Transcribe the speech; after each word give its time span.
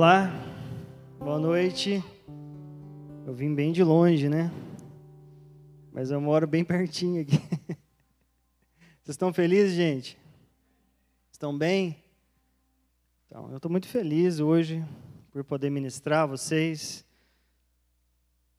Olá, 0.00 0.32
boa 1.18 1.38
noite. 1.38 2.02
Eu 3.26 3.34
vim 3.34 3.54
bem 3.54 3.70
de 3.70 3.84
longe, 3.84 4.30
né? 4.30 4.50
Mas 5.92 6.10
eu 6.10 6.18
moro 6.18 6.46
bem 6.46 6.64
pertinho 6.64 7.20
aqui. 7.20 7.36
Vocês 9.04 9.10
estão 9.10 9.30
felizes, 9.30 9.74
gente? 9.74 10.18
Estão 11.30 11.54
bem? 11.54 12.02
Então, 13.26 13.50
eu 13.50 13.56
estou 13.56 13.70
muito 13.70 13.86
feliz 13.88 14.40
hoje 14.40 14.82
por 15.30 15.44
poder 15.44 15.68
ministrar 15.68 16.22
a 16.22 16.26
vocês. 16.26 17.06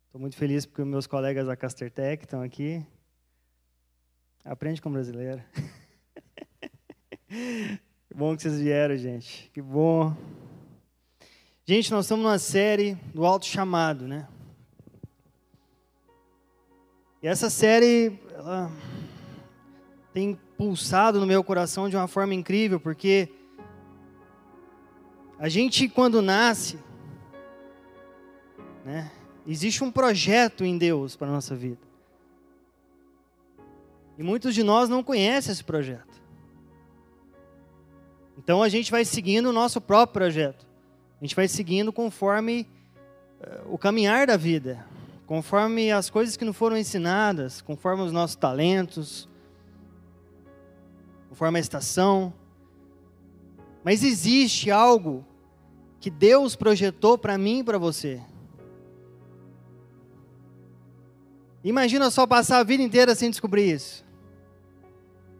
Estou 0.06 0.22
muito 0.22 0.36
feliz 0.36 0.64
porque 0.68 0.84
meus 0.84 1.08
colegas 1.08 1.48
da 1.48 1.56
Castertech 1.56 2.24
estão 2.24 2.44
aqui. 2.44 2.86
Aprende 4.46 4.80
com 4.80 4.92
brasileiro. 4.92 5.42
que 7.28 8.14
bom 8.14 8.36
que 8.36 8.44
vocês 8.44 8.60
vieram, 8.60 8.96
gente. 8.96 9.50
Que 9.52 9.60
bom. 9.60 10.16
Gente, 11.72 11.90
nós 11.90 12.04
estamos 12.04 12.26
numa 12.26 12.38
série 12.38 12.96
do 13.14 13.26
Alto 13.26 13.46
Chamado, 13.46 14.06
né? 14.06 14.28
E 17.24 17.28
essa 17.30 17.50
série 17.50 18.20
ela 18.34 18.70
tem 20.12 20.38
pulsado 20.58 21.18
no 21.18 21.26
meu 21.26 21.42
coração 21.42 21.88
de 21.88 21.96
uma 21.96 22.10
forma 22.10 22.34
incrível, 22.34 22.78
porque 22.78 23.30
a 25.40 25.48
gente 25.48 25.88
quando 25.88 26.22
nasce, 26.22 26.78
né? 28.84 29.10
Existe 29.48 29.82
um 29.82 29.90
projeto 29.90 30.66
em 30.66 30.78
Deus 30.78 31.16
para 31.16 31.30
a 31.30 31.32
nossa 31.32 31.56
vida. 31.56 31.80
E 34.18 34.24
muitos 34.24 34.54
de 34.54 34.62
nós 34.62 34.90
não 34.90 35.02
conhecem 35.02 35.54
esse 35.54 35.64
projeto. 35.64 36.22
Então 38.38 38.62
a 38.62 38.68
gente 38.68 38.92
vai 38.92 39.06
seguindo 39.06 39.46
o 39.46 39.54
nosso 39.54 39.80
próprio 39.80 40.16
projeto. 40.16 40.71
A 41.22 41.24
gente 41.24 41.36
vai 41.36 41.48
seguindo 41.48 41.94
conforme 41.94 42.68
uh, 43.40 43.76
o 43.76 43.78
caminhar 43.78 44.26
da 44.26 44.36
vida, 44.36 44.84
conforme 45.28 45.92
as 45.92 46.10
coisas 46.10 46.36
que 46.36 46.44
nos 46.44 46.58
foram 46.58 46.76
ensinadas, 46.76 47.62
conforme 47.62 48.02
os 48.02 48.12
nossos 48.12 48.36
talentos, 48.36 49.30
conforme 51.30 51.60
a 51.60 51.62
estação. 51.62 52.34
Mas 53.84 54.04
existe 54.04 54.72
algo 54.72 55.24
que 56.00 56.10
Deus 56.10 56.56
projetou 56.56 57.20
para 57.20 57.38
mim 57.38 57.60
e 57.60 57.64
para 57.64 57.78
você. 57.78 58.20
Imagina 61.64 62.10
só 62.10 62.26
passar 62.26 62.58
a 62.58 62.64
vida 62.64 62.82
inteira 62.82 63.14
sem 63.14 63.30
descobrir 63.30 63.72
isso. 63.72 64.04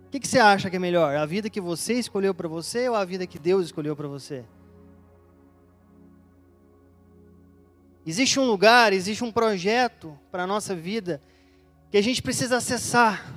O 0.06 0.12
que, 0.12 0.20
que 0.20 0.28
você 0.28 0.38
acha 0.38 0.70
que 0.70 0.76
é 0.76 0.80
melhor? 0.80 1.16
A 1.16 1.26
vida 1.26 1.50
que 1.50 1.60
você 1.60 1.94
escolheu 1.94 2.36
para 2.36 2.48
você 2.48 2.88
ou 2.88 2.96
a 2.96 3.04
vida 3.04 3.26
que 3.26 3.40
Deus 3.40 3.66
escolheu 3.66 3.96
para 3.96 4.08
você? 4.08 4.46
Existe 8.06 8.40
um 8.40 8.46
lugar, 8.46 8.94
existe 8.94 9.24
um 9.24 9.32
projeto 9.32 10.18
para 10.32 10.44
a 10.44 10.48
nossa 10.48 10.76
vida 10.76 11.22
que 11.92 11.98
a 11.98 12.02
gente 12.02 12.22
precisa 12.22 12.58
acessar. 12.58 13.34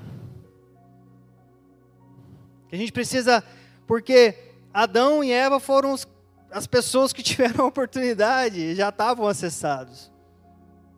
Que 2.68 2.76
a 2.76 2.78
gente 2.78 2.92
precisa, 2.92 3.44
porque 3.86 4.52
Adão 4.72 5.22
e 5.22 5.30
Eva 5.30 5.60
foram 5.60 5.92
os, 5.92 6.06
as 6.50 6.66
pessoas 6.66 7.12
que 7.12 7.22
tiveram 7.22 7.64
a 7.64 7.68
oportunidade, 7.68 8.74
já 8.74 8.88
estavam 8.88 9.26
acessados. 9.26 10.10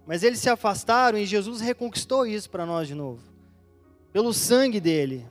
Mas 0.06 0.22
eles 0.22 0.38
se 0.38 0.48
afastaram 0.48 1.18
e 1.18 1.26
Jesus 1.26 1.60
reconquistou 1.60 2.24
isso 2.24 2.48
para 2.48 2.64
nós 2.64 2.86
de 2.86 2.94
novo. 2.94 3.22
Pelo 4.12 4.32
sangue 4.32 4.80
dele. 4.80 5.26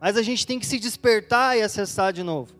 Mas 0.00 0.16
a 0.16 0.22
gente 0.22 0.46
tem 0.46 0.58
que 0.58 0.66
se 0.66 0.78
despertar 0.78 1.58
e 1.58 1.62
acessar 1.62 2.12
de 2.12 2.22
novo. 2.22 2.54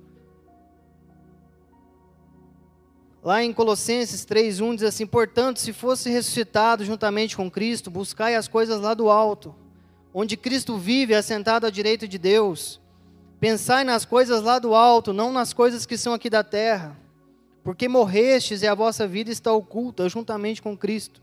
Lá 3.27 3.43
em 3.43 3.53
Colossenses 3.53 4.25
3:1 4.25 4.77
diz 4.77 4.85
assim: 4.85 5.05
"Portanto, 5.05 5.59
se 5.59 5.73
fosse 5.73 6.09
ressuscitado 6.09 6.85
juntamente 6.85 7.37
com 7.37 7.51
Cristo, 7.51 7.91
buscai 7.91 8.37
as 8.37 8.47
coisas 8.47 8.81
lá 8.81 8.95
do 8.95 9.11
alto, 9.11 9.53
onde 10.15 10.37
Cristo 10.37 10.79
vive 10.79 11.13
assentado 11.13 11.67
à 11.67 11.71
direita 11.71 12.07
de 12.07 12.19
Deus. 12.19 12.81
Pensai 13.41 13.83
nas 13.83 14.05
coisas 14.05 14.41
lá 14.43 14.61
do 14.61 14.77
alto, 14.77 15.13
não 15.13 15.33
nas 15.33 15.53
coisas 15.53 15.85
que 15.85 15.99
são 15.99 16.15
aqui 16.15 16.31
da 16.31 16.45
terra." 16.45 16.97
porque 17.65 17.89
morrestes 17.89 18.63
e 18.63 18.67
a 18.69 18.77
vossa 18.77 19.09
vida 19.09 19.29
está 19.29 19.53
oculta 19.53 20.09
juntamente 20.09 20.63
com 20.63 20.77
Cristo. 20.77 21.21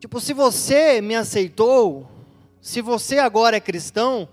Tipo, 0.00 0.18
se 0.22 0.32
você 0.32 1.02
me 1.02 1.14
aceitou, 1.14 2.08
se 2.58 2.80
você 2.80 3.18
agora 3.18 3.58
é 3.58 3.60
cristão, 3.60 4.26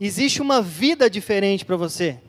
existe 0.00 0.40
uma 0.40 0.62
vida 0.62 1.10
diferente 1.10 1.64
para 1.64 1.76
você. 1.76 2.20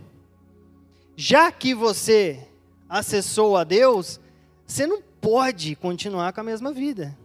Já 1.15 1.51
que 1.51 1.75
você 1.75 2.47
acessou 2.97 3.57
a 3.57 3.63
Deus, 3.63 4.19
você 4.65 4.87
não 4.87 5.01
pode 5.01 5.75
continuar 5.75 6.31
com 6.31 6.41
a 6.41 6.43
mesma 6.43 6.71
vida. 6.71 7.17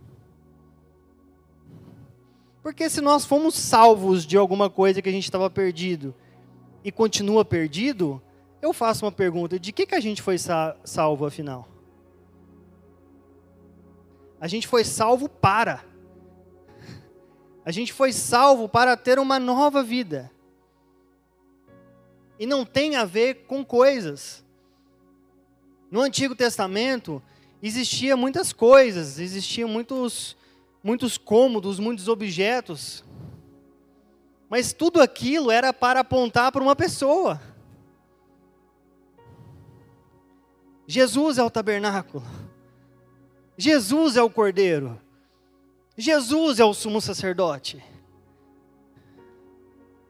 Porque 2.62 2.90
se 2.90 3.00
nós 3.00 3.24
fomos 3.24 3.54
salvos 3.54 4.26
de 4.26 4.36
alguma 4.36 4.68
coisa 4.68 5.00
que 5.00 5.08
a 5.08 5.12
gente 5.12 5.24
estava 5.24 5.48
perdido 5.48 6.14
e 6.84 6.90
continua 6.90 7.44
perdido, 7.44 8.20
eu 8.60 8.72
faço 8.72 9.04
uma 9.04 9.12
pergunta: 9.12 9.58
de 9.58 9.72
que, 9.72 9.86
que 9.86 9.94
a 9.94 10.00
gente 10.00 10.20
foi 10.20 10.36
salvo 10.84 11.24
afinal? 11.24 11.68
A 14.40 14.48
gente 14.48 14.66
foi 14.66 14.84
salvo 14.84 15.28
para. 15.28 15.84
A 17.64 17.70
gente 17.70 17.92
foi 17.92 18.12
salvo 18.12 18.68
para 18.68 18.96
ter 18.96 19.18
uma 19.18 19.38
nova 19.38 19.82
vida. 19.82 20.30
E 22.38 22.46
não 22.46 22.64
tem 22.64 22.96
a 22.96 23.04
ver 23.04 23.44
com 23.46 23.64
coisas. 23.64 24.44
No 25.90 26.00
Antigo 26.00 26.34
Testamento 26.34 27.22
existia 27.62 28.16
muitas 28.16 28.52
coisas, 28.52 29.18
existiam 29.18 29.68
muitos 29.68 30.36
muitos 30.82 31.18
cômodos, 31.18 31.78
muitos 31.78 32.08
objetos. 32.08 33.04
Mas 34.48 34.72
tudo 34.72 35.00
aquilo 35.00 35.50
era 35.50 35.72
para 35.72 36.00
apontar 36.00 36.50
para 36.50 36.62
uma 36.62 36.74
pessoa. 36.74 37.40
Jesus 40.86 41.38
é 41.38 41.42
o 41.42 41.50
tabernáculo. 41.50 42.24
Jesus 43.56 44.16
é 44.16 44.22
o 44.22 44.30
cordeiro. 44.30 45.00
Jesus 45.96 46.58
é 46.58 46.64
o 46.64 46.74
sumo 46.74 47.00
sacerdote. 47.00 47.82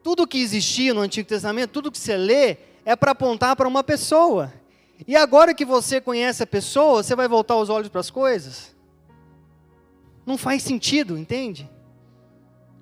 Tudo 0.01 0.25
que 0.25 0.39
existia 0.39 0.93
no 0.93 1.01
Antigo 1.01 1.27
Testamento, 1.27 1.71
tudo 1.71 1.91
que 1.91 1.99
você 1.99 2.17
lê, 2.17 2.57
é 2.83 2.95
para 2.95 3.11
apontar 3.11 3.55
para 3.55 3.67
uma 3.67 3.83
pessoa. 3.83 4.51
E 5.07 5.15
agora 5.15 5.53
que 5.53 5.65
você 5.65 5.99
conhece 5.99 6.43
a 6.43 6.47
pessoa, 6.47 7.03
você 7.03 7.15
vai 7.15 7.27
voltar 7.27 7.57
os 7.57 7.69
olhos 7.69 7.89
para 7.89 8.01
as 8.01 8.09
coisas? 8.09 8.75
Não 10.25 10.37
faz 10.37 10.61
sentido, 10.63 11.17
entende? 11.17 11.69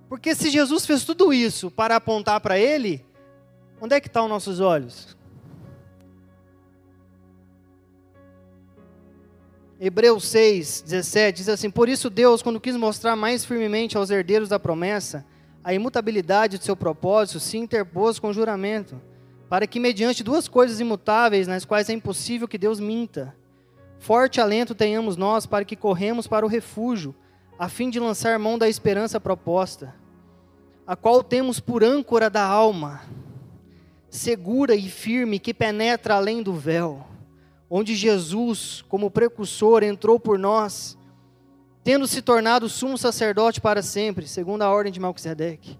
Porque 0.09 0.35
se 0.35 0.49
Jesus 0.49 0.85
fez 0.85 1.05
tudo 1.05 1.31
isso 1.31 1.71
para 1.71 1.95
apontar 1.95 2.41
para 2.41 2.57
Ele, 2.57 3.05
onde 3.79 3.95
é 3.95 4.01
que 4.01 4.07
estão 4.07 4.27
nossos 4.27 4.59
olhos? 4.59 5.17
Hebreus 9.79 10.27
6, 10.27 10.81
17 10.81 11.37
diz 11.37 11.47
assim: 11.47 11.69
Por 11.69 11.87
isso 11.87 12.09
Deus, 12.09 12.41
quando 12.41 12.59
quis 12.59 12.75
mostrar 12.75 13.15
mais 13.15 13.45
firmemente 13.45 13.95
aos 13.95 14.09
herdeiros 14.09 14.49
da 14.49 14.59
promessa 14.59 15.25
a 15.63 15.73
imutabilidade 15.73 16.57
de 16.57 16.65
seu 16.65 16.75
propósito, 16.75 17.39
se 17.39 17.57
interpôs 17.57 18.19
com 18.19 18.33
juramento, 18.33 18.99
para 19.49 19.67
que, 19.67 19.79
mediante 19.79 20.23
duas 20.23 20.47
coisas 20.47 20.79
imutáveis, 20.79 21.47
nas 21.47 21.65
quais 21.65 21.89
é 21.89 21.93
impossível 21.93 22.47
que 22.47 22.57
Deus 22.57 22.79
minta, 22.79 23.35
forte 23.97 24.39
alento 24.39 24.75
tenhamos 24.75 25.17
nós 25.17 25.45
para 25.45 25.65
que 25.65 25.75
corremos 25.75 26.27
para 26.27 26.45
o 26.45 26.49
refúgio, 26.49 27.15
a 27.57 27.67
fim 27.67 27.89
de 27.89 27.99
lançar 27.99 28.37
mão 28.39 28.57
da 28.57 28.69
esperança 28.69 29.19
proposta, 29.19 29.93
a 30.87 30.95
qual 30.95 31.23
temos 31.23 31.59
por 31.59 31.83
âncora 31.83 32.29
da 32.29 32.45
alma, 32.45 33.01
segura 34.09 34.75
e 34.75 34.87
firme, 34.89 35.39
que 35.39 35.53
penetra 35.53 36.15
além 36.15 36.41
do 36.41 36.53
véu 36.53 37.09
onde 37.69 37.95
Jesus, 37.95 38.83
como 38.89 39.11
precursor, 39.11 39.83
entrou 39.83 40.19
por 40.19 40.39
nós, 40.39 40.97
tendo 41.83 42.07
se 42.07 42.21
tornado 42.21 42.67
sumo 42.67 42.97
sacerdote 42.97 43.61
para 43.61 43.83
sempre, 43.83 44.27
segundo 44.27 44.63
a 44.63 44.69
ordem 44.69 44.91
de 44.91 44.99
Melquisedeque. 44.99 45.77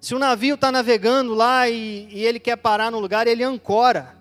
Se 0.00 0.14
o 0.14 0.18
navio 0.18 0.54
está 0.54 0.72
navegando 0.72 1.34
lá 1.34 1.68
e, 1.68 2.08
e, 2.10 2.24
ele 2.24 2.40
quer 2.40 2.56
parar 2.56 2.90
no 2.90 2.98
lugar, 2.98 3.26
ele 3.26 3.44
ancora, 3.44 4.16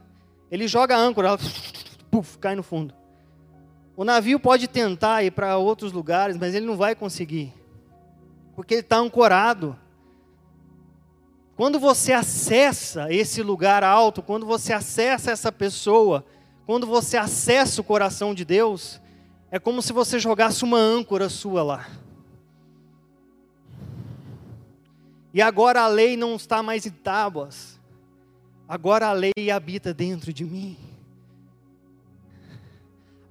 ele 0.52 0.68
joga 0.68 0.96
a 0.96 1.00
âncora, 1.00 1.30
ela 1.30 1.40
puff, 2.12 2.38
cai 2.38 2.54
no 2.54 2.62
fundo. 2.62 2.94
O 3.96 4.04
navio 4.04 4.40
pode 4.40 4.68
tentar 4.68 5.24
ir 5.24 5.31
para 5.31 5.58
outros 5.58 5.94
lugares, 5.94 6.36
mas 6.38 6.54
ele 6.54 6.66
não 6.66 6.76
vai 6.76 6.96
conseguir, 6.96 7.54
porque 8.58 8.74
ele 8.74 8.81
está 8.81 8.98
ancorado. 8.98 9.78
Quando 11.56 11.80
você 11.80 12.12
acessa 12.12 13.12
esse 13.14 13.42
lugar 13.42 13.81
alto, 13.81 14.22
quando 14.22 14.46
você 14.46 14.74
acessa 14.74 15.31
essa 15.31 15.52
pessoa, 15.52 16.26
quando 16.66 16.86
você 16.86 17.18
acessa 17.18 17.80
o 17.80 17.84
coração 17.84 18.34
de 18.34 18.44
Deus, 18.44 19.02
é 19.50 19.58
como 19.58 19.81
se 19.81 19.94
você 19.94 20.20
jogasse 20.20 20.64
uma 20.64 20.78
âncora 20.78 21.30
sua 21.30 21.64
lá. 21.64 21.88
E 25.34 25.42
agora 25.42 25.81
a 25.81 25.88
lei 25.88 26.18
não 26.18 26.36
está 26.36 26.64
mais 26.64 26.86
em 26.86 26.92
tábuas. 26.92 27.80
agora 28.68 29.08
a 29.08 29.14
lei 29.14 29.34
habita 29.54 29.94
dentro 29.94 30.31
de 30.31 30.44
mim. 30.44 30.78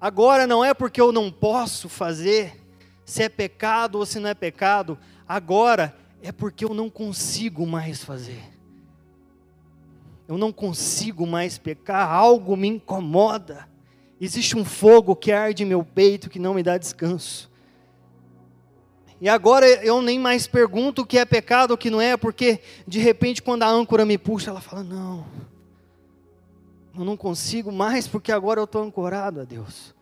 Agora 0.00 0.46
não 0.46 0.64
é 0.64 0.72
porque 0.72 1.00
eu 1.00 1.10
não 1.10 1.30
posso 1.30 1.88
fazer, 1.88 2.60
se 3.04 3.22
é 3.22 3.28
pecado 3.28 3.98
ou 3.98 4.06
se 4.06 4.20
não 4.20 4.28
é 4.28 4.34
pecado, 4.34 4.96
agora 5.26 5.96
é 6.22 6.30
porque 6.30 6.64
eu 6.64 6.72
não 6.72 6.88
consigo 6.88 7.66
mais 7.66 8.02
fazer. 8.04 8.42
Eu 10.28 10.36
não 10.36 10.52
consigo 10.52 11.26
mais 11.26 11.56
pecar, 11.56 12.12
algo 12.12 12.56
me 12.56 12.68
incomoda. 12.68 13.68
Existe 14.20 14.56
um 14.56 14.64
fogo 14.64 15.16
que 15.16 15.32
arde 15.32 15.62
em 15.62 15.66
meu 15.66 15.82
peito 15.82 16.28
que 16.28 16.38
não 16.38 16.54
me 16.54 16.62
dá 16.62 16.76
descanso. 16.76 17.47
E 19.20 19.28
agora 19.28 19.66
eu 19.84 20.00
nem 20.00 20.18
mais 20.18 20.46
pergunto 20.46 21.02
o 21.02 21.06
que 21.06 21.18
é 21.18 21.24
pecado, 21.24 21.72
o 21.72 21.78
que 21.78 21.90
não 21.90 22.00
é, 22.00 22.16
porque 22.16 22.60
de 22.86 23.00
repente 23.00 23.42
quando 23.42 23.64
a 23.64 23.68
âncora 23.68 24.06
me 24.06 24.16
puxa, 24.16 24.50
ela 24.50 24.60
fala: 24.60 24.84
Não, 24.84 25.26
eu 26.96 27.04
não 27.04 27.16
consigo 27.16 27.72
mais, 27.72 28.06
porque 28.06 28.30
agora 28.30 28.60
eu 28.60 28.64
estou 28.64 28.82
ancorado 28.82 29.40
a 29.40 29.44
Deus. 29.44 29.94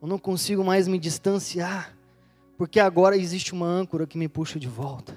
Eu 0.00 0.06
não 0.06 0.18
consigo 0.18 0.62
mais 0.62 0.86
me 0.86 0.98
distanciar, 0.98 1.96
porque 2.56 2.78
agora 2.78 3.16
existe 3.16 3.52
uma 3.52 3.66
âncora 3.66 4.06
que 4.06 4.16
me 4.16 4.28
puxa 4.28 4.58
de 4.60 4.68
volta. 4.68 5.16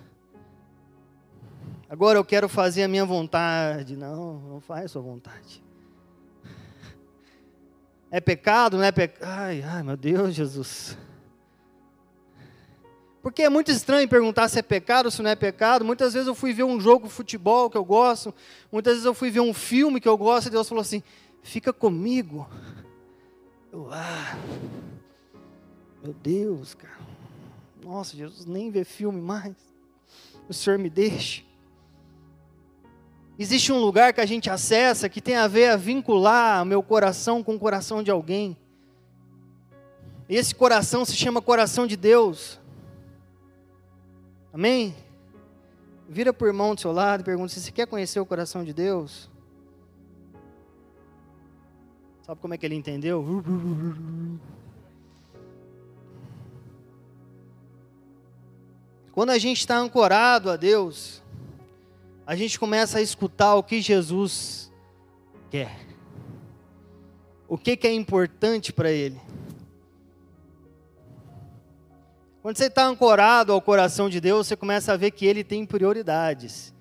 Agora 1.88 2.18
eu 2.18 2.26
quero 2.26 2.48
fazer 2.48 2.84
a 2.84 2.88
minha 2.88 3.06
vontade. 3.06 3.96
Não, 3.98 4.40
não 4.40 4.62
faz 4.62 4.86
a 4.86 4.88
sua 4.88 5.02
vontade. 5.02 5.62
É 8.12 8.20
pecado, 8.20 8.78
não 8.78 8.84
é 8.84 8.92
pecado? 8.92 9.28
Ai, 9.28 9.64
ai, 9.64 9.82
meu 9.82 9.96
Deus, 9.96 10.36
Jesus. 10.36 10.98
Porque 13.22 13.44
é 13.44 13.50
muito 13.50 13.72
estranho 13.72 14.08
perguntar 14.10 14.50
se 14.50 14.60
é 14.60 14.62
pecado 14.62 15.06
ou 15.06 15.12
se 15.12 15.22
não 15.22 15.30
é 15.30 15.36
pecado. 15.36 15.86
Muitas 15.86 16.14
vezes 16.14 16.28
eu 16.28 16.36
fui 16.36 16.52
ver 16.52 16.64
um 16.64 16.80
jogo 16.80 17.08
de 17.08 17.14
futebol 17.14 17.70
que 17.70 17.78
eu 17.78 17.86
gosto, 17.86 18.34
muitas 18.70 18.94
vezes 18.94 19.06
eu 19.06 19.14
fui 19.14 19.32
ver 19.32 19.40
um 19.40 19.54
filme 19.54 20.02
que 20.02 20.10
eu 20.10 20.18
gosto, 20.18 20.48
e 20.48 20.50
Deus 20.50 20.68
falou 20.68 20.82
assim: 20.82 21.02
fica 21.42 21.72
comigo. 21.72 22.50
Eu, 23.72 23.88
ah, 23.92 24.38
meu 26.04 26.14
Deus, 26.14 26.74
cara. 26.74 27.00
Nossa, 27.82 28.18
Jesus, 28.18 28.46
nem 28.46 28.70
vê 28.70 28.84
filme 28.84 29.22
mais. 29.22 29.56
O 30.50 30.54
Senhor 30.54 30.78
me 30.78 30.90
deixa. 30.90 31.44
Existe 33.42 33.74
um 33.74 33.80
lugar 33.80 34.14
que 34.14 34.22
a 34.22 34.26
gente 34.28 34.52
acessa 34.52 35.10
que 35.10 35.20
tem 35.20 35.36
a 35.36 35.48
ver 35.48 35.72
a 35.72 35.76
vincular 35.76 36.64
meu 36.64 36.84
coração 36.84 37.42
com 37.42 37.56
o 37.56 37.60
coração 37.60 38.04
de 38.04 38.12
alguém. 38.12 38.56
Esse 40.30 40.54
coração 40.54 41.04
se 41.04 41.16
chama 41.16 41.42
coração 41.42 41.88
de 41.88 41.98
Deus. 41.98 42.60
Amém? 44.54 44.96
Vira 46.08 46.32
para 46.32 46.46
o 46.46 46.50
irmão 46.50 46.76
do 46.76 46.82
seu 46.82 46.92
lado 46.92 47.22
e 47.22 47.24
pergunta 47.24 47.52
se 47.52 47.60
você 47.60 47.72
quer 47.72 47.88
conhecer 47.88 48.20
o 48.20 48.28
coração 48.28 48.64
de 48.64 48.74
Deus. 48.74 49.28
Sabe 52.22 52.40
como 52.40 52.54
é 52.54 52.60
que 52.60 52.66
ele 52.68 52.76
entendeu? 52.76 53.26
Quando 59.12 59.32
a 59.32 59.40
gente 59.40 59.62
está 59.62 59.80
ancorado 59.80 60.52
a 60.52 60.56
Deus, 60.56 61.24
a 62.26 62.36
gente 62.36 62.60
começa 62.60 63.00
a 63.00 63.02
escutar 63.02 63.56
o 63.56 63.64
que 63.64 63.82
Jesus 63.82 64.72
quer. 65.50 65.88
O 67.48 67.58
que, 67.58 67.76
que 67.76 67.88
é 67.88 67.94
importante 67.94 68.72
para 68.72 68.92
Ele. 68.92 69.20
Quando 72.42 72.58
você 72.58 72.66
está 72.66 72.86
ancorado 72.86 73.54
ao 73.54 73.62
coração 73.62 74.10
de 74.10 74.20
Deus, 74.20 74.48
você 74.48 74.56
começa 74.56 74.94
a 74.94 74.98
ver 74.98 75.12
que 75.12 75.26
Ele 75.26 75.44
tem 75.44 75.66
prioridades, 75.66 76.74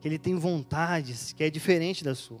que 0.00 0.08
Ele 0.08 0.18
tem 0.18 0.36
vontades, 0.36 1.32
que 1.32 1.44
é 1.44 1.50
diferente 1.50 2.02
da 2.02 2.14
sua. 2.14 2.40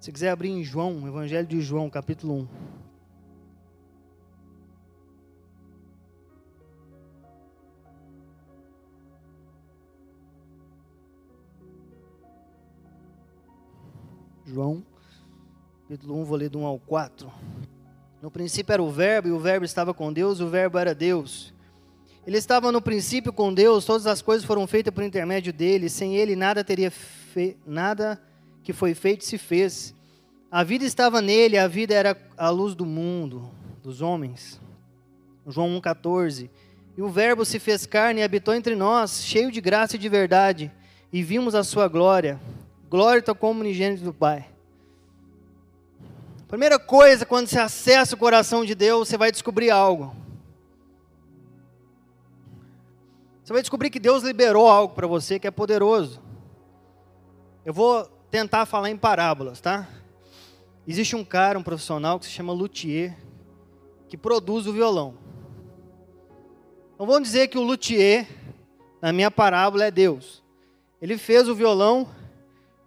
Se 0.00 0.12
quiser 0.12 0.30
abrir 0.30 0.50
em 0.50 0.62
João, 0.62 1.06
Evangelho 1.06 1.46
de 1.46 1.60
João, 1.60 1.88
capítulo 1.88 2.42
1. 2.42 2.75
João, 14.48 14.84
capítulo 15.82 16.20
1, 16.20 16.24
vou 16.24 16.36
ler 16.36 16.48
do 16.48 16.60
1 16.60 16.66
ao 16.66 16.78
4. 16.78 17.28
No 18.22 18.30
princípio 18.30 18.72
era 18.72 18.80
o 18.80 18.88
Verbo, 18.88 19.26
e 19.26 19.32
o 19.32 19.40
Verbo 19.40 19.64
estava 19.64 19.92
com 19.92 20.12
Deus, 20.12 20.38
e 20.38 20.44
o 20.44 20.48
Verbo 20.48 20.78
era 20.78 20.94
Deus. 20.94 21.52
Ele 22.24 22.38
estava 22.38 22.70
no 22.70 22.80
princípio 22.80 23.32
com 23.32 23.52
Deus, 23.52 23.84
todas 23.84 24.06
as 24.06 24.22
coisas 24.22 24.46
foram 24.46 24.64
feitas 24.64 24.94
por 24.94 25.02
intermédio 25.02 25.52
dele, 25.52 25.88
sem 25.88 26.14
ele 26.14 26.36
nada 26.36 26.62
teria 26.62 26.92
fe... 26.92 27.56
nada 27.66 28.22
que 28.62 28.72
foi 28.72 28.94
feito 28.94 29.24
se 29.24 29.36
fez. 29.36 29.92
A 30.48 30.62
vida 30.62 30.84
estava 30.84 31.20
nele, 31.20 31.58
a 31.58 31.66
vida 31.66 31.92
era 31.92 32.16
a 32.36 32.48
luz 32.48 32.76
do 32.76 32.86
mundo, 32.86 33.50
dos 33.82 34.00
homens. 34.00 34.60
João 35.44 35.80
1,14. 35.80 36.48
E 36.96 37.02
o 37.02 37.08
Verbo 37.08 37.44
se 37.44 37.58
fez 37.58 37.84
carne 37.84 38.20
e 38.20 38.22
habitou 38.22 38.54
entre 38.54 38.76
nós, 38.76 39.24
cheio 39.24 39.50
de 39.50 39.60
graça 39.60 39.96
e 39.96 39.98
de 39.98 40.08
verdade, 40.08 40.70
e 41.12 41.20
vimos 41.20 41.56
a 41.56 41.64
sua 41.64 41.88
glória, 41.88 42.40
Glória 42.96 43.22
ao 43.28 43.34
como 43.34 43.60
unigênito 43.60 44.02
do 44.02 44.14
Pai. 44.14 44.48
Primeira 46.48 46.78
coisa, 46.78 47.26
quando 47.26 47.46
você 47.46 47.58
acessa 47.58 48.14
o 48.14 48.18
coração 48.18 48.64
de 48.64 48.74
Deus, 48.74 49.06
você 49.06 49.18
vai 49.18 49.30
descobrir 49.30 49.68
algo. 49.68 50.16
Você 53.44 53.52
vai 53.52 53.60
descobrir 53.60 53.90
que 53.90 54.00
Deus 54.00 54.22
liberou 54.22 54.66
algo 54.66 54.94
para 54.94 55.06
você 55.06 55.38
que 55.38 55.46
é 55.46 55.50
poderoso. 55.50 56.22
Eu 57.66 57.74
vou 57.74 58.06
tentar 58.30 58.64
falar 58.64 58.88
em 58.88 58.96
parábolas, 58.96 59.60
tá? 59.60 59.86
Existe 60.88 61.14
um 61.14 61.22
cara, 61.22 61.58
um 61.58 61.62
profissional 61.62 62.18
que 62.18 62.24
se 62.24 62.32
chama 62.32 62.54
luthier, 62.54 63.14
que 64.08 64.16
produz 64.16 64.66
o 64.66 64.72
violão. 64.72 65.18
Então 66.94 67.06
vamos 67.06 67.24
dizer 67.24 67.48
que 67.48 67.58
o 67.58 67.62
luthier, 67.62 68.26
na 69.02 69.12
minha 69.12 69.30
parábola, 69.30 69.84
é 69.84 69.90
Deus. 69.90 70.42
Ele 70.98 71.18
fez 71.18 71.46
o 71.46 71.54
violão 71.54 72.08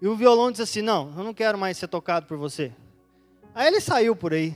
e 0.01 0.07
o 0.07 0.16
violão 0.16 0.51
diz 0.51 0.62
assim: 0.62 0.81
Não, 0.81 1.13
eu 1.18 1.24
não 1.24 1.34
quero 1.34 1.57
mais 1.57 1.78
ser 1.78 1.88
tocado 1.88 2.25
por 2.25 2.38
você. 2.38 2.72
Aí 3.54 3.68
ele 3.68 3.81
saiu 3.81 4.16
por 4.16 4.34
aí. 4.34 4.56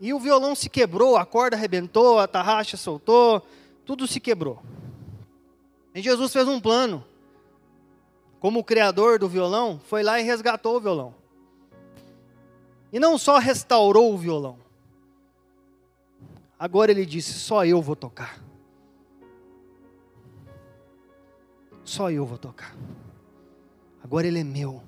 E 0.00 0.14
o 0.14 0.18
violão 0.18 0.54
se 0.54 0.70
quebrou, 0.70 1.16
a 1.16 1.26
corda 1.26 1.56
arrebentou, 1.56 2.18
a 2.18 2.28
tarraxa 2.28 2.76
soltou, 2.76 3.44
tudo 3.84 4.06
se 4.06 4.20
quebrou. 4.20 4.62
E 5.94 6.00
Jesus 6.00 6.32
fez 6.32 6.46
um 6.46 6.60
plano. 6.60 7.04
Como 8.38 8.60
o 8.60 8.64
criador 8.64 9.18
do 9.18 9.28
violão, 9.28 9.80
foi 9.84 10.04
lá 10.04 10.20
e 10.20 10.22
resgatou 10.22 10.76
o 10.76 10.80
violão. 10.80 11.14
E 12.92 13.00
não 13.00 13.18
só 13.18 13.38
restaurou 13.38 14.14
o 14.14 14.16
violão. 14.16 14.58
Agora 16.58 16.90
ele 16.90 17.04
disse: 17.04 17.34
Só 17.34 17.66
eu 17.66 17.82
vou 17.82 17.96
tocar. 17.96 18.40
Só 21.84 22.10
eu 22.10 22.24
vou 22.24 22.38
tocar 22.38 22.74
agora 24.08 24.26
ele 24.26 24.38
é 24.38 24.44
meu. 24.44 24.82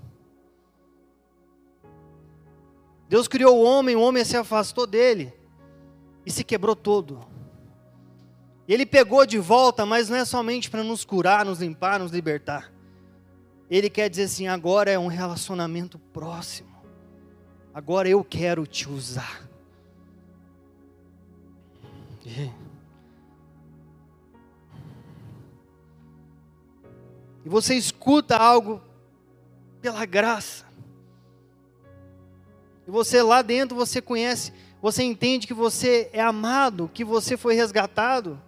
Deus 3.07 3.29
criou 3.29 3.59
o 3.59 3.63
homem, 3.63 3.95
o 3.95 4.01
homem 4.01 4.25
se 4.25 4.35
afastou 4.35 4.87
dele 4.87 5.31
e 6.25 6.31
se 6.31 6.43
quebrou 6.43 6.75
todo. 6.75 7.21
Ele 8.67 8.87
pegou 8.87 9.27
de 9.27 9.37
volta, 9.37 9.85
mas 9.85 10.09
não 10.09 10.17
é 10.17 10.25
somente 10.25 10.71
para 10.71 10.83
nos 10.83 11.05
curar, 11.05 11.45
nos 11.45 11.61
limpar, 11.61 12.01
nos 12.01 12.13
libertar. 12.13 12.73
Ele 13.71 13.91
quer 13.91 14.09
dizer 14.09 14.23
assim: 14.23 14.49
agora 14.49 14.91
é 14.91 14.99
um 14.99 15.07
relacionamento 15.09 15.99
próximo. 15.99 16.75
Agora 17.75 18.09
eu 18.09 18.25
quero 18.25 18.67
te 18.67 18.89
usar. 18.89 19.47
E 27.45 27.49
você 27.49 27.75
escuta 27.75 28.39
algo 28.39 28.89
pela 29.81 30.05
graça. 30.05 30.65
E 32.87 32.91
você 32.91 33.23
lá 33.23 33.43
dentro, 33.43 33.77
você 33.77 34.01
conhece, 34.01 34.53
você 34.81 35.03
entende 35.03 35.47
que 35.47 35.55
você 35.55 36.11
é 36.13 36.21
amado, 36.21 36.91
que 36.93 37.05
você 37.05 37.37
foi 37.37 37.55
resgatado, 37.55 38.41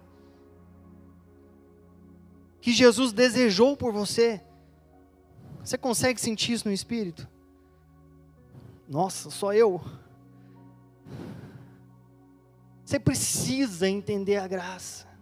que 2.61 2.71
Jesus 2.71 3.11
desejou 3.11 3.75
por 3.75 3.91
você. 3.91 4.41
Você 5.63 5.77
consegue 5.77 6.19
sentir 6.19 6.53
isso 6.53 6.67
no 6.67 6.73
espírito? 6.73 7.27
Nossa, 8.87 9.29
só 9.29 9.53
eu. 9.53 9.81
Você 12.83 12.99
precisa 12.99 13.89
entender 13.89 14.37
a 14.37 14.47
graça. 14.47 15.12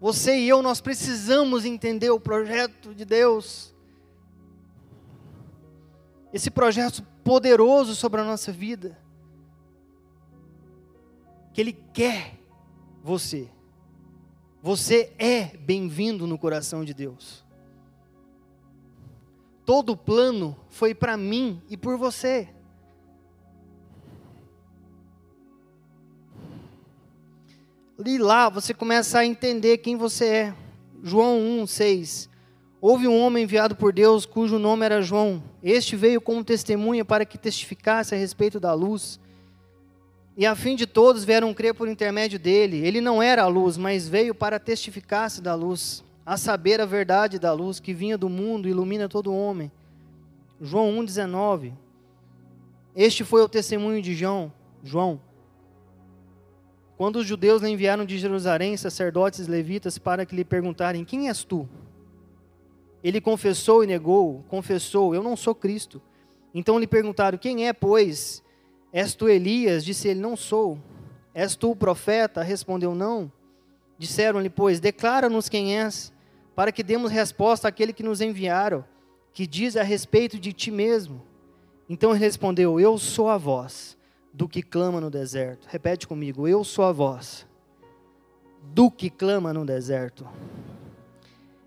Você 0.00 0.38
e 0.38 0.48
eu, 0.48 0.62
nós 0.62 0.80
precisamos 0.80 1.64
entender 1.64 2.10
o 2.10 2.20
projeto 2.20 2.94
de 2.94 3.04
Deus. 3.04 3.74
Esse 6.32 6.50
projeto 6.50 7.02
poderoso 7.24 7.94
sobre 7.94 8.20
a 8.20 8.24
nossa 8.24 8.52
vida. 8.52 8.98
que 11.52 11.60
Ele 11.60 11.72
quer 11.72 12.38
você. 13.02 13.48
Você 14.62 15.12
é 15.18 15.56
bem-vindo 15.56 16.24
no 16.24 16.38
coração 16.38 16.84
de 16.84 16.94
Deus. 16.94 17.44
Todo 19.64 19.90
o 19.90 19.96
plano 19.96 20.56
foi 20.68 20.94
para 20.94 21.16
mim 21.16 21.60
e 21.68 21.76
por 21.76 21.96
você. 21.96 22.48
E 28.04 28.16
lá 28.16 28.48
você 28.48 28.72
começa 28.72 29.18
a 29.18 29.26
entender 29.26 29.78
quem 29.78 29.96
você 29.96 30.24
é. 30.26 30.54
João 31.02 31.40
1, 31.60 31.66
6. 31.66 32.30
Houve 32.80 33.08
um 33.08 33.20
homem 33.20 33.42
enviado 33.42 33.74
por 33.74 33.92
Deus 33.92 34.24
cujo 34.24 34.56
nome 34.56 34.84
era 34.84 35.02
João. 35.02 35.42
Este 35.60 35.96
veio 35.96 36.20
como 36.20 36.44
testemunha 36.44 37.04
para 37.04 37.24
que 37.24 37.36
testificasse 37.36 38.14
a 38.14 38.18
respeito 38.18 38.60
da 38.60 38.72
luz. 38.72 39.18
E 40.36 40.46
a 40.46 40.54
fim 40.54 40.76
de 40.76 40.86
todos 40.86 41.24
vieram 41.24 41.52
crer 41.52 41.74
por 41.74 41.88
intermédio 41.88 42.38
dele. 42.38 42.86
Ele 42.86 43.00
não 43.00 43.20
era 43.20 43.42
a 43.42 43.48
luz, 43.48 43.76
mas 43.76 44.08
veio 44.08 44.32
para 44.32 44.60
testificar-se 44.60 45.42
da 45.42 45.56
luz, 45.56 46.04
a 46.24 46.36
saber 46.36 46.80
a 46.80 46.86
verdade 46.86 47.36
da 47.36 47.52
luz 47.52 47.80
que 47.80 47.92
vinha 47.92 48.16
do 48.16 48.28
mundo 48.28 48.68
e 48.68 48.70
ilumina 48.70 49.08
todo 49.08 49.34
homem. 49.34 49.72
João 50.60 50.92
1,19. 51.02 51.72
Este 52.94 53.24
foi 53.24 53.42
o 53.42 53.48
testemunho 53.48 54.00
de 54.00 54.14
João. 54.14 54.52
João. 54.84 55.20
Quando 56.98 57.20
os 57.20 57.26
judeus 57.28 57.62
lhe 57.62 57.70
enviaram 57.70 58.04
de 58.04 58.18
Jerusalém 58.18 58.76
sacerdotes 58.76 59.46
levitas 59.46 59.98
para 59.98 60.26
que 60.26 60.34
lhe 60.34 60.44
perguntarem: 60.44 61.04
Quem 61.04 61.28
és 61.28 61.44
tu? 61.44 61.68
Ele 63.04 63.20
confessou 63.20 63.84
e 63.84 63.86
negou, 63.86 64.44
confessou: 64.48 65.14
Eu 65.14 65.22
não 65.22 65.36
sou 65.36 65.54
Cristo. 65.54 66.02
Então 66.52 66.76
lhe 66.76 66.88
perguntaram: 66.88 67.38
Quem 67.38 67.68
é, 67.68 67.72
pois? 67.72 68.42
És 68.92 69.14
tu 69.14 69.28
Elias? 69.28 69.84
Disse 69.84 70.08
ele: 70.08 70.18
Não 70.18 70.36
sou. 70.36 70.76
És 71.32 71.54
tu 71.54 71.70
o 71.70 71.76
profeta? 71.76 72.42
Respondeu: 72.42 72.96
Não. 72.96 73.30
Disseram-lhe, 73.96 74.50
pois: 74.50 74.80
Declara-nos 74.80 75.48
quem 75.48 75.78
és, 75.78 76.12
para 76.52 76.72
que 76.72 76.82
demos 76.82 77.12
resposta 77.12 77.68
àquele 77.68 77.92
que 77.92 78.02
nos 78.02 78.20
enviaram, 78.20 78.84
que 79.32 79.46
diz 79.46 79.76
a 79.76 79.84
respeito 79.84 80.36
de 80.36 80.52
ti 80.52 80.72
mesmo. 80.72 81.22
Então 81.88 82.10
ele 82.10 82.18
respondeu: 82.18 82.80
Eu 82.80 82.98
sou 82.98 83.28
a 83.28 83.38
voz 83.38 83.97
do 84.38 84.48
que 84.48 84.62
clama 84.62 85.00
no 85.00 85.10
deserto. 85.10 85.66
Repete 85.68 86.06
comigo: 86.06 86.46
Eu 86.46 86.62
sou 86.62 86.84
a 86.84 86.92
voz 86.92 87.44
do 88.72 88.88
que 88.88 89.10
clama 89.10 89.52
no 89.52 89.66
deserto. 89.66 90.24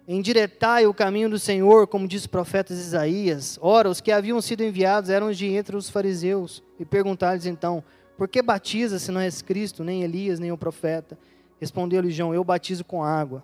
Endiretai 0.07 0.87
o 0.87 0.93
caminho 0.93 1.29
do 1.29 1.37
Senhor, 1.37 1.85
como 1.85 2.07
diz 2.07 2.23
o 2.23 2.29
profeta 2.29 2.71
Isaías. 2.71 3.59
Ora, 3.61 3.89
os 3.89 3.99
que 3.99 4.09
haviam 4.09 4.41
sido 4.41 4.63
enviados 4.63 5.09
eram 5.09 5.33
de 5.33 5.47
entre 5.47 5.75
os 5.75 5.89
fariseus. 5.89 6.63
E 6.79 6.85
perguntaram-lhes 6.85 7.45
então: 7.45 7.83
Por 8.17 8.29
que 8.29 8.41
batiza 8.41 8.99
se 8.99 9.11
não 9.11 9.19
és 9.19 9.41
Cristo, 9.41 9.83
nem 9.83 10.03
Elias, 10.03 10.39
nem 10.39 10.53
o 10.53 10.57
profeta? 10.57 11.19
Respondeu-lhe 11.59 12.09
João: 12.09 12.33
Eu 12.33 12.43
batizo 12.43 12.85
com 12.85 13.03
água, 13.03 13.43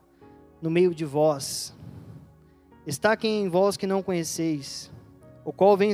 no 0.61 0.71
meio 0.71 0.95
de 0.95 1.03
vós. 1.03 1.75
Está 2.85 3.17
quem 3.17 3.43
em 3.43 3.49
vós 3.49 3.75
que 3.75 3.85
não 3.85 4.01
conheceis, 4.01 4.89
o 5.43 5.51
qual 5.51 5.75
vem 5.75 5.91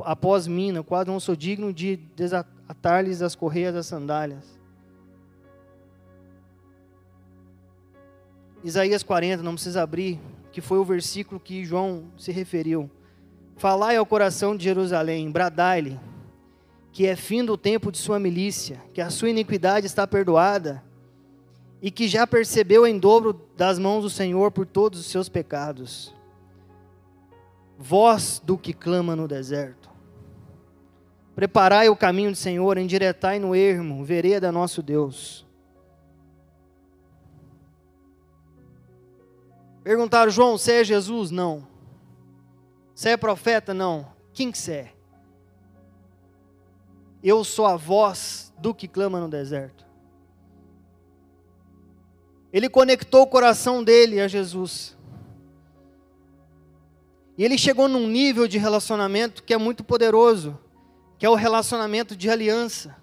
após 0.00 0.46
mim, 0.46 0.72
no 0.72 0.84
não 1.06 1.20
sou 1.20 1.36
digno 1.36 1.72
de 1.72 1.96
desatar-lhes 2.16 3.22
as 3.22 3.34
correias 3.34 3.74
das 3.74 3.86
sandálias. 3.86 4.44
Isaías 8.64 9.02
40, 9.02 9.42
não 9.42 9.54
precisa 9.54 9.82
abrir, 9.82 10.20
que 10.52 10.60
foi 10.60 10.78
o 10.78 10.84
versículo 10.84 11.40
que 11.40 11.64
João 11.64 12.04
se 12.16 12.30
referiu. 12.30 12.90
Falai 13.56 13.96
ao 13.96 14.06
coração 14.06 14.56
de 14.56 14.64
Jerusalém, 14.64 15.30
bradai-lhe, 15.30 15.98
que 16.92 17.06
é 17.06 17.16
fim 17.16 17.44
do 17.44 17.56
tempo 17.56 17.90
de 17.90 17.98
sua 17.98 18.20
milícia, 18.20 18.80
que 18.94 19.00
a 19.00 19.10
sua 19.10 19.30
iniquidade 19.30 19.86
está 19.86 20.06
perdoada, 20.06 20.82
e 21.80 21.90
que 21.90 22.06
já 22.06 22.24
percebeu 22.24 22.86
em 22.86 22.96
dobro 22.96 23.40
das 23.56 23.78
mãos 23.78 24.02
do 24.02 24.10
Senhor 24.10 24.52
por 24.52 24.64
todos 24.64 25.00
os 25.00 25.06
seus 25.06 25.28
pecados. 25.28 26.14
Voz 27.76 28.40
do 28.44 28.56
que 28.56 28.72
clama 28.72 29.16
no 29.16 29.26
deserto. 29.26 29.81
Preparai 31.34 31.88
o 31.88 31.96
caminho 31.96 32.30
do 32.30 32.36
Senhor, 32.36 32.76
endiretai 32.76 33.38
no 33.38 33.54
ermo, 33.54 34.04
vereda 34.04 34.52
nosso 34.52 34.82
Deus. 34.82 35.46
Perguntaram, 39.82 40.30
João, 40.30 40.58
você 40.58 40.80
é 40.80 40.84
Jesus? 40.84 41.30
Não. 41.30 41.66
Você 42.94 43.10
é 43.10 43.16
profeta? 43.16 43.72
Não. 43.72 44.12
Quem 44.32 44.52
que 44.52 44.58
você 44.58 44.72
é? 44.72 44.92
Eu 47.22 47.42
sou 47.44 47.66
a 47.66 47.76
voz 47.76 48.52
do 48.58 48.74
que 48.74 48.86
clama 48.86 49.18
no 49.18 49.28
deserto. 49.28 49.86
Ele 52.52 52.68
conectou 52.68 53.22
o 53.22 53.26
coração 53.26 53.82
dele 53.82 54.20
a 54.20 54.28
Jesus. 54.28 54.96
E 57.38 57.44
ele 57.44 57.56
chegou 57.56 57.88
num 57.88 58.06
nível 58.06 58.46
de 58.46 58.58
relacionamento 58.58 59.42
que 59.42 59.54
é 59.54 59.56
muito 59.56 59.82
poderoso 59.82 60.58
que 61.22 61.26
é 61.26 61.30
o 61.30 61.36
relacionamento 61.36 62.16
de 62.16 62.28
aliança, 62.28 62.96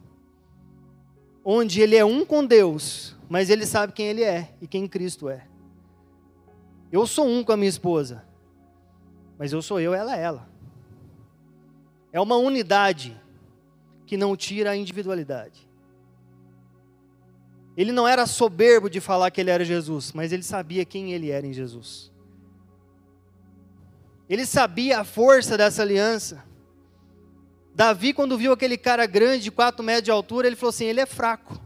onde 1.42 1.80
ele 1.80 1.96
é 1.96 2.04
um 2.04 2.26
com 2.26 2.46
Deus, 2.46 3.16
mas 3.30 3.50
ele 3.50 3.66
sabe 3.66 3.94
quem 3.94 4.08
ele 4.08 4.24
é 4.24 4.54
e 4.62 4.68
quem 4.68 4.90
Cristo 4.90 5.30
é. 5.30 5.48
Eu 6.92 7.08
sou 7.08 7.26
um 7.26 7.46
com 7.46 7.54
a 7.54 7.56
minha 7.56 7.70
esposa, 7.70 8.26
mas 9.38 9.54
eu 9.54 9.62
sou 9.62 9.80
eu, 9.80 9.94
ela 9.94 10.18
é 10.18 10.22
ela. 10.22 10.50
É 12.12 12.20
uma 12.20 12.36
unidade 12.36 13.18
que 14.06 14.18
não 14.18 14.36
tira 14.36 14.72
a 14.72 14.76
individualidade. 14.76 15.66
Ele 17.78 17.94
não 17.94 18.06
era 18.06 18.26
soberbo 18.26 18.90
de 18.90 19.00
falar 19.00 19.32
que 19.32 19.40
ele 19.40 19.50
era 19.50 19.64
Jesus, 19.64 20.12
mas 20.12 20.34
ele 20.34 20.44
sabia 20.44 20.84
quem 20.84 21.14
ele 21.14 21.32
era 21.32 21.48
em 21.48 21.54
Jesus. 21.54 22.12
Ele 24.28 24.46
sabia 24.46 25.00
a 25.00 25.04
força 25.06 25.58
dessa 25.58 25.82
aliança. 25.84 26.49
Davi, 27.80 28.12
quando 28.12 28.38
viu 28.38 28.52
aquele 28.52 28.78
cara 28.78 29.06
grande, 29.06 29.46
de 29.46 29.52
4 29.52 29.82
metros 29.82 30.04
de 30.04 30.12
altura, 30.12 30.48
ele 30.48 30.58
falou 30.58 30.72
assim: 30.72 30.84
ele 30.84 31.00
é 31.00 31.06
fraco, 31.06 31.58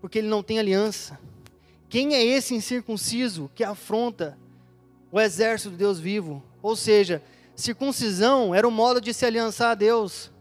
porque 0.00 0.16
ele 0.16 0.28
não 0.28 0.42
tem 0.42 0.58
aliança. 0.58 1.20
Quem 1.90 2.14
é 2.14 2.24
esse 2.24 2.54
incircunciso 2.54 3.50
que 3.54 3.62
afronta 3.62 4.38
o 5.12 5.20
exército 5.20 5.72
de 5.72 5.76
Deus 5.76 6.00
vivo? 6.00 6.42
Ou 6.62 6.74
seja, 6.74 7.22
circuncisão 7.54 8.54
era 8.54 8.66
o 8.66 8.70
modo 8.70 8.98
de 8.98 9.12
se 9.12 9.26
aliançar 9.26 9.72
a 9.72 9.74
Deus. 9.74 10.32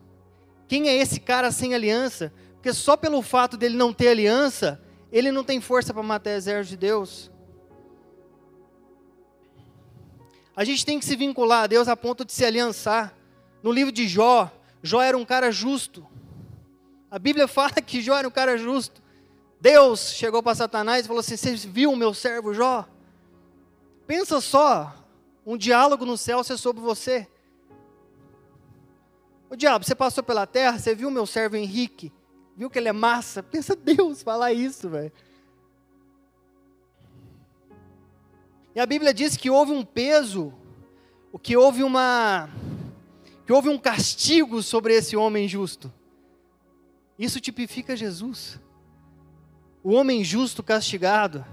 Quem 0.65 0.87
é 0.87 0.95
esse 0.95 1.19
cara 1.19 1.51
sem 1.51 1.75
aliança? 1.75 2.31
Porque 2.53 2.71
só 2.71 2.95
pelo 2.95 3.21
fato 3.21 3.57
dele 3.57 3.75
não 3.75 3.91
ter 3.91 4.07
aliança, 4.07 4.81
ele 5.11 5.29
não 5.29 5.43
tem 5.43 5.59
força 5.59 5.93
para 5.93 6.03
matar 6.03 6.29
o 6.29 6.33
exército 6.37 6.69
de 6.69 6.77
Deus. 6.77 7.29
A 10.55 10.63
gente 10.63 10.85
tem 10.85 10.97
que 10.97 11.05
se 11.05 11.17
vincular 11.17 11.65
a 11.65 11.67
Deus 11.67 11.89
a 11.89 11.97
ponto 11.97 12.23
de 12.23 12.31
se 12.31 12.45
aliançar. 12.45 13.13
No 13.61 13.73
livro 13.73 13.91
de 13.91 14.07
Jó, 14.07 14.49
Jó 14.85 15.01
era 15.01 15.17
um 15.17 15.25
cara 15.25 15.51
justo. 15.51 16.05
A 17.09 17.17
Bíblia 17.17 17.47
fala 17.49 17.73
que 17.73 18.01
Jó 18.01 18.15
era 18.15 18.27
um 18.27 18.31
cara 18.31 18.55
justo. 18.55 19.01
Deus 19.59 20.13
chegou 20.13 20.43
para 20.43 20.53
Satanás 20.53 21.05
e 21.05 21.07
falou 21.07 21.21
assim: 21.21 21.35
Você 21.35 21.55
viu 21.55 21.91
o 21.91 21.95
meu 21.95 22.13
servo 22.13 22.53
Jó? 22.53 22.87
Pensa 24.05 24.39
só, 24.39 24.95
um 25.43 25.57
diálogo 25.57 26.05
no 26.05 26.15
céu 26.15 26.43
ser 26.43 26.57
sobre 26.57 26.83
você. 26.83 27.27
O 29.49 29.55
diabo, 29.55 29.83
você 29.83 29.95
passou 29.95 30.23
pela 30.23 30.45
terra, 30.45 30.77
você 30.77 30.93
viu 30.93 31.07
o 31.07 31.11
meu 31.11 31.25
servo 31.25 31.55
Henrique, 31.55 32.13
viu 32.55 32.69
que 32.69 32.77
ele 32.77 32.89
é 32.89 32.93
massa? 32.93 33.41
Pensa 33.41 33.73
Deus 33.77 34.21
falar 34.21 34.53
isso, 34.53 34.87
velho. 34.87 35.11
E 38.75 38.79
a 38.79 38.85
Bíblia 38.85 39.13
diz 39.13 39.35
que 39.35 39.49
houve 39.49 39.71
um 39.71 39.83
peso, 39.83 40.53
o 41.31 41.39
que 41.39 41.57
houve 41.57 41.81
uma 41.81 42.49
que 43.45 43.53
houve 43.53 43.69
um 43.69 43.77
castigo 43.77 44.63
sobre 44.63 44.95
esse 44.95 45.15
homem 45.15 45.47
justo. 45.47 45.93
Isso 47.17 47.39
tipifica 47.39 47.95
Jesus. 47.95 48.59
O 49.83 49.91
homem 49.93 50.23
justo 50.23 50.63
castigado. 50.63 51.45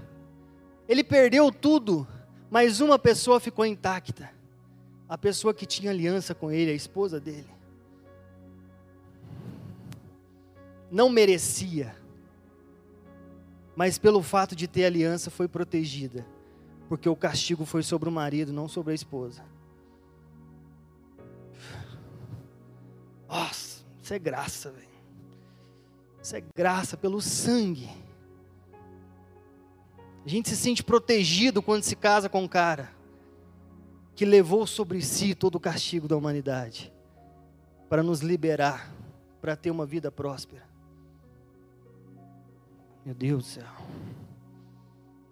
Ele 0.89 1.03
perdeu 1.03 1.51
tudo, 1.51 2.07
mas 2.49 2.81
uma 2.81 2.97
pessoa 2.97 3.39
ficou 3.39 3.65
intacta. 3.65 4.31
A 5.07 5.17
pessoa 5.17 5.53
que 5.53 5.65
tinha 5.65 5.91
aliança 5.91 6.33
com 6.33 6.51
ele, 6.51 6.71
a 6.71 6.75
esposa 6.75 7.19
dele. 7.19 7.49
Não 10.89 11.09
merecia, 11.09 11.95
mas 13.75 13.97
pelo 13.97 14.21
fato 14.21 14.55
de 14.55 14.67
ter 14.67 14.85
aliança 14.85 15.31
foi 15.31 15.47
protegida, 15.47 16.25
porque 16.87 17.09
o 17.09 17.15
castigo 17.15 17.65
foi 17.65 17.81
sobre 17.81 18.09
o 18.09 18.11
marido, 18.11 18.53
não 18.53 18.67
sobre 18.67 18.91
a 18.91 18.95
esposa. 18.95 19.43
Nossa, 23.33 23.83
isso 24.03 24.13
é 24.13 24.19
graça, 24.19 24.69
velho. 24.69 24.87
Isso 26.21 26.35
é 26.35 26.43
graça 26.55 26.95
pelo 26.95 27.19
sangue. 27.19 27.89
A 30.23 30.29
gente 30.29 30.49
se 30.49 30.55
sente 30.55 30.83
protegido 30.83 31.59
quando 31.59 31.81
se 31.81 31.95
casa 31.95 32.29
com 32.29 32.43
um 32.43 32.47
cara 32.47 32.91
que 34.15 34.23
levou 34.23 34.67
sobre 34.67 35.01
si 35.01 35.33
todo 35.33 35.55
o 35.55 35.59
castigo 35.59 36.07
da 36.07 36.15
humanidade 36.15 36.93
para 37.89 38.03
nos 38.03 38.21
liberar, 38.21 38.93
para 39.41 39.55
ter 39.55 39.71
uma 39.71 39.85
vida 39.85 40.11
próspera. 40.11 40.63
Meu 43.03 43.15
Deus 43.15 43.43
do 43.43 43.49
céu. 43.49 43.67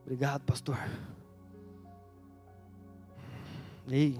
Obrigado, 0.03 0.41
pastor. 0.41 0.79
Ei. 3.87 4.19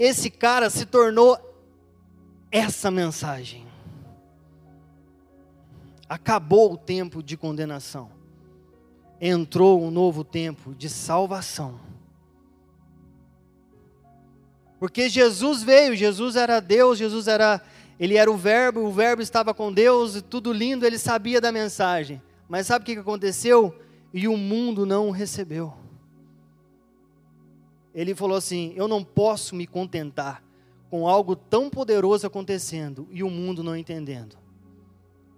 Esse 0.00 0.30
cara 0.30 0.70
se 0.70 0.86
tornou 0.86 1.38
essa 2.50 2.90
mensagem. 2.90 3.66
Acabou 6.08 6.72
o 6.72 6.78
tempo 6.78 7.22
de 7.22 7.36
condenação. 7.36 8.10
Entrou 9.20 9.82
um 9.82 9.90
novo 9.90 10.24
tempo 10.24 10.74
de 10.74 10.88
salvação. 10.88 11.78
Porque 14.78 15.06
Jesus 15.10 15.62
veio, 15.62 15.94
Jesus 15.94 16.34
era 16.34 16.60
Deus, 16.60 16.96
Jesus 16.98 17.28
era 17.28 17.60
ele 17.98 18.16
era 18.16 18.32
o 18.32 18.38
verbo, 18.38 18.80
o 18.80 18.90
verbo 18.90 19.20
estava 19.20 19.52
com 19.52 19.70
Deus, 19.70 20.24
tudo 20.30 20.50
lindo, 20.50 20.86
ele 20.86 20.96
sabia 20.96 21.42
da 21.42 21.52
mensagem. 21.52 22.22
Mas 22.48 22.66
sabe 22.68 22.84
o 22.84 22.86
que 22.86 22.98
aconteceu? 22.98 23.78
E 24.14 24.26
o 24.26 24.38
mundo 24.38 24.86
não 24.86 25.08
o 25.08 25.10
recebeu. 25.10 25.74
Ele 27.94 28.14
falou 28.14 28.36
assim: 28.36 28.72
Eu 28.76 28.86
não 28.88 29.02
posso 29.04 29.54
me 29.54 29.66
contentar 29.66 30.42
com 30.90 31.06
algo 31.06 31.36
tão 31.36 31.70
poderoso 31.70 32.26
acontecendo 32.26 33.08
e 33.10 33.22
o 33.22 33.30
mundo 33.30 33.62
não 33.62 33.76
entendendo. 33.76 34.36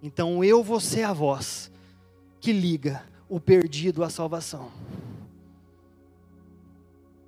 Então 0.01 0.43
eu 0.43 0.63
vou 0.63 0.79
ser 0.79 1.03
a 1.03 1.13
voz 1.13 1.71
que 2.39 2.51
liga 2.51 3.03
o 3.29 3.39
perdido 3.39 4.03
à 4.03 4.09
salvação. 4.09 4.71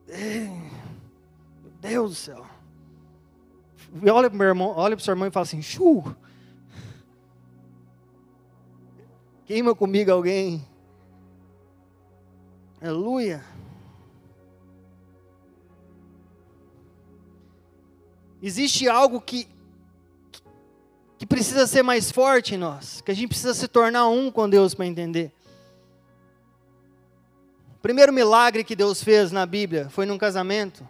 Meu 0.07 1.71
Deus 1.81 2.09
do 2.11 2.15
céu 2.15 2.55
olha 4.11 4.29
para 4.29 4.35
o 4.35 4.37
meu 4.37 4.47
irmão, 4.47 4.73
olha 4.75 4.95
para 4.95 5.03
seu 5.03 5.13
irmão 5.13 5.27
e 5.27 5.31
fala 5.31 5.43
assim, 5.43 5.61
chu. 5.61 6.03
Queima 9.45 9.75
comigo 9.75 10.11
alguém. 10.11 10.65
Aleluia. 12.81 13.43
Existe 18.45 18.87
algo 18.87 19.19
que, 19.19 19.47
que 21.17 21.25
precisa 21.25 21.65
ser 21.65 21.81
mais 21.81 22.11
forte 22.11 22.53
em 22.53 22.59
nós, 22.59 23.01
que 23.01 23.09
a 23.09 23.15
gente 23.15 23.29
precisa 23.29 23.55
se 23.55 23.67
tornar 23.67 24.07
um 24.07 24.29
com 24.29 24.47
Deus 24.47 24.75
para 24.75 24.85
entender. 24.85 25.33
O 27.75 27.79
primeiro 27.81 28.13
milagre 28.13 28.63
que 28.63 28.75
Deus 28.75 29.03
fez 29.03 29.31
na 29.31 29.47
Bíblia 29.47 29.89
foi 29.89 30.05
num 30.05 30.19
casamento. 30.19 30.87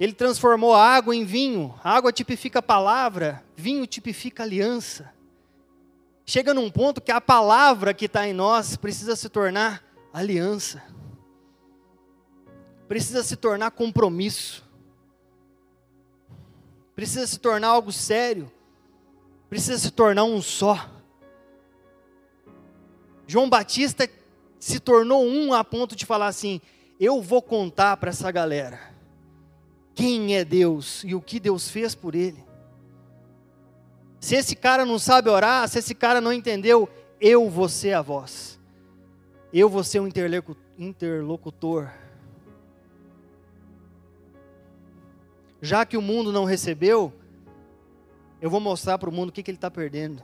Ele 0.00 0.12
transformou 0.12 0.74
a 0.74 0.84
água 0.84 1.14
em 1.14 1.24
vinho. 1.24 1.78
A 1.84 1.92
água 1.92 2.12
tipifica 2.12 2.58
a 2.58 2.62
palavra, 2.62 3.44
vinho 3.54 3.86
tipifica 3.86 4.42
aliança. 4.42 5.14
Chega 6.24 6.52
num 6.52 6.68
ponto 6.68 7.00
que 7.00 7.12
a 7.12 7.20
palavra 7.20 7.94
que 7.94 8.06
está 8.06 8.26
em 8.26 8.32
nós 8.32 8.76
precisa 8.76 9.14
se 9.14 9.28
tornar 9.28 9.84
aliança, 10.12 10.82
precisa 12.88 13.22
se 13.22 13.36
tornar 13.36 13.70
compromisso, 13.70 14.65
precisa 16.96 17.26
se 17.26 17.38
tornar 17.38 17.68
algo 17.68 17.92
sério, 17.92 18.50
precisa 19.50 19.78
se 19.78 19.90
tornar 19.90 20.24
um 20.24 20.40
só. 20.40 20.90
João 23.26 23.50
Batista 23.50 24.08
se 24.58 24.80
tornou 24.80 25.24
um 25.24 25.52
a 25.52 25.62
ponto 25.62 25.94
de 25.94 26.06
falar 26.06 26.28
assim: 26.28 26.60
eu 26.98 27.20
vou 27.20 27.42
contar 27.42 27.98
para 27.98 28.08
essa 28.08 28.30
galera 28.32 28.80
quem 29.94 30.34
é 30.36 30.44
Deus 30.44 31.04
e 31.04 31.14
o 31.14 31.20
que 31.20 31.38
Deus 31.38 31.68
fez 31.68 31.94
por 31.94 32.14
ele. 32.14 32.42
Se 34.18 34.34
esse 34.34 34.56
cara 34.56 34.86
não 34.86 34.98
sabe 34.98 35.28
orar, 35.28 35.68
se 35.68 35.78
esse 35.78 35.94
cara 35.94 36.20
não 36.20 36.32
entendeu, 36.32 36.88
eu 37.20 37.48
vou 37.50 37.68
ser 37.68 37.92
a 37.92 38.02
voz. 38.02 38.58
Eu 39.52 39.68
vou 39.68 39.84
ser 39.84 40.00
um 40.00 40.08
interlocutor. 40.78 41.90
Já 45.66 45.84
que 45.84 45.96
o 45.96 46.00
mundo 46.00 46.30
não 46.30 46.44
recebeu, 46.44 47.12
eu 48.40 48.48
vou 48.48 48.60
mostrar 48.60 48.98
para 48.98 49.10
o 49.10 49.12
mundo 49.12 49.30
o 49.30 49.32
que, 49.32 49.42
que 49.42 49.50
ele 49.50 49.56
está 49.56 49.68
perdendo. 49.68 50.22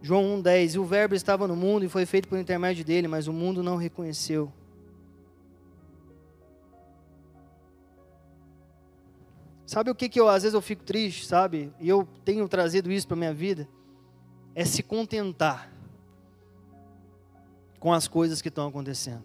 João 0.00 0.40
1,10: 0.40 0.76
E 0.76 0.78
o 0.78 0.84
Verbo 0.84 1.16
estava 1.16 1.48
no 1.48 1.56
mundo 1.56 1.84
e 1.84 1.88
foi 1.88 2.06
feito 2.06 2.28
por 2.28 2.38
intermédio 2.38 2.84
dele, 2.84 3.08
mas 3.08 3.26
o 3.26 3.32
mundo 3.32 3.64
não 3.64 3.74
reconheceu. 3.74 4.52
Sabe 9.66 9.90
o 9.90 9.94
que, 9.94 10.08
que 10.08 10.20
eu, 10.20 10.28
às 10.28 10.44
vezes 10.44 10.54
eu 10.54 10.62
fico 10.62 10.84
triste, 10.84 11.26
sabe? 11.26 11.72
E 11.80 11.88
eu 11.88 12.06
tenho 12.24 12.46
trazido 12.48 12.92
isso 12.92 13.08
para 13.08 13.16
minha 13.16 13.34
vida? 13.34 13.68
É 14.58 14.64
se 14.64 14.82
contentar 14.82 15.70
com 17.78 17.92
as 17.92 18.08
coisas 18.08 18.42
que 18.42 18.48
estão 18.48 18.66
acontecendo. 18.66 19.22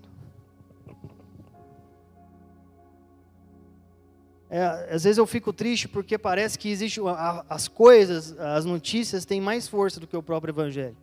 É, 4.48 4.94
às 4.94 5.06
vezes 5.06 5.18
eu 5.18 5.26
fico 5.26 5.52
triste 5.52 5.88
porque 5.88 6.20
parece 6.20 6.60
que 6.60 6.70
existe 6.70 7.02
as 7.50 7.68
coisas, 7.68 8.40
as 8.40 8.64
notícias 8.64 9.26
têm 9.26 9.42
mais 9.42 9.68
força 9.68 10.00
do 10.00 10.06
que 10.06 10.16
o 10.16 10.22
próprio 10.22 10.52
evangelho. 10.52 10.96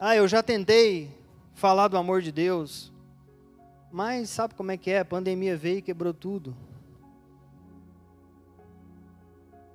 Ah, 0.00 0.16
eu 0.16 0.26
já 0.26 0.42
tentei 0.42 1.10
falar 1.52 1.88
do 1.88 1.98
amor 1.98 2.22
de 2.22 2.32
Deus, 2.32 2.90
mas 3.92 4.30
sabe 4.30 4.54
como 4.54 4.72
é 4.72 4.78
que 4.78 4.90
é? 4.90 5.00
A 5.00 5.04
pandemia 5.04 5.58
veio 5.58 5.76
e 5.76 5.82
quebrou 5.82 6.14
tudo. 6.14 6.56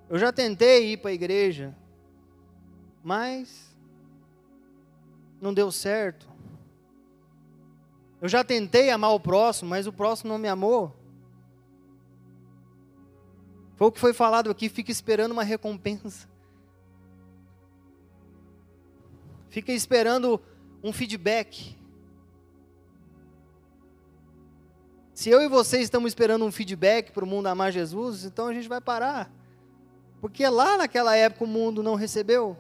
Eu 0.10 0.18
já 0.18 0.34
tentei 0.34 0.94
ir 0.94 0.98
para 0.98 1.12
a 1.12 1.14
igreja, 1.14 1.76
mas 3.04 3.78
não 5.40 5.54
deu 5.54 5.72
certo. 5.72 6.28
Eu 8.20 8.28
já 8.28 8.44
tentei 8.44 8.90
amar 8.90 9.14
o 9.14 9.20
próximo, 9.20 9.70
mas 9.70 9.86
o 9.86 9.94
próximo 9.94 10.32
não 10.32 10.40
me 10.40 10.48
amou. 10.48 10.96
Foi 13.76 13.88
o 13.88 13.92
que 13.92 14.00
foi 14.00 14.12
falado 14.12 14.50
aqui, 14.50 14.68
fica 14.68 14.92
esperando 14.92 15.32
uma 15.32 15.44
recompensa. 15.44 16.28
Fica 19.48 19.72
esperando 19.72 20.42
um 20.84 20.92
feedback. 20.92 21.78
Se 25.14 25.30
eu 25.30 25.42
e 25.42 25.48
você 25.48 25.80
estamos 25.82 26.10
esperando 26.10 26.46
um 26.46 26.52
feedback 26.52 27.12
para 27.12 27.24
o 27.24 27.28
mundo 27.28 27.48
amar 27.48 27.72
Jesus, 27.72 28.26
então 28.26 28.48
a 28.48 28.54
gente 28.54 28.68
vai 28.68 28.82
parar. 28.82 29.39
Porque 30.22 30.48
lá 30.48 30.78
naquela 30.78 31.16
época 31.16 31.46
o 31.46 31.48
mundo 31.48 31.82
não 31.82 31.96
recebeu. 31.96 32.58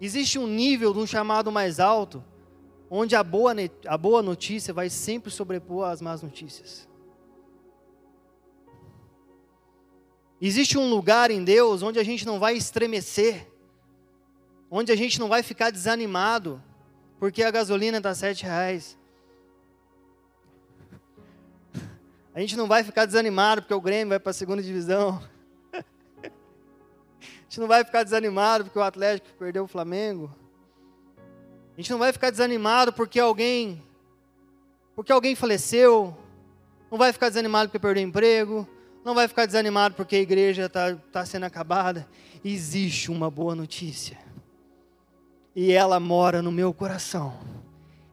Existe 0.00 0.38
um 0.38 0.46
nível 0.46 0.92
de 0.92 0.98
um 0.98 1.06
chamado 1.06 1.50
mais 1.50 1.80
alto, 1.80 2.22
onde 2.90 3.16
a 3.16 3.22
boa, 3.22 3.54
a 3.86 3.96
boa 3.96 4.22
notícia 4.22 4.74
vai 4.74 4.90
sempre 4.90 5.30
sobrepor 5.30 5.88
as 5.88 6.00
más 6.00 6.22
notícias. 6.22 6.88
Existe 10.40 10.76
um 10.76 10.90
lugar 10.90 11.30
em 11.30 11.42
Deus 11.42 11.82
onde 11.82 11.98
a 11.98 12.04
gente 12.04 12.26
não 12.26 12.38
vai 12.38 12.54
estremecer, 12.54 13.50
onde 14.70 14.92
a 14.92 14.96
gente 14.96 15.18
não 15.18 15.28
vai 15.28 15.42
ficar 15.42 15.70
desanimado, 15.70 16.62
porque 17.18 17.42
a 17.42 17.50
gasolina 17.50 17.96
está 17.96 18.14
sete 18.14 18.44
reais. 18.44 18.98
A 22.36 22.40
gente 22.40 22.54
não 22.54 22.68
vai 22.68 22.84
ficar 22.84 23.06
desanimado 23.06 23.62
porque 23.62 23.72
o 23.72 23.80
Grêmio 23.80 24.10
vai 24.10 24.20
para 24.20 24.28
a 24.28 24.34
segunda 24.34 24.62
divisão. 24.62 25.22
A 26.22 27.42
gente 27.48 27.58
não 27.58 27.66
vai 27.66 27.82
ficar 27.82 28.02
desanimado 28.02 28.64
porque 28.64 28.78
o 28.78 28.82
Atlético 28.82 29.34
perdeu 29.38 29.64
o 29.64 29.66
Flamengo. 29.66 30.30
A 31.72 31.80
gente 31.80 31.90
não 31.90 31.98
vai 31.98 32.12
ficar 32.12 32.28
desanimado 32.28 32.92
porque 32.92 33.18
alguém 33.18 33.82
porque 34.94 35.10
alguém 35.10 35.34
faleceu. 35.34 36.14
Não 36.90 36.98
vai 36.98 37.10
ficar 37.10 37.30
desanimado 37.30 37.70
porque 37.70 37.78
perdeu 37.78 38.04
emprego. 38.04 38.68
Não 39.02 39.14
vai 39.14 39.26
ficar 39.28 39.46
desanimado 39.46 39.94
porque 39.94 40.16
a 40.16 40.20
igreja 40.20 40.66
está 40.66 40.94
tá 41.10 41.24
sendo 41.24 41.44
acabada. 41.44 42.06
Existe 42.44 43.10
uma 43.10 43.30
boa 43.30 43.54
notícia. 43.54 44.18
E 45.54 45.72
ela 45.72 45.98
mora 45.98 46.42
no 46.42 46.52
meu 46.52 46.74
coração. 46.74 47.32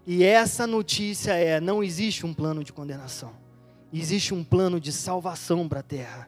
E 0.08 0.24
essa 0.24 0.66
notícia 0.66 1.34
é: 1.34 1.60
não 1.60 1.84
existe 1.84 2.26
um 2.26 2.34
plano 2.34 2.64
de 2.64 2.72
condenação. 2.72 3.43
Existe 3.94 4.34
um 4.34 4.44
plano 4.44 4.80
de 4.80 4.92
salvação 4.92 5.70
para 5.70 5.82
a 5.82 5.84
terra. 5.84 6.28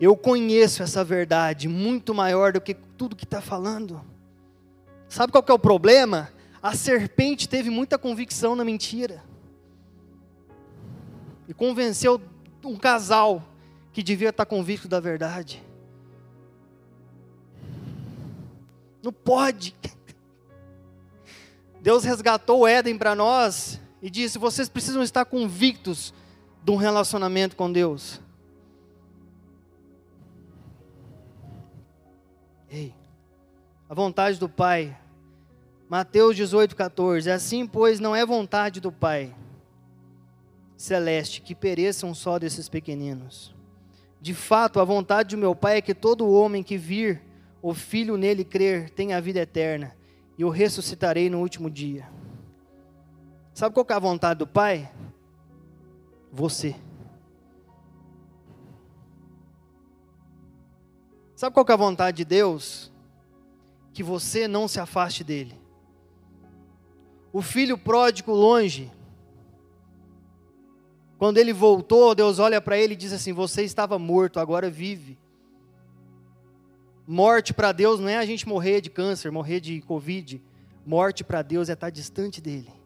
Eu 0.00 0.16
conheço 0.16 0.84
essa 0.84 1.02
verdade 1.02 1.66
muito 1.66 2.14
maior 2.14 2.52
do 2.52 2.60
que 2.60 2.74
tudo 2.74 3.16
que 3.16 3.24
está 3.24 3.40
falando. 3.40 4.00
Sabe 5.08 5.32
qual 5.32 5.42
que 5.42 5.50
é 5.50 5.54
o 5.54 5.58
problema? 5.58 6.30
A 6.62 6.74
serpente 6.74 7.48
teve 7.48 7.70
muita 7.70 7.98
convicção 7.98 8.54
na 8.54 8.64
mentira. 8.64 9.24
E 11.48 11.54
convenceu 11.54 12.20
um 12.62 12.76
casal 12.76 13.42
que 13.92 14.02
devia 14.02 14.28
estar 14.28 14.46
convicto 14.46 14.86
da 14.86 15.00
verdade. 15.00 15.60
Não 19.02 19.12
pode. 19.12 19.74
Deus 21.80 22.04
resgatou 22.04 22.60
o 22.60 22.66
Éden 22.66 22.96
para 22.96 23.16
nós 23.16 23.80
e 24.00 24.08
disse: 24.08 24.38
vocês 24.38 24.68
precisam 24.68 25.02
estar 25.02 25.24
convictos 25.24 26.12
de 26.62 26.70
um 26.70 26.76
relacionamento 26.76 27.56
com 27.56 27.70
Deus. 27.70 28.20
Ei, 32.70 32.94
a 33.88 33.94
vontade 33.94 34.38
do 34.38 34.48
Pai. 34.48 34.96
Mateus 35.88 36.36
18, 36.36 36.76
14. 36.76 37.30
Assim, 37.30 37.66
pois, 37.66 37.98
não 37.98 38.14
é 38.14 38.24
vontade 38.26 38.80
do 38.80 38.92
Pai 38.92 39.34
celeste 40.78 41.42
que 41.42 41.56
pereçam 41.56 42.14
só 42.14 42.38
desses 42.38 42.68
pequeninos. 42.68 43.54
De 44.20 44.32
fato, 44.32 44.80
a 44.80 44.84
vontade 44.84 45.34
do 45.34 45.40
meu 45.40 45.54
Pai 45.54 45.78
é 45.78 45.82
que 45.82 45.92
todo 45.92 46.30
homem 46.30 46.62
que 46.62 46.78
vir 46.78 47.20
o 47.60 47.74
Filho 47.74 48.16
nele 48.16 48.44
crer 48.44 48.88
tenha 48.90 49.16
a 49.16 49.20
vida 49.20 49.40
eterna, 49.40 49.94
e 50.38 50.44
o 50.44 50.48
ressuscitarei 50.48 51.28
no 51.28 51.40
último 51.40 51.68
dia. 51.68 52.08
Sabe 53.52 53.74
qual 53.74 53.86
é 53.90 53.92
a 53.92 53.98
vontade 53.98 54.38
do 54.38 54.46
Pai? 54.46 54.88
Você. 56.32 56.76
Sabe 61.34 61.54
qual 61.54 61.66
é 61.68 61.72
a 61.72 61.76
vontade 61.76 62.16
de 62.16 62.24
Deus? 62.24 62.92
Que 63.92 64.02
você 64.02 64.48
não 64.48 64.66
se 64.66 64.80
afaste 64.80 65.22
dele. 65.22 65.54
O 67.32 67.40
filho 67.40 67.78
pródigo 67.78 68.32
longe, 68.32 68.90
quando 71.18 71.38
ele 71.38 71.52
voltou, 71.52 72.14
Deus 72.14 72.38
olha 72.38 72.60
para 72.60 72.78
ele 72.78 72.94
e 72.94 72.96
diz 72.96 73.12
assim: 73.12 73.32
Você 73.32 73.62
estava 73.62 73.98
morto, 73.98 74.40
agora 74.40 74.70
vive. 74.70 75.18
Morte 77.06 77.54
para 77.54 77.72
Deus 77.72 78.00
não 78.00 78.08
é 78.08 78.18
a 78.18 78.26
gente 78.26 78.46
morrer 78.46 78.80
de 78.80 78.90
câncer, 78.90 79.30
morrer 79.30 79.60
de 79.60 79.80
Covid. 79.82 80.42
Morte 80.84 81.24
para 81.24 81.42
Deus 81.42 81.68
é 81.68 81.72
estar 81.72 81.90
distante 81.90 82.40
dele. 82.40 82.77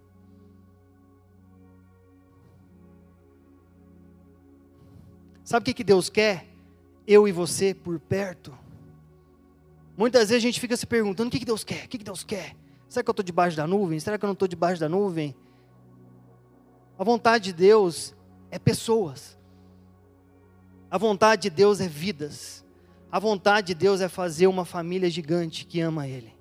Sabe 5.53 5.65
o 5.65 5.67
que, 5.67 5.75
que 5.75 5.85
Deus 5.85 6.09
quer? 6.09 6.47
Eu 7.07 7.29
e 7.29 7.33
você 7.33 7.75
por 7.75 8.01
perto. 8.01 8.59
Muitas 9.95 10.31
vezes 10.31 10.43
a 10.43 10.47
gente 10.47 10.59
fica 10.59 10.75
se 10.79 10.87
perguntando: 10.87 11.29
o 11.29 11.31
que, 11.31 11.41
que 11.41 11.45
Deus 11.45 11.63
quer? 11.63 11.85
O 11.85 11.89
que, 11.89 11.99
que 11.99 12.05
Deus 12.05 12.25
quer? 12.25 12.57
Será 12.89 13.05
que 13.05 13.11
eu 13.11 13.13
estou 13.13 13.23
debaixo 13.23 13.55
da 13.55 13.67
nuvem? 13.67 14.01
Será 14.01 14.17
que 14.17 14.25
eu 14.25 14.29
não 14.29 14.33
estou 14.33 14.49
debaixo 14.49 14.81
da 14.81 14.89
nuvem? 14.89 15.37
A 16.99 17.05
vontade 17.05 17.45
de 17.45 17.53
Deus 17.53 18.15
é 18.51 18.59
pessoas. 18.59 19.39
A 20.91 20.97
vontade 20.97 21.43
de 21.43 21.51
Deus 21.51 21.83
é 21.83 21.87
vidas. 21.87 22.65
A 23.11 23.19
vontade 23.19 23.67
de 23.67 23.75
Deus 23.75 24.01
é 24.01 24.09
fazer 24.09 24.47
uma 24.47 24.65
família 24.65 25.11
gigante 25.11 25.67
que 25.67 25.83
ama 25.83 26.09
Ele. 26.09 26.33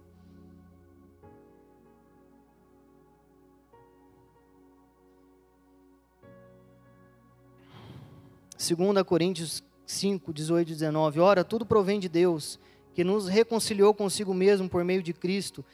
Segunda 8.62 9.04
Coríntios 9.04 9.64
5, 9.88 10.32
18 10.32 10.68
e 10.68 10.74
19. 10.74 11.20
Ora, 11.20 11.44
tudo 11.44 11.66
provém 11.66 12.00
de 12.00 12.08
Deus, 12.08 12.60
que 12.94 13.04
nos 13.04 13.28
reconciliou 13.28 13.92
consigo 13.92 14.36
mesmo 14.36 14.70
por 14.70 14.84
meio 14.84 15.02
de 15.02 15.14
Cristo 15.14 15.66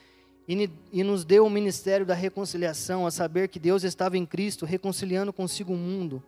e, 0.47 0.69
e 0.93 1.04
nos 1.04 1.26
deu 1.26 1.45
o 1.45 1.50
ministério 1.50 2.06
da 2.06 2.13
reconciliação, 2.13 3.06
a 3.06 3.12
saber 3.12 3.50
que 3.50 3.60
Deus 3.60 3.84
estava 3.84 4.17
em 4.17 4.26
Cristo 4.26 4.65
reconciliando 4.65 5.34
consigo 5.34 5.73
o 5.73 5.78
mundo, 5.78 6.23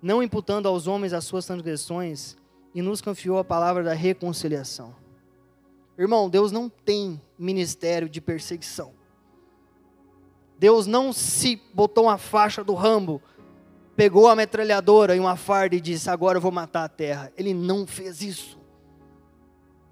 não 0.00 0.22
imputando 0.22 0.66
aos 0.66 0.86
homens 0.86 1.12
as 1.12 1.24
suas 1.24 1.44
transgressões, 1.44 2.38
e 2.74 2.80
nos 2.80 3.02
confiou 3.02 3.36
a 3.36 3.44
palavra 3.44 3.84
da 3.84 3.92
reconciliação. 3.92 4.96
Irmão, 5.98 6.30
Deus 6.30 6.50
não 6.50 6.70
tem 6.70 7.20
ministério 7.38 8.08
de 8.08 8.22
perseguição. 8.22 8.94
Deus 10.58 10.86
não 10.86 11.12
se 11.12 11.60
botou 11.74 12.04
uma 12.04 12.16
faixa 12.16 12.64
do 12.64 12.72
Rambo, 12.72 13.20
pegou 13.96 14.28
a 14.28 14.36
metralhadora 14.36 15.16
e 15.16 15.20
uma 15.20 15.36
farda 15.36 15.74
e 15.74 15.80
disse: 15.80 16.10
Agora 16.10 16.38
eu 16.38 16.42
vou 16.42 16.52
matar 16.52 16.84
a 16.84 16.88
terra. 16.88 17.32
Ele 17.36 17.54
não 17.54 17.86
fez 17.86 18.20
isso. 18.20 18.58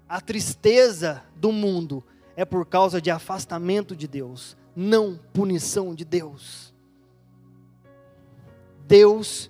A 0.07 0.21
tristeza 0.21 1.23
do 1.35 1.51
mundo 1.51 2.03
é 2.35 2.45
por 2.45 2.65
causa 2.65 3.01
de 3.01 3.09
afastamento 3.09 3.95
de 3.95 4.07
Deus, 4.07 4.55
não 4.75 5.19
punição 5.33 5.95
de 5.95 6.05
Deus. 6.05 6.73
Deus 8.87 9.49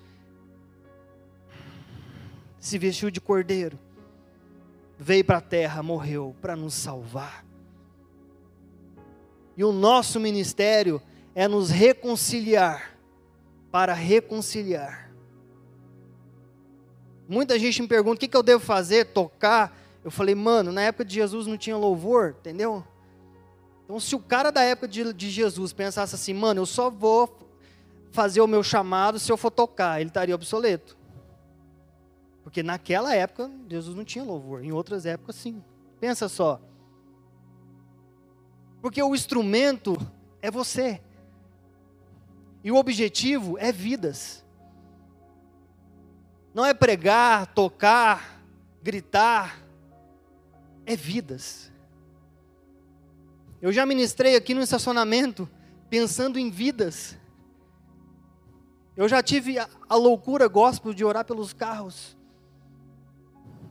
se 2.58 2.78
vestiu 2.78 3.12
de 3.12 3.20
cordeiro, 3.20 3.78
veio 4.98 5.26
para 5.26 5.40
a 5.40 5.42
terra, 5.42 5.84
morreu 5.84 6.36
para 6.42 6.56
nos 6.56 6.74
salvar. 6.74 7.46
E 9.58 9.64
o 9.64 9.72
nosso 9.72 10.20
ministério 10.20 11.02
é 11.34 11.48
nos 11.48 11.70
reconciliar, 11.70 12.95
para 13.76 13.94
reconciliar. 13.94 15.12
Muita 17.28 17.60
gente 17.60 17.82
me 17.82 17.90
pergunta: 17.90 18.16
o 18.16 18.20
que, 18.22 18.30
que 18.30 18.38
eu 18.38 18.42
devo 18.42 18.64
fazer? 18.64 19.08
Tocar? 19.08 19.78
Eu 20.02 20.10
falei, 20.10 20.34
mano, 20.34 20.72
na 20.72 20.80
época 20.80 21.04
de 21.04 21.16
Jesus 21.16 21.46
não 21.46 21.58
tinha 21.58 21.76
louvor, 21.76 22.38
entendeu? 22.40 22.86
Então, 23.84 24.00
se 24.00 24.16
o 24.16 24.20
cara 24.20 24.50
da 24.50 24.62
época 24.62 24.88
de, 24.88 25.12
de 25.12 25.30
Jesus 25.30 25.74
pensasse 25.74 26.16
assim, 26.16 26.34
mano, 26.34 26.62
eu 26.62 26.66
só 26.66 26.90
vou 26.90 27.38
fazer 28.12 28.40
o 28.40 28.48
meu 28.48 28.64
chamado 28.64 29.20
se 29.20 29.30
eu 29.30 29.36
for 29.36 29.52
tocar, 29.52 30.00
ele 30.00 30.10
estaria 30.10 30.34
obsoleto. 30.34 30.98
Porque 32.46 32.64
naquela 32.64 33.14
época, 33.14 33.52
Jesus 33.70 33.94
não 33.94 34.06
tinha 34.06 34.24
louvor, 34.24 34.64
em 34.64 34.72
outras 34.72 35.06
épocas, 35.06 35.36
sim. 35.36 35.62
Pensa 36.00 36.30
só. 36.30 36.62
Porque 38.82 39.04
o 39.04 39.14
instrumento 39.14 39.98
é 40.42 40.50
você. 40.50 41.02
E 42.66 42.72
o 42.72 42.78
objetivo 42.78 43.60
é 43.60 43.72
vidas. 43.72 44.44
Não 46.52 46.66
é 46.66 46.74
pregar, 46.74 47.54
tocar, 47.54 48.42
gritar, 48.82 49.62
é 50.84 50.96
vidas. 50.96 51.72
Eu 53.62 53.72
já 53.72 53.86
ministrei 53.86 54.36
aqui 54.36 54.56
no 54.56 54.62
estacionamento 54.62 55.48
pensando 55.92 56.40
em 56.40 56.50
vidas. 56.50 57.16
Eu 58.98 59.08
já 59.08 59.22
tive 59.22 59.60
a, 59.60 59.70
a 59.88 59.96
loucura 59.96 60.48
gospel 60.48 60.92
de 60.92 61.06
orar 61.06 61.24
pelos 61.24 61.54
carros. 61.54 62.18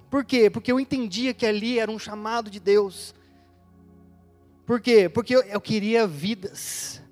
Por 0.09 0.24
quê? 0.24 0.48
Porque 0.48 0.70
eu 0.70 0.78
entendia 0.78 1.35
que 1.35 1.44
ali 1.44 1.80
era 1.80 1.90
um 1.90 1.98
chamado 1.98 2.48
de 2.48 2.61
Deus. 2.61 3.12
Por 4.64 4.80
quê? 4.80 5.09
Porque 5.09 5.35
eu, 5.35 5.42
eu 5.42 5.61
queria 5.61 6.07
vidas. 6.07 7.02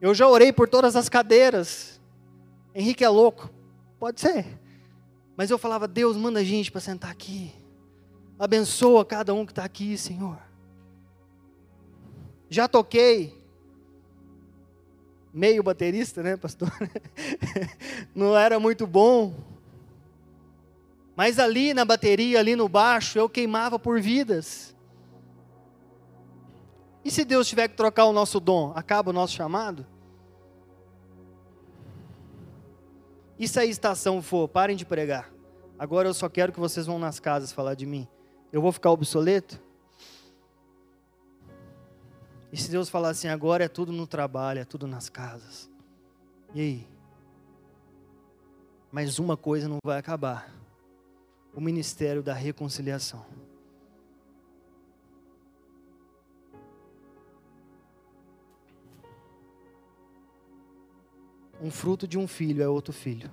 Eu 0.00 0.14
já 0.14 0.28
orei 0.28 0.52
por 0.52 0.68
todas 0.68 0.94
as 0.94 1.08
cadeiras. 1.08 2.00
Henrique 2.74 3.04
é 3.04 3.08
louco. 3.08 3.50
Pode 3.98 4.20
ser. 4.20 4.46
Mas 5.36 5.50
eu 5.50 5.58
falava, 5.58 5.88
Deus, 5.88 6.16
manda 6.16 6.44
gente 6.44 6.70
para 6.70 6.80
sentar 6.80 7.10
aqui. 7.10 7.52
Abençoa 8.38 9.04
cada 9.04 9.32
um 9.32 9.46
que 9.46 9.52
está 9.52 9.64
aqui, 9.64 9.96
Senhor. 9.96 10.38
Já 12.50 12.68
toquei. 12.68 13.34
Meio 15.32 15.62
baterista, 15.62 16.22
né, 16.22 16.36
pastor? 16.36 16.70
Não 18.14 18.36
era 18.36 18.60
muito 18.60 18.86
bom. 18.86 19.34
Mas 21.16 21.38
ali 21.38 21.72
na 21.72 21.84
bateria, 21.84 22.38
ali 22.38 22.54
no 22.54 22.68
baixo, 22.68 23.18
eu 23.18 23.28
queimava 23.28 23.78
por 23.78 24.00
vidas. 24.00 24.75
E 27.06 27.10
se 27.12 27.24
Deus 27.24 27.46
tiver 27.46 27.68
que 27.68 27.76
trocar 27.76 28.06
o 28.06 28.12
nosso 28.12 28.40
dom, 28.40 28.72
acaba 28.74 29.10
o 29.10 29.12
nosso 29.12 29.32
chamado? 29.32 29.86
E 33.38 33.46
se 33.46 33.60
a 33.60 33.64
estação 33.64 34.20
for, 34.20 34.48
parem 34.48 34.76
de 34.76 34.84
pregar. 34.84 35.32
Agora 35.78 36.08
eu 36.08 36.14
só 36.14 36.28
quero 36.28 36.52
que 36.52 36.58
vocês 36.58 36.84
vão 36.84 36.98
nas 36.98 37.20
casas 37.20 37.52
falar 37.52 37.74
de 37.74 37.86
mim 37.86 38.08
eu 38.52 38.60
vou 38.60 38.72
ficar 38.72 38.90
obsoleto? 38.90 39.60
E 42.50 42.56
se 42.56 42.70
Deus 42.70 42.88
falar 42.88 43.10
assim, 43.10 43.28
agora 43.28 43.64
é 43.64 43.68
tudo 43.68 43.92
no 43.92 44.06
trabalho, 44.06 44.58
é 44.58 44.64
tudo 44.64 44.86
nas 44.88 45.08
casas. 45.08 45.70
E 46.54 46.60
aí? 46.60 46.88
Mas 48.90 49.20
uma 49.20 49.36
coisa 49.36 49.68
não 49.68 49.78
vai 49.84 49.98
acabar: 49.98 50.50
o 51.54 51.60
ministério 51.60 52.22
da 52.22 52.34
reconciliação. 52.34 53.24
Um 61.60 61.70
fruto 61.70 62.06
de 62.06 62.18
um 62.18 62.28
filho 62.28 62.62
é 62.62 62.68
outro 62.68 62.92
filho. 62.92 63.30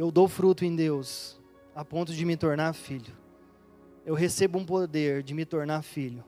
eu 0.00 0.10
dou 0.10 0.26
fruto 0.26 0.64
em 0.64 0.74
Deus 0.74 1.38
a 1.74 1.84
ponto 1.84 2.14
de 2.14 2.24
me 2.24 2.34
tornar 2.34 2.72
filho. 2.72 3.12
Eu 4.06 4.14
recebo 4.14 4.58
um 4.58 4.64
poder 4.64 5.22
de 5.22 5.34
me 5.34 5.44
tornar 5.44 5.82
filho 5.82 6.24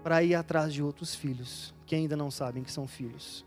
para 0.00 0.22
ir 0.22 0.36
atrás 0.36 0.72
de 0.72 0.80
outros 0.80 1.12
filhos 1.12 1.74
que 1.84 1.96
ainda 1.96 2.16
não 2.16 2.30
sabem 2.30 2.62
que 2.62 2.70
são 2.70 2.86
filhos. 2.86 3.44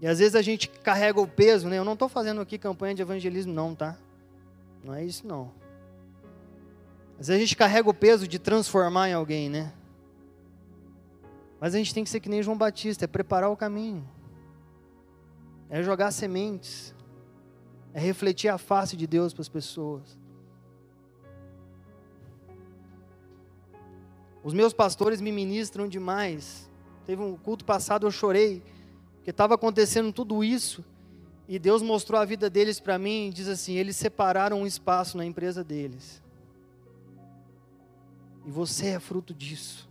E 0.00 0.06
às 0.06 0.20
vezes 0.20 0.36
a 0.36 0.42
gente 0.42 0.68
carrega 0.68 1.20
o 1.20 1.26
peso, 1.26 1.68
né? 1.68 1.76
Eu 1.76 1.84
não 1.84 1.94
estou 1.94 2.08
fazendo 2.08 2.40
aqui 2.40 2.58
campanha 2.58 2.94
de 2.94 3.02
evangelismo, 3.02 3.52
não, 3.52 3.74
tá? 3.74 3.98
Não 4.84 4.94
é 4.94 5.04
isso, 5.04 5.26
não. 5.26 5.50
Às 7.18 7.28
vezes 7.28 7.36
a 7.36 7.38
gente 7.38 7.56
carrega 7.56 7.88
o 7.88 7.94
peso 7.94 8.28
de 8.28 8.38
transformar 8.38 9.08
em 9.08 9.14
alguém, 9.14 9.48
né? 9.48 9.72
Mas 11.58 11.74
a 11.74 11.78
gente 11.78 11.94
tem 11.94 12.04
que 12.04 12.10
ser 12.10 12.20
que 12.20 12.28
nem 12.28 12.42
João 12.42 12.56
Batista, 12.56 13.06
é 13.06 13.08
preparar 13.08 13.50
o 13.50 13.56
caminho, 13.56 14.06
é 15.70 15.82
jogar 15.82 16.10
sementes, 16.10 16.94
é 17.94 18.00
refletir 18.00 18.48
a 18.48 18.58
face 18.58 18.96
de 18.96 19.06
Deus 19.06 19.32
para 19.32 19.40
as 19.40 19.48
pessoas. 19.48 20.18
Os 24.44 24.52
meus 24.52 24.72
pastores 24.72 25.20
me 25.20 25.32
ministram 25.32 25.88
demais. 25.88 26.70
Teve 27.06 27.22
um 27.22 27.36
culto 27.36 27.64
passado, 27.64 28.06
eu 28.06 28.10
chorei, 28.10 28.62
porque 29.16 29.30
estava 29.30 29.54
acontecendo 29.54 30.12
tudo 30.12 30.44
isso, 30.44 30.84
e 31.48 31.58
Deus 31.58 31.80
mostrou 31.80 32.20
a 32.20 32.24
vida 32.24 32.50
deles 32.50 32.78
para 32.78 32.98
mim, 32.98 33.28
e 33.28 33.32
diz 33.32 33.48
assim: 33.48 33.74
eles 33.74 33.96
separaram 33.96 34.60
um 34.60 34.66
espaço 34.66 35.16
na 35.16 35.24
empresa 35.24 35.64
deles. 35.64 36.22
E 38.46 38.50
você 38.50 38.90
é 38.90 39.00
fruto 39.00 39.34
disso. 39.34 39.90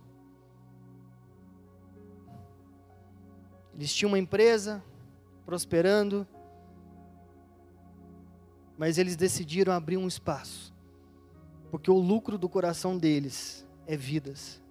Eles 3.74 3.94
tinham 3.94 4.10
uma 4.10 4.18
empresa 4.18 4.82
prosperando, 5.44 6.26
mas 8.78 8.96
eles 8.96 9.14
decidiram 9.14 9.74
abrir 9.74 9.98
um 9.98 10.08
espaço, 10.08 10.74
porque 11.70 11.90
o 11.90 11.98
lucro 11.98 12.38
do 12.38 12.48
coração 12.48 12.96
deles 12.96 13.66
é 13.86 13.94
vidas. 13.94 14.62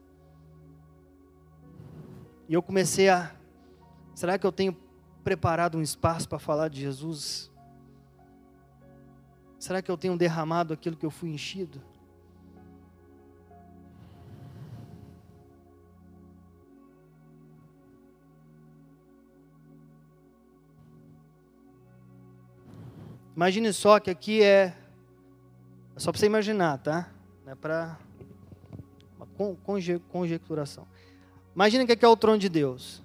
E 2.50 2.56
eu 2.56 2.64
comecei 2.64 3.10
a, 3.10 3.36
será 4.16 4.40
que 4.40 4.46
eu 4.48 4.52
tenho 4.52 4.76
preparado 5.24 5.78
um 5.78 5.82
espaço 5.82 6.28
para 6.28 6.40
falar 6.40 6.70
de 6.70 6.82
Jesus? 6.82 7.52
Será 9.60 9.82
que 9.84 9.92
eu 9.92 9.98
tenho 9.98 10.18
derramado 10.18 10.74
aquilo 10.74 10.98
que 10.98 11.06
eu 11.06 11.12
fui 11.12 11.30
enchido? 11.30 11.80
Imagine 23.36 23.74
só 23.74 24.00
que 24.00 24.10
aqui 24.10 24.42
é. 24.42 24.74
é 25.96 26.00
só 26.00 26.12
para 26.12 26.20
você 26.20 26.26
imaginar, 26.26 26.78
tá? 26.78 27.10
É 27.46 27.54
para. 27.54 27.98
Conje, 29.66 30.00
conjecturação. 30.10 30.88
Imagina 31.54 31.86
que 31.86 32.06
é 32.06 32.08
o 32.08 32.16
trono 32.16 32.38
de 32.38 32.48
Deus. 32.48 33.04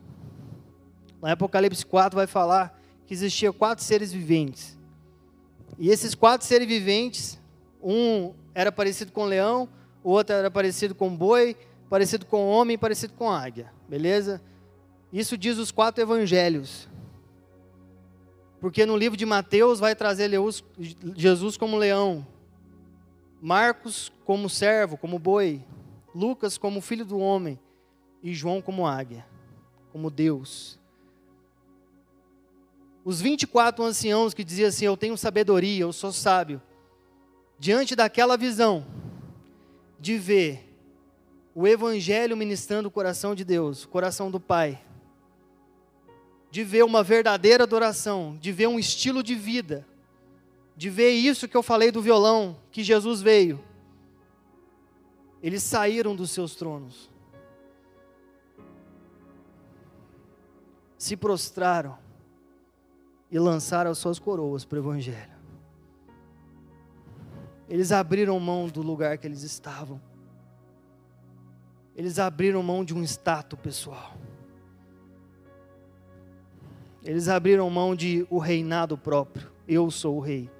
Na 1.20 1.32
Apocalipse 1.32 1.84
4 1.84 2.16
vai 2.16 2.26
falar 2.26 2.80
que 3.06 3.14
existia 3.14 3.52
quatro 3.52 3.84
seres 3.84 4.12
viventes. 4.12 4.78
E 5.78 5.88
esses 5.90 6.14
quatro 6.14 6.46
seres 6.46 6.68
viventes, 6.68 7.40
um 7.82 8.32
era 8.54 8.70
parecido 8.70 9.10
com 9.12 9.24
leão, 9.24 9.68
o 10.04 10.10
outro 10.10 10.34
era 10.34 10.50
parecido 10.50 10.94
com 10.94 11.14
boi, 11.14 11.56
parecido 11.88 12.24
com 12.24 12.48
homem, 12.48 12.78
parecido 12.78 13.14
com 13.14 13.30
águia. 13.30 13.72
Beleza? 13.88 14.40
Isso 15.12 15.36
diz 15.36 15.58
os 15.58 15.72
quatro 15.72 16.02
evangelhos. 16.02 16.88
Porque 18.61 18.85
no 18.85 18.96
livro 18.96 19.16
de 19.16 19.25
Mateus 19.25 19.81
vai 19.81 19.94
trazer 19.94 20.31
Jesus 21.16 21.57
como 21.57 21.79
leão, 21.79 22.27
Marcos 23.40 24.12
como 24.25 24.51
servo, 24.51 24.99
como 24.99 25.18
boi, 25.18 25.64
Lucas 26.14 26.59
como 26.59 26.81
filho 26.81 27.05
do 27.05 27.18
homem 27.18 27.59
e 28.23 28.35
João 28.35 28.61
como 28.61 28.87
águia, 28.87 29.27
como 29.92 30.11
Deus. 30.11 30.79
Os 33.03 33.20
24 33.20 33.83
anciãos 33.83 34.35
que 34.35 34.44
diziam 34.44 34.68
assim: 34.68 34.85
Eu 34.85 34.96
tenho 34.96 35.16
sabedoria, 35.16 35.83
eu 35.83 35.92
sou 35.92 36.12
sábio. 36.12 36.61
Diante 37.59 37.96
daquela 37.96 38.37
visão 38.37 38.87
de 39.99 40.18
ver 40.18 40.66
o 41.55 41.66
Evangelho 41.66 42.37
ministrando 42.37 42.88
o 42.88 42.90
coração 42.90 43.35
de 43.35 43.44
Deus, 43.44 43.85
o 43.85 43.88
coração 43.88 44.31
do 44.31 44.38
Pai, 44.38 44.83
de 46.50 46.64
ver 46.64 46.84
uma 46.84 47.02
verdadeira 47.02 47.64
adoração, 47.64 48.36
de 48.40 48.50
ver 48.50 48.66
um 48.66 48.78
estilo 48.78 49.22
de 49.22 49.34
vida, 49.34 49.86
de 50.76 50.90
ver 50.90 51.10
isso 51.10 51.46
que 51.46 51.56
eu 51.56 51.62
falei 51.62 51.90
do 51.90 52.02
violão, 52.02 52.56
que 52.70 52.82
Jesus 52.82 53.22
veio. 53.22 53.62
Eles 55.42 55.62
saíram 55.62 56.14
dos 56.14 56.30
seus 56.30 56.54
tronos, 56.54 57.10
se 60.98 61.16
prostraram 61.16 61.96
e 63.30 63.38
lançaram 63.38 63.90
as 63.90 63.98
suas 63.98 64.18
coroas 64.18 64.64
para 64.64 64.76
o 64.76 64.82
Evangelho. 64.82 65.40
Eles 67.68 67.92
abriram 67.92 68.38
mão 68.40 68.66
do 68.66 68.82
lugar 68.82 69.16
que 69.16 69.26
eles 69.26 69.44
estavam. 69.44 70.00
Eles 71.94 72.18
abriram 72.18 72.62
mão 72.62 72.84
de 72.84 72.92
um 72.92 73.02
status 73.04 73.58
pessoal. 73.60 74.19
Eles 77.02 77.28
abriram 77.28 77.68
mão 77.70 77.94
de 77.94 78.26
o 78.28 78.38
reinado 78.38 78.96
próprio. 78.96 79.50
Eu 79.66 79.90
sou 79.90 80.16
o 80.16 80.20
rei. 80.20 80.50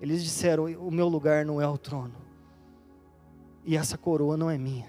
Eles 0.00 0.22
disseram: 0.22 0.64
o 0.64 0.90
meu 0.90 1.08
lugar 1.08 1.44
não 1.44 1.60
é 1.60 1.66
o 1.66 1.78
trono. 1.78 2.14
E 3.64 3.76
essa 3.76 3.96
coroa 3.96 4.36
não 4.36 4.50
é 4.50 4.58
minha. 4.58 4.88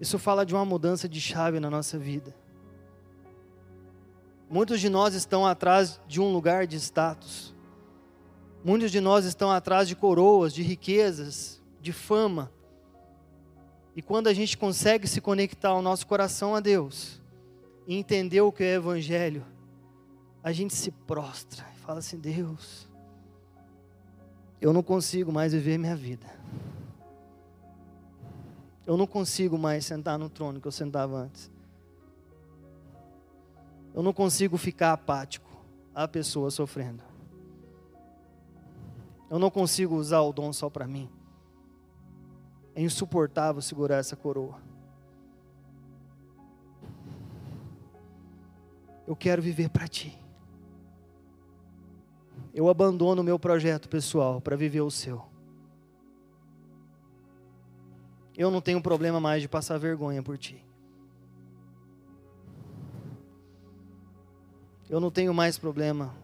Isso 0.00 0.18
fala 0.18 0.44
de 0.44 0.52
uma 0.52 0.64
mudança 0.64 1.08
de 1.08 1.20
chave 1.20 1.60
na 1.60 1.70
nossa 1.70 1.96
vida. 1.96 2.34
Muitos 4.50 4.80
de 4.80 4.88
nós 4.88 5.14
estão 5.14 5.46
atrás 5.46 6.00
de 6.08 6.20
um 6.20 6.32
lugar 6.32 6.66
de 6.66 6.76
status. 6.76 7.54
Muitos 8.64 8.90
de 8.90 9.00
nós 9.00 9.24
estão 9.24 9.50
atrás 9.50 9.88
de 9.88 9.94
coroas, 9.96 10.52
de 10.52 10.62
riquezas, 10.62 11.62
de 11.80 11.92
fama. 11.92 12.50
E 13.94 14.00
quando 14.00 14.26
a 14.28 14.34
gente 14.34 14.56
consegue 14.56 15.06
se 15.06 15.20
conectar 15.20 15.68
ao 15.68 15.82
nosso 15.82 16.06
coração 16.06 16.54
a 16.54 16.60
Deus 16.60 17.20
e 17.86 17.94
entender 17.94 18.40
o 18.40 18.50
que 18.50 18.64
é 18.64 18.78
o 18.78 18.80
Evangelho, 18.80 19.44
a 20.42 20.50
gente 20.52 20.74
se 20.74 20.90
prostra 20.90 21.66
e 21.76 21.80
fala 21.80 21.98
assim: 21.98 22.18
Deus, 22.18 22.88
eu 24.60 24.72
não 24.72 24.82
consigo 24.82 25.30
mais 25.30 25.52
viver 25.52 25.78
minha 25.78 25.96
vida. 25.96 26.26
Eu 28.86 28.96
não 28.96 29.06
consigo 29.06 29.56
mais 29.56 29.84
sentar 29.84 30.18
no 30.18 30.28
trono 30.28 30.60
que 30.60 30.66
eu 30.66 30.72
sentava 30.72 31.16
antes. 31.16 31.50
Eu 33.94 34.02
não 34.02 34.12
consigo 34.12 34.56
ficar 34.56 34.92
apático 34.92 35.50
a 35.94 36.08
pessoa 36.08 36.50
sofrendo. 36.50 37.02
Eu 39.30 39.38
não 39.38 39.50
consigo 39.50 39.94
usar 39.96 40.20
o 40.22 40.32
dom 40.32 40.52
só 40.52 40.68
para 40.68 40.86
mim. 40.86 41.08
É 42.74 42.82
insuportável 42.82 43.60
segurar 43.60 43.96
essa 43.96 44.16
coroa. 44.16 44.60
Eu 49.06 49.16
quero 49.16 49.42
viver 49.42 49.68
para 49.68 49.86
ti. 49.88 50.18
Eu 52.54 52.68
abandono 52.68 53.22
o 53.22 53.24
meu 53.24 53.38
projeto 53.38 53.88
pessoal 53.88 54.40
para 54.40 54.56
viver 54.56 54.80
o 54.80 54.90
seu. 54.90 55.24
Eu 58.36 58.50
não 58.50 58.60
tenho 58.60 58.80
problema 58.80 59.20
mais 59.20 59.42
de 59.42 59.48
passar 59.48 59.78
vergonha 59.78 60.22
por 60.22 60.38
ti. 60.38 60.64
Eu 64.88 65.00
não 65.00 65.10
tenho 65.10 65.32
mais 65.32 65.58
problema 65.58 66.14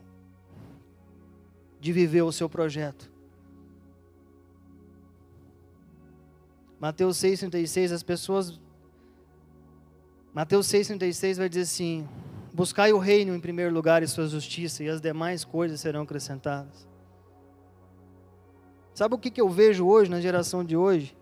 de 1.81 1.93
viver 1.93 2.23
o 2.23 2.33
seu 2.33 2.49
projeto. 2.49 3.11
Mateus 6.81 7.17
6,36, 7.19 7.93
as 7.93 8.03
pessoas. 8.03 8.61
Mateus 10.33 10.67
6,36 10.69 11.37
vai 11.37 11.49
dizer 11.49 11.63
assim: 11.63 12.09
Buscai 12.53 12.93
o 12.93 12.99
reino 12.99 13.35
em 13.35 13.41
primeiro 13.41 13.75
lugar 13.75 14.03
e 14.03 14.09
sua 14.09 14.29
justiça, 14.29 14.85
e 14.85 14.89
as 14.89 15.01
demais 15.01 15.45
coisas 15.45 15.81
serão 15.81 16.03
acrescentadas. 16.03 16.87
Sabe 18.95 19.15
o 19.15 19.19
que, 19.19 19.31
que 19.31 19.41
eu 19.41 19.49
vejo 19.49 19.87
hoje, 19.87 20.11
na 20.11 20.21
geração 20.21 20.65
de 20.65 20.77
hoje? 20.77 21.17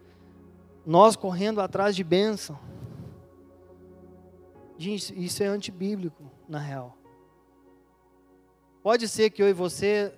Nós 0.85 1.16
correndo 1.16 1.61
atrás 1.61 1.95
de 1.95 2.03
bênção. 2.03 2.59
Gente, 4.79 5.12
isso 5.23 5.42
é 5.42 5.47
antibíblico, 5.47 6.23
na 6.49 6.59
real. 6.59 6.97
Pode 8.83 9.09
ser 9.09 9.31
que 9.31 9.42
eu 9.42 9.49
e 9.49 9.53
você 9.53 10.14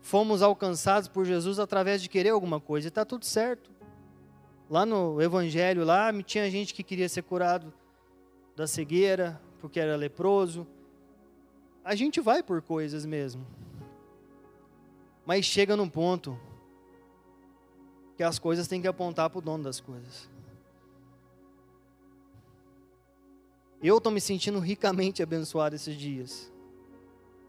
fomos 0.00 0.42
alcançados 0.42 1.08
por 1.08 1.24
Jesus 1.24 1.58
através 1.58 2.02
de 2.02 2.08
querer 2.08 2.30
alguma 2.30 2.60
coisa, 2.60 2.86
e 2.86 2.88
está 2.88 3.04
tudo 3.04 3.24
certo. 3.24 3.70
Lá 4.72 4.86
no 4.86 5.20
evangelho, 5.20 5.84
lá 5.84 6.10
tinha 6.22 6.50
gente 6.50 6.72
que 6.72 6.82
queria 6.82 7.06
ser 7.06 7.20
curado 7.20 7.70
da 8.56 8.66
cegueira, 8.66 9.38
porque 9.60 9.78
era 9.78 9.94
leproso. 9.96 10.66
A 11.84 11.94
gente 11.94 12.22
vai 12.22 12.42
por 12.42 12.62
coisas 12.62 13.04
mesmo. 13.04 13.46
Mas 15.26 15.44
chega 15.44 15.76
num 15.76 15.90
ponto 15.90 16.40
que 18.16 18.22
as 18.22 18.38
coisas 18.38 18.66
têm 18.66 18.80
que 18.80 18.88
apontar 18.88 19.28
para 19.28 19.40
o 19.40 19.42
dono 19.42 19.62
das 19.62 19.78
coisas. 19.78 20.26
Eu 23.82 23.98
estou 23.98 24.10
me 24.10 24.22
sentindo 24.22 24.58
ricamente 24.58 25.22
abençoado 25.22 25.76
esses 25.76 25.94
dias. 25.94 26.50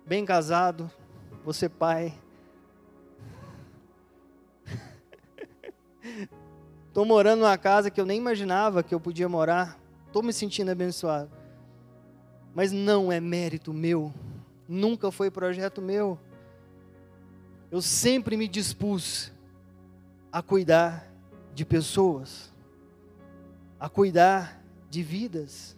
Bem 0.05 0.25
casado, 0.25 0.91
você 1.45 1.69
pai. 1.69 2.13
Estou 6.93 7.05
morando 7.05 7.39
numa 7.39 7.57
casa 7.57 7.89
que 7.89 7.99
eu 7.99 8.05
nem 8.05 8.19
imaginava 8.19 8.83
que 8.83 8.93
eu 8.93 8.99
podia 8.99 9.27
morar. 9.27 9.79
Estou 10.05 10.21
me 10.21 10.31
sentindo 10.31 10.69
abençoado. 10.69 11.31
Mas 12.53 12.71
não 12.71 13.11
é 13.11 13.19
mérito 13.19 13.73
meu. 13.73 14.13
Nunca 14.69 15.11
foi 15.11 15.31
projeto 15.31 15.81
meu. 15.81 16.19
Eu 17.71 17.81
sempre 17.81 18.37
me 18.37 18.47
dispus 18.47 19.31
a 20.31 20.43
cuidar 20.43 21.11
de 21.55 21.65
pessoas, 21.65 22.53
a 23.79 23.89
cuidar 23.89 24.63
de 24.87 25.01
vidas. 25.01 25.75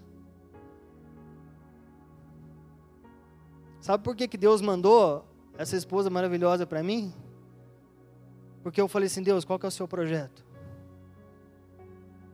Sabe 3.79 4.03
por 4.03 4.17
que, 4.17 4.27
que 4.27 4.37
Deus 4.37 4.59
mandou 4.59 5.25
essa 5.57 5.77
esposa 5.77 6.09
maravilhosa 6.09 6.67
para 6.67 6.83
mim? 6.83 7.13
Porque 8.61 8.81
eu 8.81 8.89
falei 8.89 9.07
assim: 9.07 9.23
Deus, 9.23 9.45
qual 9.45 9.57
que 9.57 9.65
é 9.65 9.69
o 9.69 9.71
seu 9.71 9.87
projeto? 9.87 10.44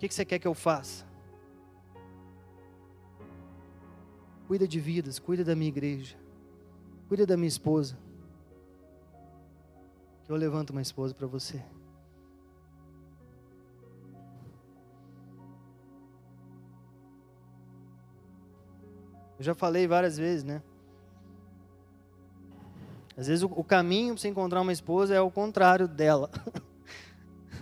Que, 0.02 0.08
que 0.08 0.16
você 0.16 0.26
quer 0.26 0.40
que 0.40 0.48
eu 0.48 0.56
faça? 0.56 1.06
Cuida 4.48 4.68
de 4.68 4.80
vidas, 4.80 5.20
cuida 5.20 5.44
da 5.44 5.56
minha 5.56 5.70
igreja, 5.70 6.18
cuida 7.08 7.24
da 7.24 7.38
minha 7.38 7.48
esposa. 7.48 7.96
Que 10.24 10.32
eu 10.32 10.36
levanto 10.36 10.72
uma 10.72 10.82
esposa 10.82 11.14
para 11.14 11.28
você. 11.28 11.64
Eu 19.38 19.44
já 19.44 19.54
falei 19.54 19.86
várias 19.86 20.18
vezes, 20.18 20.44
né? 20.44 20.64
Às 23.16 23.28
vezes 23.28 23.44
o 23.44 23.64
caminho 23.64 24.16
para 24.16 24.22
você 24.24 24.30
encontrar 24.30 24.62
uma 24.62 24.74
esposa 24.74 25.14
é 25.14 25.22
o 25.22 25.30
contrário 25.30 25.88
dela. 25.88 26.32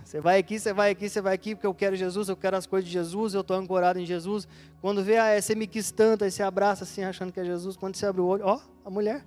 Você 0.09 0.19
vai 0.19 0.39
aqui, 0.39 0.59
você 0.59 0.73
vai 0.73 0.89
aqui, 0.89 1.07
você 1.07 1.21
vai 1.21 1.35
aqui, 1.35 1.53
porque 1.53 1.67
eu 1.67 1.73
quero 1.75 1.95
Jesus, 1.95 2.29
eu 2.29 2.35
quero 2.35 2.57
as 2.57 2.65
coisas 2.65 2.87
de 2.87 2.91
Jesus, 2.91 3.35
eu 3.35 3.41
estou 3.41 3.55
ancorado 3.55 3.99
em 3.99 4.07
Jesus. 4.07 4.47
Quando 4.81 5.03
vê, 5.03 5.17
ah, 5.17 5.39
você 5.39 5.53
me 5.53 5.67
quis 5.67 5.91
tanto, 5.91 6.23
aí 6.23 6.31
você 6.31 6.41
abraça 6.41 6.83
assim, 6.83 7.03
achando 7.03 7.31
que 7.31 7.39
é 7.39 7.45
Jesus. 7.45 7.77
Quando 7.77 7.95
você 7.95 8.07
abre 8.07 8.19
o 8.19 8.25
olho, 8.25 8.43
ó, 8.43 8.59
a 8.83 8.89
mulher. 8.89 9.23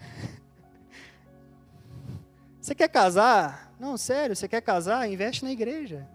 Você 2.60 2.74
quer 2.74 2.88
casar? 2.88 3.72
Não, 3.78 3.96
sério, 3.96 4.34
você 4.34 4.48
quer 4.48 4.60
casar? 4.60 5.08
Investe 5.08 5.44
na 5.44 5.52
igreja. 5.52 6.08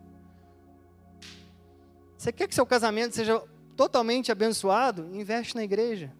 Você 2.18 2.30
quer 2.34 2.46
que 2.50 2.54
seu 2.54 2.66
casamento 2.66 3.16
seja 3.16 3.42
totalmente 3.78 4.34
abençoado, 4.34 5.10
investe 5.16 5.56
na 5.56 5.64
igreja. 5.64 6.12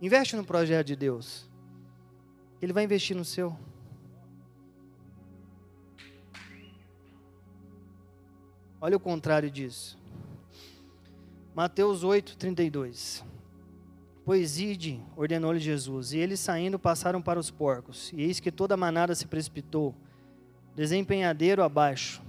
Investe 0.00 0.36
no 0.36 0.44
projeto 0.44 0.86
de 0.86 0.94
Deus. 0.94 1.50
Ele 2.62 2.72
vai 2.72 2.84
investir 2.84 3.16
no 3.16 3.24
seu. 3.24 3.58
Olha 8.86 8.98
o 8.98 9.00
contrário 9.00 9.50
disso. 9.50 9.98
Mateus 11.56 12.04
8, 12.04 12.36
32. 12.36 13.24
Pois 14.24 14.60
ide, 14.60 15.02
ordenou-lhe 15.16 15.58
Jesus, 15.58 16.12
e 16.12 16.18
eles 16.18 16.38
saindo 16.38 16.78
passaram 16.78 17.20
para 17.20 17.40
os 17.40 17.50
porcos, 17.50 18.12
e 18.14 18.22
eis 18.22 18.38
que 18.38 18.52
toda 18.52 18.74
a 18.74 18.76
manada 18.76 19.12
se 19.16 19.26
precipitou, 19.26 19.92
desempenhadeiro 20.76 21.64
abaixo, 21.64 22.22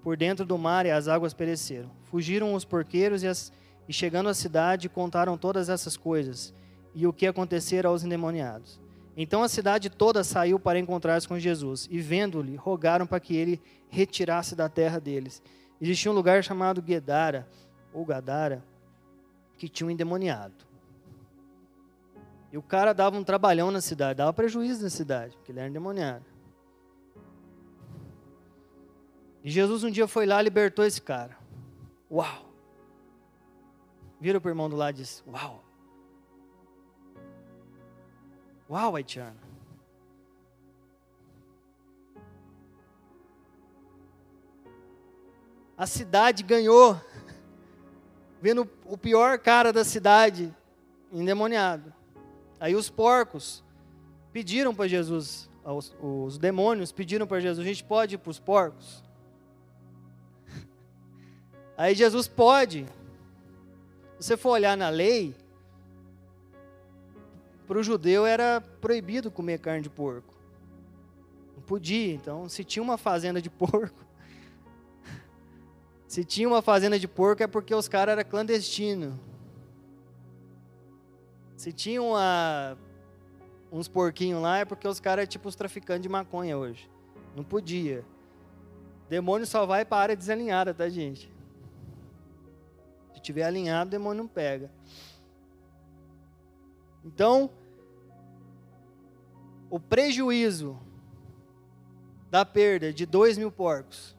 por 0.00 0.16
dentro 0.16 0.46
do 0.46 0.56
mar, 0.56 0.86
e 0.86 0.92
as 0.92 1.08
águas 1.08 1.34
pereceram. 1.34 1.90
Fugiram 2.04 2.54
os 2.54 2.64
porqueiros 2.64 3.24
e, 3.24 3.26
as, 3.26 3.52
e 3.88 3.92
chegando 3.92 4.28
à 4.28 4.34
cidade, 4.34 4.88
contaram 4.88 5.36
todas 5.36 5.68
essas 5.68 5.96
coisas 5.96 6.54
e 6.94 7.04
o 7.04 7.12
que 7.12 7.26
acontecera 7.26 7.88
aos 7.88 8.04
endemoniados. 8.04 8.78
Então 9.16 9.42
a 9.42 9.48
cidade 9.48 9.90
toda 9.90 10.22
saiu 10.22 10.60
para 10.60 10.78
encontrar-se 10.78 11.26
com 11.26 11.36
Jesus, 11.36 11.88
e 11.90 11.98
vendo-lhe, 11.98 12.54
rogaram 12.54 13.08
para 13.08 13.18
que 13.18 13.34
ele 13.34 13.60
retirasse 13.88 14.54
da 14.54 14.68
terra 14.68 15.00
deles. 15.00 15.42
Existia 15.80 16.10
um 16.10 16.14
lugar 16.14 16.42
chamado 16.42 16.82
Gedara, 16.86 17.46
ou 17.92 18.04
Gadara, 18.04 18.62
que 19.58 19.68
tinha 19.68 19.86
um 19.86 19.90
endemoniado. 19.90 20.66
E 22.52 22.58
o 22.58 22.62
cara 22.62 22.92
dava 22.92 23.16
um 23.16 23.24
trabalhão 23.24 23.70
na 23.70 23.80
cidade, 23.80 24.18
dava 24.18 24.32
prejuízo 24.32 24.82
na 24.82 24.90
cidade, 24.90 25.36
porque 25.36 25.52
ele 25.52 25.60
era 25.60 25.68
endemoniado. 25.68 26.24
E 29.44 29.50
Jesus 29.50 29.84
um 29.84 29.90
dia 29.90 30.08
foi 30.08 30.26
lá 30.26 30.40
e 30.40 30.44
libertou 30.44 30.84
esse 30.84 31.00
cara. 31.00 31.36
Uau! 32.10 32.46
Vira 34.20 34.40
para 34.40 34.48
o 34.48 34.50
irmão 34.50 34.68
do 34.68 34.76
lado 34.76 34.94
e 34.96 35.02
disse: 35.02 35.22
Uau! 35.28 35.62
Uau, 38.68 38.96
Haitiano! 38.96 39.45
A 45.76 45.86
cidade 45.86 46.42
ganhou, 46.42 46.98
vendo 48.40 48.68
o 48.86 48.96
pior 48.96 49.38
cara 49.38 49.72
da 49.72 49.84
cidade 49.84 50.54
endemoniado. 51.12 51.92
Aí 52.58 52.74
os 52.74 52.88
porcos 52.88 53.62
pediram 54.32 54.74
para 54.74 54.88
Jesus, 54.88 55.50
os, 55.62 55.94
os 56.00 56.38
demônios 56.38 56.92
pediram 56.92 57.26
para 57.26 57.40
Jesus: 57.40 57.66
a 57.66 57.68
gente 57.68 57.84
pode 57.84 58.14
ir 58.14 58.18
para 58.18 58.30
os 58.30 58.38
porcos? 58.38 59.04
Aí 61.76 61.94
Jesus 61.94 62.26
pode. 62.26 62.86
Se 64.18 64.28
você 64.28 64.36
for 64.38 64.52
olhar 64.52 64.78
na 64.78 64.88
lei, 64.88 65.34
para 67.66 67.78
o 67.78 67.82
judeu 67.82 68.24
era 68.24 68.62
proibido 68.80 69.30
comer 69.30 69.58
carne 69.58 69.82
de 69.82 69.90
porco. 69.90 70.32
Não 71.54 71.62
podia. 71.62 72.14
Então, 72.14 72.48
se 72.48 72.64
tinha 72.64 72.82
uma 72.82 72.96
fazenda 72.96 73.42
de 73.42 73.50
porco, 73.50 74.05
se 76.06 76.24
tinha 76.24 76.48
uma 76.48 76.62
fazenda 76.62 76.98
de 76.98 77.08
porco 77.08 77.42
é 77.42 77.46
porque 77.46 77.74
os 77.74 77.88
caras 77.88 78.12
eram 78.12 78.28
clandestinos. 78.28 79.14
Se 81.56 81.72
tinha 81.72 82.02
uma, 82.02 82.76
uns 83.72 83.88
porquinhos 83.88 84.40
lá 84.42 84.58
é 84.58 84.64
porque 84.64 84.86
os 84.86 85.00
caras 85.00 85.22
eram 85.22 85.30
tipo 85.30 85.48
os 85.48 85.56
traficantes 85.56 86.02
de 86.02 86.08
maconha 86.08 86.56
hoje. 86.56 86.90
Não 87.34 87.42
podia. 87.42 88.04
Demônio 89.08 89.46
só 89.46 89.66
vai 89.66 89.84
para 89.84 89.96
a 89.98 90.02
área 90.02 90.16
desalinhada, 90.16 90.74
tá, 90.74 90.88
gente? 90.88 91.34
estiver 93.26 93.42
alinhado, 93.42 93.88
o 93.88 93.90
demônio 93.90 94.22
não 94.22 94.28
pega. 94.28 94.70
Então, 97.04 97.50
o 99.68 99.80
prejuízo 99.80 100.78
da 102.30 102.44
perda 102.44 102.92
de 102.92 103.04
dois 103.04 103.36
mil 103.36 103.50
porcos 103.50 104.15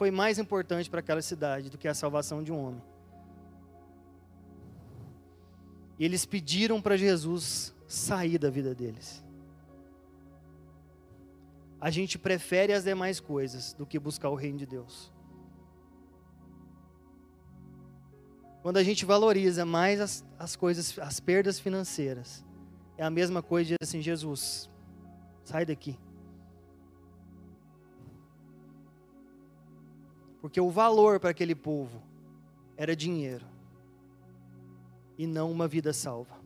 foi 0.00 0.10
mais 0.10 0.38
importante 0.38 0.88
para 0.88 1.00
aquela 1.00 1.20
cidade 1.20 1.68
do 1.68 1.76
que 1.76 1.86
a 1.86 1.92
salvação 1.92 2.42
de 2.42 2.50
um 2.50 2.58
homem. 2.58 2.82
E 5.98 6.04
eles 6.06 6.24
pediram 6.24 6.80
para 6.80 6.96
Jesus 6.96 7.74
sair 7.86 8.38
da 8.38 8.48
vida 8.48 8.74
deles. 8.74 9.22
A 11.78 11.90
gente 11.90 12.18
prefere 12.18 12.72
as 12.72 12.84
demais 12.84 13.20
coisas 13.20 13.74
do 13.74 13.84
que 13.84 13.98
buscar 13.98 14.30
o 14.30 14.34
reino 14.34 14.56
de 14.56 14.64
Deus. 14.64 15.12
Quando 18.62 18.78
a 18.78 18.82
gente 18.82 19.04
valoriza 19.04 19.66
mais 19.66 20.00
as, 20.00 20.24
as 20.38 20.56
coisas, 20.56 20.98
as 20.98 21.20
perdas 21.20 21.60
financeiras, 21.60 22.42
é 22.96 23.04
a 23.04 23.10
mesma 23.10 23.42
coisa 23.42 23.68
de 23.68 23.76
assim, 23.82 24.00
Jesus, 24.00 24.70
sai 25.44 25.66
daqui. 25.66 25.98
Porque 30.40 30.60
o 30.60 30.70
valor 30.70 31.20
para 31.20 31.30
aquele 31.30 31.54
povo 31.54 32.02
era 32.76 32.96
dinheiro 32.96 33.44
e 35.18 35.26
não 35.26 35.50
uma 35.52 35.68
vida 35.68 35.92
salva. 35.92 36.40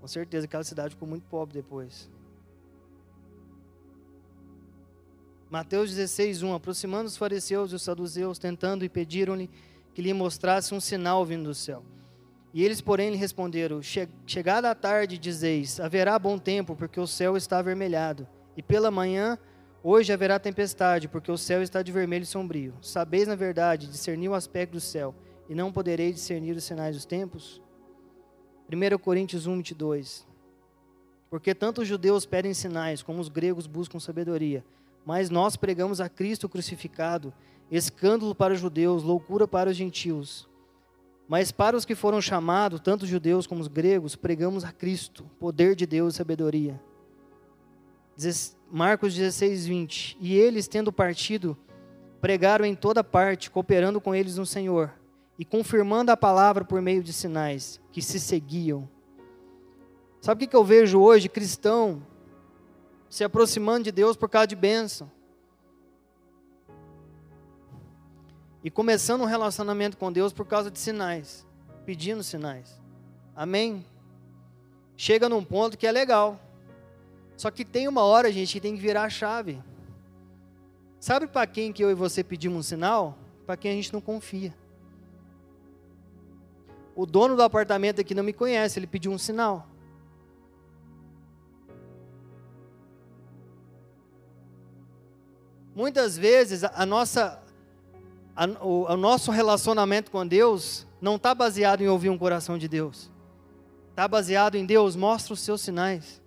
Com 0.00 0.08
certeza 0.08 0.44
aquela 0.44 0.64
cidade 0.64 0.90
ficou 0.90 1.08
muito 1.08 1.24
pobre 1.28 1.54
depois. 1.54 2.10
Mateus 5.48 5.90
16, 5.90 6.42
1. 6.42 6.52
Aproximando 6.52 7.06
os 7.06 7.16
fariseus 7.16 7.70
e 7.70 7.76
os 7.76 7.82
saduceus, 7.82 8.38
tentando 8.38 8.84
e 8.84 8.88
pediram-lhe 8.88 9.48
que 9.94 10.02
lhe 10.02 10.12
mostrasse 10.12 10.74
um 10.74 10.80
sinal 10.80 11.24
vindo 11.24 11.44
do 11.44 11.54
céu. 11.54 11.84
E 12.52 12.64
eles, 12.64 12.80
porém, 12.80 13.10
lhe 13.10 13.16
responderam: 13.16 13.80
Chegada 14.26 14.68
a 14.70 14.74
tarde, 14.74 15.16
dizeis: 15.16 15.78
haverá 15.78 16.18
bom 16.18 16.38
tempo, 16.38 16.74
porque 16.74 16.98
o 16.98 17.06
céu 17.06 17.36
está 17.36 17.60
avermelhado. 17.60 18.26
E 18.56 18.62
pela 18.62 18.90
manhã, 18.90 19.38
hoje 19.82 20.12
haverá 20.12 20.38
tempestade, 20.38 21.08
porque 21.08 21.30
o 21.30 21.38
céu 21.38 21.62
está 21.62 21.82
de 21.82 21.92
vermelho 21.92 22.22
e 22.22 22.26
sombrio. 22.26 22.74
Sabeis, 22.80 23.28
na 23.28 23.34
verdade, 23.34 23.86
discernir 23.86 24.28
o 24.28 24.34
aspecto 24.34 24.72
do 24.72 24.80
céu, 24.80 25.14
e 25.48 25.54
não 25.54 25.72
podereis 25.72 26.14
discernir 26.14 26.56
os 26.56 26.64
sinais 26.64 26.94
dos 26.94 27.04
tempos? 27.04 27.60
1 28.72 28.98
Coríntios 28.98 29.46
1, 29.46 29.56
22. 29.56 30.26
Porque 31.28 31.54
tanto 31.54 31.82
os 31.82 31.88
judeus 31.88 32.24
pedem 32.24 32.54
sinais, 32.54 33.02
como 33.02 33.20
os 33.20 33.28
gregos 33.28 33.66
buscam 33.66 33.98
sabedoria. 33.98 34.64
mas 35.06 35.28
nós 35.28 35.54
pregamos 35.54 36.00
a 36.00 36.08
Cristo 36.08 36.48
crucificado, 36.48 37.30
escândalo 37.70 38.34
para 38.34 38.54
os 38.54 38.60
judeus, 38.60 39.02
loucura 39.02 39.46
para 39.46 39.68
os 39.68 39.76
gentios. 39.76 40.48
Mas 41.28 41.52
para 41.52 41.76
os 41.76 41.84
que 41.84 41.94
foram 41.94 42.20
chamados, 42.20 42.80
tanto 42.80 43.06
judeus 43.06 43.46
como 43.46 43.60
os 43.60 43.68
gregos, 43.68 44.16
pregamos 44.16 44.64
a 44.64 44.72
Cristo, 44.72 45.24
poder 45.38 45.74
de 45.74 45.84
Deus 45.84 46.14
e 46.14 46.16
sabedoria. 46.16 46.80
Marcos 48.70 49.14
16, 49.14 49.66
20. 49.66 50.16
E 50.20 50.34
eles, 50.36 50.68
tendo 50.68 50.92
partido, 50.92 51.56
pregaram 52.20 52.64
em 52.64 52.74
toda 52.74 53.04
parte, 53.04 53.50
cooperando 53.50 54.00
com 54.00 54.14
eles 54.14 54.36
no 54.36 54.46
Senhor 54.46 54.92
e 55.38 55.44
confirmando 55.44 56.10
a 56.10 56.16
palavra 56.16 56.64
por 56.64 56.80
meio 56.80 57.02
de 57.02 57.12
sinais 57.12 57.80
que 57.92 58.00
se 58.00 58.20
seguiam. 58.20 58.88
Sabe 60.20 60.44
o 60.44 60.48
que 60.48 60.56
eu 60.56 60.64
vejo 60.64 61.00
hoje? 61.00 61.28
Cristão 61.28 62.02
se 63.10 63.22
aproximando 63.22 63.84
de 63.84 63.92
Deus 63.92 64.16
por 64.16 64.28
causa 64.28 64.46
de 64.46 64.56
bênção. 64.56 65.10
E 68.62 68.70
começando 68.70 69.20
um 69.20 69.26
relacionamento 69.26 69.96
com 69.96 70.10
Deus 70.10 70.32
por 70.32 70.46
causa 70.46 70.70
de 70.70 70.78
sinais, 70.78 71.46
pedindo 71.84 72.24
sinais. 72.24 72.80
Amém? 73.36 73.84
Chega 74.96 75.28
num 75.28 75.44
ponto 75.44 75.76
que 75.76 75.86
é 75.86 75.92
legal. 75.92 76.40
Só 77.36 77.50
que 77.50 77.64
tem 77.64 77.88
uma 77.88 78.02
hora, 78.02 78.30
gente, 78.32 78.52
que 78.52 78.60
tem 78.60 78.74
que 78.74 78.80
virar 78.80 79.04
a 79.04 79.10
chave. 79.10 79.62
Sabe 81.00 81.26
para 81.26 81.46
quem 81.46 81.72
que 81.72 81.84
eu 81.84 81.90
e 81.90 81.94
você 81.94 82.24
pedimos 82.24 82.58
um 82.58 82.62
sinal? 82.62 83.18
Para 83.44 83.56
quem 83.56 83.72
a 83.72 83.74
gente 83.74 83.92
não 83.92 84.00
confia. 84.00 84.54
O 86.96 87.04
dono 87.04 87.36
do 87.36 87.42
apartamento 87.42 88.00
aqui 88.00 88.14
não 88.14 88.22
me 88.22 88.32
conhece, 88.32 88.78
ele 88.78 88.86
pediu 88.86 89.12
um 89.12 89.18
sinal. 89.18 89.68
Muitas 95.74 96.16
vezes 96.16 96.62
a 96.62 96.86
nossa, 96.86 97.42
a, 98.36 98.46
o, 98.64 98.84
o 98.84 98.96
nosso 98.96 99.32
relacionamento 99.32 100.10
com 100.10 100.24
Deus 100.24 100.86
não 101.00 101.16
está 101.16 101.34
baseado 101.34 101.82
em 101.82 101.88
ouvir 101.88 102.10
um 102.10 102.16
coração 102.16 102.56
de 102.56 102.68
Deus. 102.68 103.10
Está 103.90 104.06
baseado 104.06 104.54
em 104.54 104.64
Deus, 104.64 104.94
mostra 104.94 105.34
os 105.34 105.40
seus 105.40 105.60
sinais. 105.60 106.22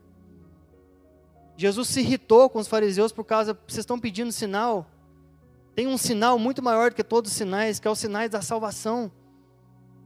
Jesus 1.58 1.88
se 1.90 2.02
irritou 2.02 2.50
com 2.50 2.60
os 2.60 2.68
fariseus 2.68 3.12
por 3.12 3.24
causa, 3.24 3.58
vocês 3.68 3.80
estão 3.80 4.00
pedindo 4.00 4.32
sinal. 4.32 4.86
Tem 5.74 5.88
um 5.88 5.98
sinal 5.98 6.38
muito 6.38 6.62
maior 6.62 6.92
do 6.92 6.96
que 6.96 7.04
todos 7.04 7.32
os 7.32 7.38
sinais, 7.38 7.80
que 7.80 7.88
é 7.88 7.92
o 7.92 7.96
sinais 7.96 8.30
da 8.30 8.42
salvação. 8.42 9.12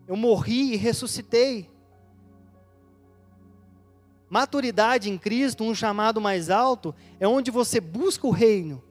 Eu 0.07 0.15
morri 0.15 0.73
e 0.73 0.77
ressuscitei. 0.77 1.69
Maturidade 4.29 5.09
em 5.09 5.17
Cristo, 5.17 5.65
um 5.65 5.75
chamado 5.75 6.21
mais 6.21 6.49
alto, 6.49 6.95
é 7.19 7.27
onde 7.27 7.51
você 7.51 7.81
busca 7.81 8.25
o 8.25 8.31
reino 8.31 8.81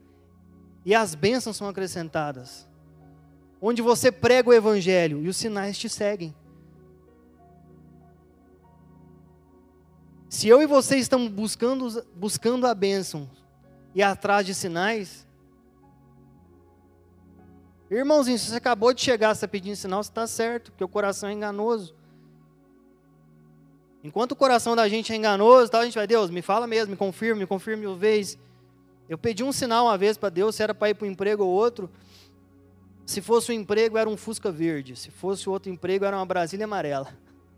e 0.84 0.94
as 0.94 1.14
bênçãos 1.14 1.56
são 1.56 1.66
acrescentadas. 1.66 2.68
Onde 3.61 3.80
você 3.80 4.12
prega 4.12 4.50
o 4.50 4.54
evangelho 4.54 5.22
e 5.22 5.28
os 5.28 5.36
sinais 5.36 5.78
te 5.78 5.88
seguem. 5.88 6.34
Se 10.31 10.47
eu 10.47 10.62
e 10.62 10.66
você 10.66 10.97
estamos 10.97 11.28
buscando, 11.28 12.07
buscando 12.14 12.64
a 12.64 12.72
bênção 12.72 13.28
e 13.93 14.01
atrás 14.01 14.47
de 14.47 14.55
sinais, 14.55 15.26
irmãozinho, 17.91 18.39
se 18.39 18.49
você 18.49 18.55
acabou 18.55 18.95
de 18.95 19.01
chegar, 19.01 19.33
está 19.33 19.49
pedindo 19.49 19.74
sinal, 19.74 20.01
você 20.01 20.09
está 20.09 20.28
certo, 20.28 20.70
porque 20.70 20.85
o 20.85 20.89
coração 20.89 21.28
é 21.28 21.33
enganoso. 21.33 21.97
Enquanto 24.05 24.31
o 24.31 24.37
coração 24.37 24.76
da 24.76 24.89
gente 24.89 25.12
é 25.12 25.16
enganoso, 25.16 25.68
tal, 25.68 25.81
a 25.81 25.85
gente 25.85 25.97
vai, 25.97 26.07
Deus, 26.07 26.31
me 26.31 26.43
fala 26.43 26.64
mesmo, 26.64 26.93
me 26.93 26.97
confirme, 26.97 27.41
me 27.41 27.47
confirme 27.47 27.81
mil 27.81 27.97
vezes. 27.97 28.39
Eu 29.09 29.18
pedi 29.18 29.43
um 29.43 29.51
sinal 29.51 29.87
uma 29.87 29.99
vez 29.99 30.16
para 30.16 30.28
Deus, 30.28 30.55
se 30.55 30.62
era 30.62 30.72
para 30.72 30.91
ir 30.91 30.95
para 30.95 31.09
um 31.09 31.11
emprego 31.11 31.43
ou 31.43 31.51
outro. 31.51 31.91
Se 33.05 33.20
fosse 33.20 33.51
um 33.51 33.55
emprego, 33.57 33.99
era 33.99 34.09
um 34.09 34.16
Fusca 34.16 34.53
verde. 34.53 34.95
Se 34.95 35.11
fosse 35.11 35.51
outro 35.51 35.72
emprego, 35.72 36.05
era 36.05 36.16
uma 36.16 36.24
Brasília 36.24 36.66
amarela. 36.66 37.12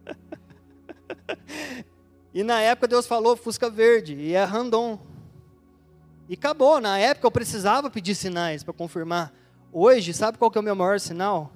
E 2.35 2.43
na 2.43 2.61
época 2.61 2.89
Deus 2.89 3.07
falou 3.07 3.37
Fusca 3.37 3.68
Verde, 3.68 4.14
e 4.14 4.35
é 4.35 4.45
Randon. 4.45 4.99
E 6.28 6.35
acabou, 6.35 6.80
na 6.80 6.99
época 6.99 7.26
eu 7.26 7.30
precisava 7.30 7.91
pedir 7.91 8.14
sinais 8.14 8.62
para 8.62 8.72
confirmar. 8.72 9.33
Hoje, 9.70 10.14
sabe 10.14 10.39
qual 10.39 10.51
que 10.51 10.59
é 10.59 10.61
o 10.61 10.64
meu 10.64 10.74
maior 10.74 10.99
sinal? 10.99 11.53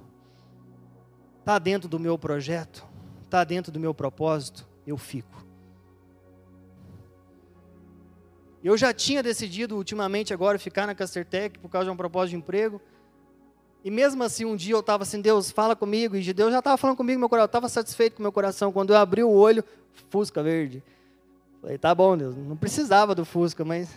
Está 1.41 1.59
dentro 1.59 1.89
do 1.89 1.99
meu 1.99 2.18
projeto, 2.18 2.85
está 3.24 3.45
dentro 3.45 3.70
do 3.70 3.81
meu 3.81 3.95
propósito, 3.95 4.68
eu 4.87 4.99
fico. 4.99 5.47
Eu 8.62 8.77
já 8.77 8.93
tinha 8.93 9.22
decidido 9.22 9.77
ultimamente 9.77 10.35
agora 10.35 10.59
ficar 10.59 10.87
na 10.87 10.95
Castertec 10.95 11.59
por 11.59 11.68
causa 11.68 11.85
de 11.85 11.91
um 11.93 11.97
propósito 11.97 12.31
de 12.31 12.37
emprego. 12.37 12.83
E 13.87 13.91
mesmo 13.91 14.24
assim, 14.24 14.45
um 14.45 14.57
dia 14.57 14.74
eu 14.74 14.80
estava 14.80 15.05
assim, 15.05 15.20
Deus, 15.20 15.53
fala 15.53 15.76
comigo. 15.76 16.16
E 16.16 16.32
Deus 16.32 16.51
já 16.51 16.59
estava 16.59 16.76
falando 16.76 16.97
comigo, 16.97 17.20
meu 17.20 17.28
coração, 17.28 17.47
estava 17.47 17.68
satisfeito 17.68 18.16
com 18.16 18.22
meu 18.22 18.32
coração. 18.32 18.72
Quando 18.72 18.93
eu 18.93 18.97
abri 18.97 19.22
o 19.22 19.30
olho, 19.30 19.62
Fusca 20.11 20.43
verde. 20.43 20.82
Falei, 21.61 21.78
tá 21.78 21.95
bom, 21.95 22.16
Deus, 22.16 22.37
não 22.37 22.57
precisava 22.57 23.14
do 23.14 23.24
Fusca, 23.24 23.64
mas. 23.64 23.89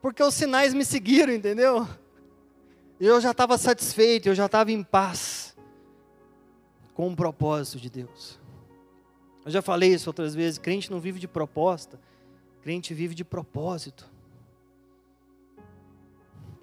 Porque 0.00 0.22
os 0.22 0.32
sinais 0.32 0.72
me 0.72 0.86
seguiram, 0.86 1.34
entendeu? 1.34 1.86
Eu 2.98 3.20
já 3.20 3.32
estava 3.32 3.58
satisfeito, 3.58 4.30
eu 4.30 4.34
já 4.34 4.46
estava 4.46 4.72
em 4.72 4.82
paz 4.82 5.54
com 6.94 7.12
o 7.12 7.14
propósito 7.14 7.78
de 7.78 7.90
Deus. 7.90 8.40
Eu 9.44 9.50
já 9.50 9.60
falei 9.60 9.92
isso 9.92 10.08
outras 10.08 10.34
vezes: 10.34 10.58
crente 10.58 10.90
não 10.90 10.98
vive 10.98 11.20
de 11.20 11.28
proposta, 11.28 12.00
crente 12.62 12.94
vive 12.94 13.14
de 13.14 13.22
propósito. 13.22 14.10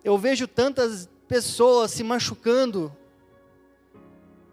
Eu 0.03 0.17
vejo 0.17 0.47
tantas 0.47 1.09
pessoas 1.27 1.91
se 1.91 2.03
machucando. 2.03 2.95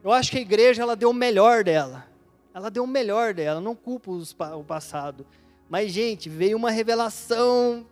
Eu 0.03 0.13
acho 0.13 0.31
que 0.31 0.39
a 0.39 0.41
igreja 0.41 0.83
ela 0.83 0.97
deu 0.97 1.11
o 1.11 1.15
melhor 1.15 1.65
dela. 1.65 2.07
Ela 2.53 2.71
deu 2.71 2.85
o 2.85 2.87
melhor 2.87 3.35
dela, 3.35 3.61
não 3.61 3.75
culpo 3.75 4.13
os, 4.13 4.35
o 4.55 4.65
passado. 4.65 5.27
Mas, 5.69 5.93
gente, 5.93 6.29
veio 6.29 6.57
uma 6.57 6.71
revelação 6.71 7.87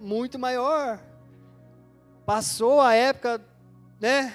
muito 0.00 0.38
maior. 0.38 1.00
Passou 2.24 2.80
a 2.80 2.94
época, 2.94 3.40
né? 4.00 4.34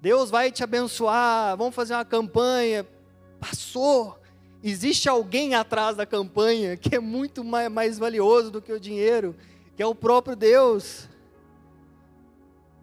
Deus 0.00 0.30
vai 0.30 0.52
te 0.52 0.62
abençoar, 0.62 1.56
vamos 1.56 1.74
fazer 1.74 1.94
uma 1.94 2.04
campanha. 2.04 2.86
Passou. 3.40 4.18
Existe 4.62 5.08
alguém 5.08 5.54
atrás 5.54 5.96
da 5.96 6.06
campanha 6.06 6.76
que 6.76 6.94
é 6.94 7.00
muito 7.00 7.42
mais, 7.42 7.70
mais 7.70 7.98
valioso 7.98 8.50
do 8.50 8.62
que 8.62 8.72
o 8.72 8.80
dinheiro, 8.80 9.34
que 9.76 9.82
é 9.82 9.86
o 9.86 9.94
próprio 9.94 10.36
Deus. 10.36 11.08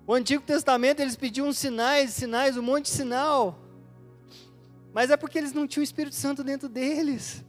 O 0.06 0.14
Antigo 0.14 0.44
Testamento 0.44 1.00
eles 1.00 1.16
pediam 1.16 1.52
sinais, 1.54 2.12
sinais, 2.12 2.58
um 2.58 2.62
monte 2.62 2.86
de 2.86 2.92
sinal. 2.92 3.58
Mas 4.94 5.10
é 5.10 5.18
porque 5.18 5.38
eles 5.38 5.54
não 5.54 5.66
tinham 5.66 5.82
o 5.82 5.84
Espírito 5.84 6.16
Santo 6.16 6.44
dentro 6.44 6.68
deles. 6.68 7.44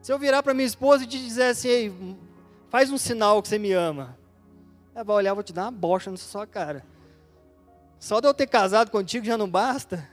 Se 0.00 0.12
eu 0.12 0.18
virar 0.18 0.42
para 0.42 0.54
minha 0.54 0.66
esposa 0.66 1.04
e 1.04 1.06
te 1.06 1.18
dizer 1.18 1.50
assim, 1.50 1.68
Ei, 1.68 2.16
faz 2.70 2.90
um 2.90 2.96
sinal 2.96 3.42
que 3.42 3.48
você 3.48 3.58
me 3.58 3.72
ama. 3.72 4.16
Ela 4.94 5.04
vai 5.04 5.16
olhar, 5.16 5.34
vou 5.34 5.42
te 5.42 5.52
dar 5.52 5.64
uma 5.64 5.70
bocha 5.70 6.10
na 6.10 6.16
sua 6.16 6.46
cara. 6.46 6.84
Só 8.00 8.20
de 8.20 8.26
eu 8.26 8.32
ter 8.32 8.46
casado 8.46 8.90
contigo 8.90 9.26
já 9.26 9.36
não 9.36 9.48
basta. 9.48 10.08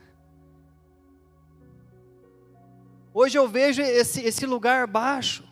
Hoje 3.13 3.37
eu 3.37 3.47
vejo 3.47 3.81
esse, 3.81 4.21
esse 4.21 4.45
lugar 4.45 4.85
baixo. 4.85 5.47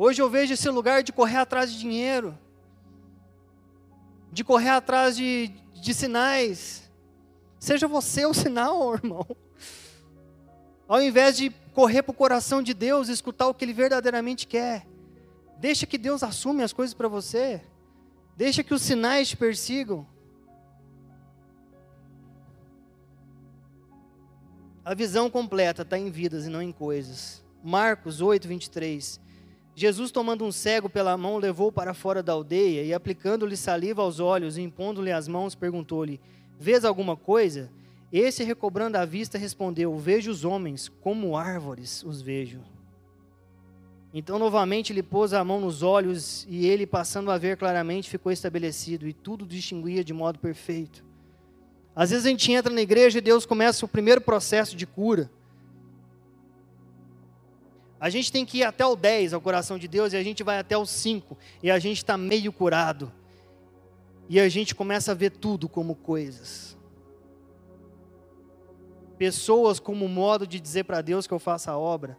Hoje 0.00 0.22
eu 0.22 0.30
vejo 0.30 0.54
esse 0.54 0.70
lugar 0.70 1.02
de 1.02 1.12
correr 1.12 1.38
atrás 1.38 1.72
de 1.72 1.80
dinheiro, 1.80 2.38
de 4.30 4.44
correr 4.44 4.68
atrás 4.68 5.16
de, 5.16 5.48
de 5.74 5.92
sinais. 5.92 6.88
Seja 7.58 7.88
você 7.88 8.24
o 8.24 8.32
sinal, 8.32 8.94
irmão. 8.94 9.26
Ao 10.86 11.02
invés 11.02 11.36
de 11.36 11.50
correr 11.74 12.04
para 12.04 12.12
o 12.12 12.14
coração 12.14 12.62
de 12.62 12.72
Deus, 12.72 13.08
escutar 13.08 13.48
o 13.48 13.54
que 13.54 13.64
Ele 13.64 13.72
verdadeiramente 13.72 14.46
quer. 14.46 14.86
Deixa 15.58 15.84
que 15.84 15.98
Deus 15.98 16.22
assume 16.22 16.62
as 16.62 16.72
coisas 16.72 16.94
para 16.94 17.08
você. 17.08 17.60
Deixa 18.36 18.62
que 18.62 18.72
os 18.72 18.82
sinais 18.82 19.28
te 19.28 19.36
persigam. 19.36 20.06
A 24.84 24.94
visão 24.94 25.28
completa 25.28 25.82
está 25.82 25.98
em 25.98 26.08
vidas 26.08 26.46
e 26.46 26.48
não 26.48 26.62
em 26.62 26.70
coisas. 26.70 27.44
Marcos 27.64 28.20
8, 28.20 28.46
23. 28.46 29.26
Jesus, 29.78 30.10
tomando 30.10 30.44
um 30.44 30.50
cego 30.50 30.88
pela 30.88 31.16
mão, 31.16 31.38
levou 31.38 31.70
para 31.70 31.94
fora 31.94 32.20
da 32.20 32.32
aldeia 32.32 32.82
e, 32.82 32.92
aplicando-lhe 32.92 33.56
saliva 33.56 34.02
aos 34.02 34.18
olhos 34.18 34.58
e 34.58 34.62
impondo-lhe 34.62 35.12
as 35.12 35.28
mãos, 35.28 35.54
perguntou-lhe: 35.54 36.20
Vês 36.58 36.84
alguma 36.84 37.16
coisa? 37.16 37.70
Esse, 38.12 38.42
recobrando 38.42 38.96
a 38.96 39.04
vista, 39.04 39.38
respondeu: 39.38 39.96
Vejo 39.96 40.32
os 40.32 40.44
homens, 40.44 40.90
como 41.00 41.36
árvores 41.36 42.02
os 42.02 42.20
vejo. 42.20 42.60
Então, 44.12 44.36
novamente, 44.36 44.92
lhe 44.92 45.02
pôs 45.02 45.32
a 45.32 45.44
mão 45.44 45.60
nos 45.60 45.80
olhos 45.84 46.44
e 46.50 46.66
ele, 46.66 46.84
passando 46.84 47.30
a 47.30 47.38
ver 47.38 47.56
claramente, 47.56 48.10
ficou 48.10 48.32
estabelecido 48.32 49.06
e 49.06 49.12
tudo 49.12 49.46
distinguia 49.46 50.02
de 50.02 50.12
modo 50.12 50.40
perfeito. 50.40 51.04
Às 51.94 52.10
vezes 52.10 52.26
a 52.26 52.30
gente 52.30 52.50
entra 52.50 52.74
na 52.74 52.80
igreja 52.80 53.18
e 53.18 53.20
Deus 53.20 53.46
começa 53.46 53.84
o 53.84 53.88
primeiro 53.88 54.20
processo 54.20 54.74
de 54.74 54.86
cura. 54.88 55.30
A 58.00 58.08
gente 58.08 58.30
tem 58.30 58.46
que 58.46 58.58
ir 58.58 58.64
até 58.64 58.86
o 58.86 58.94
10 58.94 59.32
ao 59.32 59.40
coração 59.40 59.78
de 59.78 59.88
Deus 59.88 60.12
e 60.12 60.16
a 60.16 60.22
gente 60.22 60.42
vai 60.42 60.58
até 60.58 60.76
o 60.76 60.86
5 60.86 61.36
e 61.62 61.70
a 61.70 61.78
gente 61.78 61.98
está 61.98 62.16
meio 62.16 62.52
curado. 62.52 63.12
E 64.28 64.38
a 64.38 64.48
gente 64.48 64.74
começa 64.74 65.12
a 65.12 65.14
ver 65.14 65.30
tudo 65.30 65.68
como 65.68 65.94
coisas. 65.94 66.76
Pessoas 69.16 69.80
como 69.80 70.06
modo 70.06 70.46
de 70.46 70.60
dizer 70.60 70.84
para 70.84 71.00
Deus 71.00 71.26
que 71.26 71.34
eu 71.34 71.38
faça 71.38 71.72
a 71.72 71.78
obra. 71.78 72.16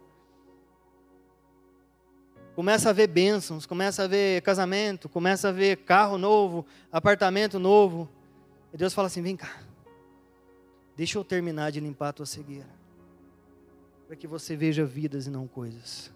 Começa 2.54 2.90
a 2.90 2.92
ver 2.92 3.06
bênçãos, 3.06 3.64
começa 3.64 4.04
a 4.04 4.06
ver 4.06 4.42
casamento, 4.42 5.08
começa 5.08 5.48
a 5.48 5.52
ver 5.52 5.78
carro 5.78 6.18
novo, 6.18 6.66
apartamento 6.92 7.58
novo. 7.58 8.06
E 8.70 8.76
Deus 8.76 8.92
fala 8.92 9.06
assim: 9.06 9.22
vem 9.22 9.36
cá, 9.36 9.62
deixa 10.94 11.16
eu 11.16 11.24
terminar 11.24 11.70
de 11.70 11.80
limpar 11.80 12.08
a 12.08 12.12
tua 12.12 12.26
cegueira, 12.26 12.68
para 14.10 14.16
que 14.16 14.26
você 14.26 14.56
veja 14.56 14.84
vidas 14.84 15.28
e 15.28 15.30
não 15.30 15.46
coisas, 15.46 16.12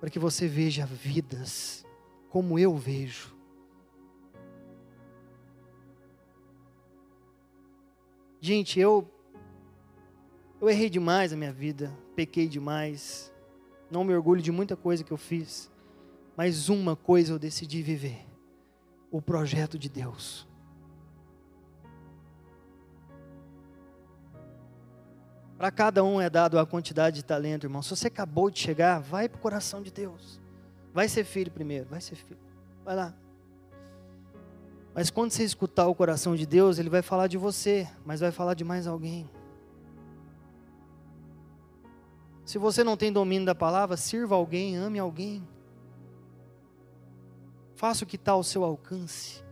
para 0.00 0.08
que 0.08 0.18
você 0.18 0.48
veja 0.48 0.86
vidas 0.86 1.84
como 2.30 2.58
eu 2.58 2.74
vejo. 2.74 3.36
Gente, 8.40 8.80
eu 8.80 9.06
eu 10.58 10.70
errei 10.70 10.88
demais 10.88 11.32
na 11.32 11.36
minha 11.36 11.52
vida, 11.52 11.94
pequei 12.16 12.48
demais. 12.48 13.30
Não 13.90 14.02
me 14.02 14.14
orgulho 14.14 14.40
de 14.40 14.50
muita 14.50 14.74
coisa 14.74 15.04
que 15.04 15.12
eu 15.12 15.18
fiz, 15.18 15.70
mas 16.34 16.70
uma 16.70 16.96
coisa 16.96 17.34
eu 17.34 17.38
decidi 17.38 17.82
viver: 17.82 18.26
o 19.10 19.20
projeto 19.20 19.78
de 19.78 19.90
Deus. 19.90 20.47
Para 25.58 25.72
cada 25.72 26.04
um 26.04 26.20
é 26.20 26.30
dado 26.30 26.56
a 26.56 26.64
quantidade 26.64 27.16
de 27.16 27.24
talento, 27.24 27.66
irmão. 27.66 27.82
Se 27.82 27.90
você 27.90 28.06
acabou 28.06 28.48
de 28.48 28.60
chegar, 28.60 29.00
vai 29.00 29.28
para 29.28 29.38
o 29.38 29.42
coração 29.42 29.82
de 29.82 29.90
Deus. 29.90 30.40
Vai 30.94 31.08
ser 31.08 31.24
filho 31.24 31.50
primeiro, 31.50 31.88
vai 31.88 32.00
ser 32.00 32.14
filho. 32.14 32.38
Vai 32.84 32.94
lá. 32.94 33.12
Mas 34.94 35.10
quando 35.10 35.32
você 35.32 35.42
escutar 35.42 35.88
o 35.88 35.96
coração 35.96 36.36
de 36.36 36.46
Deus, 36.46 36.78
Ele 36.78 36.88
vai 36.88 37.02
falar 37.02 37.26
de 37.26 37.36
você, 37.36 37.88
mas 38.06 38.20
vai 38.20 38.30
falar 38.30 38.54
de 38.54 38.62
mais 38.62 38.86
alguém. 38.86 39.28
Se 42.44 42.56
você 42.56 42.84
não 42.84 42.96
tem 42.96 43.12
domínio 43.12 43.44
da 43.44 43.54
palavra, 43.54 43.96
sirva 43.96 44.36
alguém, 44.36 44.76
ame 44.76 44.98
alguém. 45.00 45.46
Faça 47.74 48.04
o 48.04 48.06
que 48.06 48.16
está 48.16 48.32
ao 48.32 48.44
seu 48.44 48.62
alcance. 48.62 49.42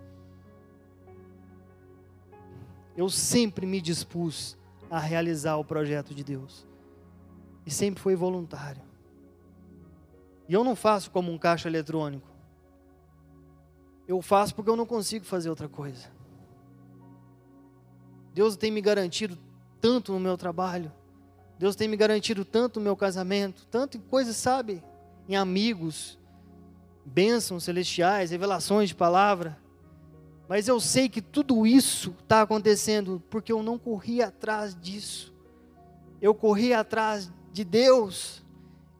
Eu 2.96 3.10
sempre 3.10 3.66
me 3.66 3.80
dispus 3.80 4.56
a 4.90 4.98
realizar 4.98 5.56
o 5.56 5.64
projeto 5.64 6.14
de 6.14 6.22
Deus. 6.22 6.66
E 7.64 7.70
sempre 7.70 8.00
foi 8.00 8.14
voluntário. 8.14 8.82
E 10.48 10.54
eu 10.54 10.62
não 10.62 10.76
faço 10.76 11.10
como 11.10 11.32
um 11.32 11.38
caixa 11.38 11.68
eletrônico. 11.68 12.28
Eu 14.06 14.22
faço 14.22 14.54
porque 14.54 14.70
eu 14.70 14.76
não 14.76 14.86
consigo 14.86 15.24
fazer 15.24 15.50
outra 15.50 15.68
coisa. 15.68 16.08
Deus 18.32 18.56
tem 18.56 18.70
me 18.70 18.80
garantido 18.80 19.36
tanto 19.80 20.12
no 20.12 20.20
meu 20.20 20.36
trabalho. 20.36 20.92
Deus 21.58 21.74
tem 21.74 21.88
me 21.88 21.96
garantido 21.96 22.44
tanto 22.44 22.78
no 22.78 22.84
meu 22.84 22.96
casamento, 22.96 23.66
tanto 23.70 23.96
em 23.96 24.00
coisas, 24.00 24.36
sabe? 24.36 24.84
Em 25.28 25.34
amigos, 25.34 26.18
bênçãos 27.04 27.64
celestiais, 27.64 28.30
revelações 28.30 28.90
de 28.90 28.94
palavra. 28.94 29.58
Mas 30.48 30.68
eu 30.68 30.78
sei 30.78 31.08
que 31.08 31.20
tudo 31.20 31.66
isso 31.66 32.14
está 32.22 32.42
acontecendo 32.42 33.22
porque 33.28 33.52
eu 33.52 33.62
não 33.62 33.78
corri 33.78 34.22
atrás 34.22 34.74
disso. 34.74 35.34
Eu 36.20 36.34
corri 36.34 36.72
atrás 36.72 37.30
de 37.52 37.64
Deus 37.64 38.44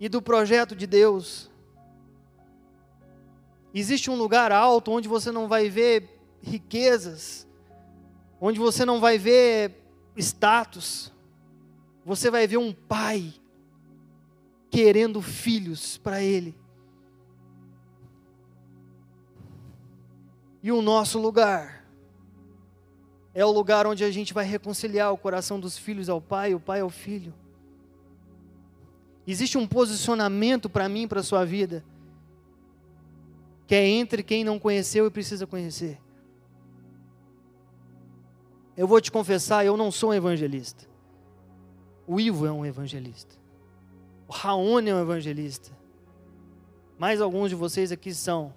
e 0.01 0.09
do 0.09 0.21
projeto 0.21 0.75
de 0.75 0.87
Deus. 0.87 1.51
Existe 3.73 4.11
um 4.11 4.17
lugar 4.17 4.51
alto 4.51 4.91
onde 4.91 5.09
você 5.09 5.31
não 5.31 5.47
vai 5.47 5.69
ver 5.69 6.19
riquezas, 6.41 7.47
onde 8.41 8.59
você 8.59 8.85
não 8.85 9.01
vai 9.01 9.19
ver 9.19 9.85
status, 10.17 11.13
você 12.05 12.31
vai 12.31 12.47
ver 12.47 12.57
um 12.57 12.73
pai 12.73 13.35
querendo 14.71 15.21
filhos 15.21 15.99
para 15.99 16.23
ele. 16.23 16.57
E 20.67 20.73
o 20.73 20.83
nosso 20.83 21.21
lugar 21.21 21.87
é 23.33 23.45
o 23.45 23.53
lugar 23.53 23.87
onde 23.87 24.03
a 24.03 24.11
gente 24.11 24.35
vai 24.35 24.45
reconciliar 24.45 25.13
o 25.13 25.17
coração 25.17 25.61
dos 25.61 25.79
filhos 25.79 26.09
ao 26.09 26.21
pai, 26.21 26.57
o 26.57 26.59
pai 26.59 26.81
ao 26.81 26.91
filho. 26.91 27.33
Existe 29.25 29.57
um 29.57 29.65
posicionamento 29.65 30.69
para 30.69 30.89
mim, 30.89 31.07
para 31.07 31.21
a 31.21 31.23
sua 31.23 31.45
vida, 31.45 31.85
que 33.65 33.77
é 33.77 33.87
entre 33.87 34.25
quem 34.25 34.43
não 34.43 34.59
conheceu 34.59 35.07
e 35.07 35.11
precisa 35.11 35.47
conhecer. 35.47 36.01
Eu 38.77 38.89
vou 38.89 39.01
te 39.01 39.13
confessar, 39.13 39.65
eu 39.65 39.77
não 39.77 39.93
sou 39.93 40.11
um 40.11 40.15
evangelista. 40.15 40.85
O 42.09 42.19
Ivo 42.19 42.45
é 42.45 42.51
um 42.51 42.67
evangelista. 42.67 43.37
O 44.27 44.33
Raoni 44.33 44.91
é 44.91 44.95
um 44.97 45.01
evangelista. 45.01 45.71
Mais 46.99 47.21
alguns 47.21 47.51
de 47.51 47.55
vocês 47.55 47.93
aqui 47.93 48.13
são. 48.13 48.53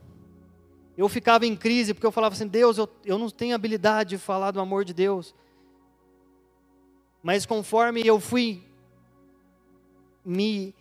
Eu 0.99 1.07
ficava 1.07 1.45
em 1.45 1.55
crise 1.55 1.93
porque 1.93 2.05
eu 2.05 2.11
falava 2.11 2.35
assim: 2.35 2.45
Deus, 2.45 2.77
eu, 2.77 2.89
eu 3.05 3.17
não 3.17 3.29
tenho 3.29 3.55
habilidade 3.55 4.09
de 4.09 4.17
falar 4.17 4.51
do 4.51 4.59
amor 4.59 4.83
de 4.83 4.93
Deus. 4.93 5.33
Mas 7.23 7.45
conforme 7.45 8.05
eu 8.05 8.19
fui 8.19 8.61
me 10.25 10.75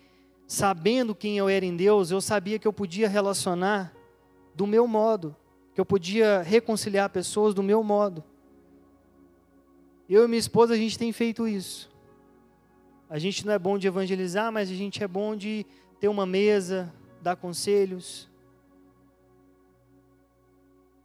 sabendo 0.45 1.15
quem 1.15 1.39
eu 1.39 1.49
era 1.49 1.65
em 1.65 1.77
Deus, 1.77 2.11
eu 2.11 2.21
sabia 2.21 2.59
que 2.59 2.67
eu 2.67 2.73
podia 2.73 3.09
relacionar 3.09 3.95
do 4.57 4.67
meu 4.67 4.89
modo, 4.89 5.37
que 5.73 5.81
eu 5.81 5.87
podia 5.87 6.43
reconciliar 6.43 7.09
pessoas 7.11 7.55
do 7.55 7.63
meu 7.63 7.85
modo. 7.85 8.25
Eu 10.09 10.25
e 10.25 10.27
minha 10.27 10.41
esposa, 10.41 10.75
a 10.75 10.77
gente 10.77 10.99
tem 10.99 11.13
feito 11.13 11.47
isso. 11.47 11.89
A 13.09 13.21
gente 13.21 13.47
não 13.47 13.53
é 13.53 13.59
bom 13.59 13.79
de 13.79 13.87
evangelizar, 13.87 14.51
mas 14.51 14.69
a 14.69 14.75
gente 14.75 15.01
é 15.01 15.07
bom 15.07 15.37
de 15.37 15.65
ter 16.01 16.09
uma 16.09 16.27
mesa, 16.27 16.93
dar 17.23 17.37
conselhos. 17.37 18.28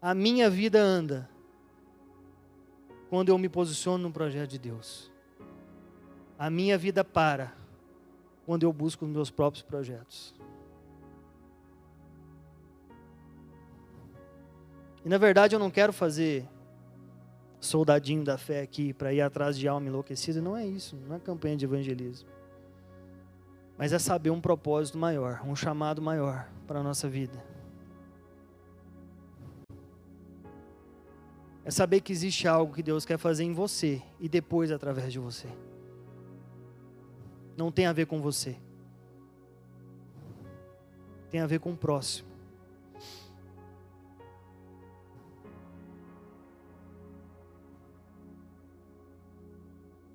A 0.04 0.14
minha 0.14 0.50
vida 0.50 0.82
anda 0.82 1.30
quando 3.10 3.30
eu 3.30 3.38
me 3.38 3.48
posiciono 3.48 4.04
no 4.04 4.12
projeto 4.12 4.50
de 4.50 4.60
Deus. 4.60 5.10
A 6.38 6.50
minha 6.50 6.78
vida 6.78 7.06
para 7.06 7.54
quando 8.46 8.64
eu 8.64 8.74
busco 8.74 9.06
os 9.06 9.12
meus 9.12 9.32
próprios 9.32 9.64
projetos. 9.64 10.36
E 15.06 15.08
na 15.08 15.18
verdade 15.18 15.56
eu 15.56 15.60
não 15.60 15.72
quero 15.72 15.94
fazer 15.94 16.46
soldadinho 17.62 18.26
da 18.26 18.38
fé 18.38 18.62
aqui 18.62 18.92
para 18.92 19.14
ir 19.14 19.22
atrás 19.22 19.58
de 19.58 19.70
alma 19.70 19.88
enlouquecida. 19.88 20.42
Não 20.42 20.58
é 20.58 20.68
isso, 20.68 20.98
não 21.08 21.16
é 21.16 21.20
campanha 21.20 21.56
de 21.56 21.64
evangelismo. 21.64 22.28
Mas 23.78 23.94
é 23.94 24.00
saber 24.00 24.32
um 24.32 24.42
propósito 24.42 24.98
maior, 24.98 25.42
um 25.46 25.56
chamado 25.56 26.02
maior 26.02 26.50
para 26.68 26.82
a 26.82 26.84
nossa 26.84 27.08
vida. 27.08 27.53
É 31.66 31.72
saber 31.72 32.02
que 32.02 32.12
existe 32.12 32.48
algo 32.48 32.74
que 32.74 32.84
Deus 32.84 33.06
quer 33.06 33.18
fazer 33.18 33.44
em 33.44 33.54
você 33.54 34.02
e 34.20 34.28
depois 34.28 34.72
através 34.72 35.12
de 35.14 35.20
você. 35.20 35.48
Não 37.56 37.72
tem 37.72 37.86
a 37.86 37.94
ver 37.94 38.06
com 38.06 38.22
você. 38.22 38.58
Tem 41.30 41.40
a 41.40 41.48
ver 41.48 41.60
com 41.60 41.72
o 41.72 41.78
próximo. 41.78 42.34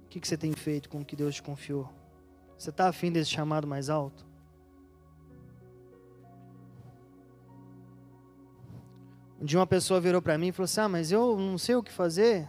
O 0.05 0.09
que, 0.11 0.26
você 0.26 0.36
tem 0.36 0.53
feito 0.53 0.88
com 0.88 1.01
o 1.01 1.05
que 1.05 1.14
Deus 1.14 1.36
te 1.36 1.42
confiou? 1.42 1.88
Você 2.59 2.70
está 2.70 2.88
afim 2.88 3.12
desse 3.12 3.30
chamado 3.30 3.66
mais 3.66 3.88
alto? 3.88 4.28
Dia 9.41 9.59
uma 9.59 9.66
pessoa 9.66 10.01
virou 10.01 10.20
para 10.20 10.36
mim 10.36 10.49
e 10.49 10.53
falou 10.53 10.64
assim: 10.64 10.80
Ah, 10.80 10.89
mas 10.89 11.12
eu 11.12 11.36
não 11.36 11.59
sei 11.59 11.74
o 11.76 11.82
que 11.82 11.93
fazer. 11.93 12.49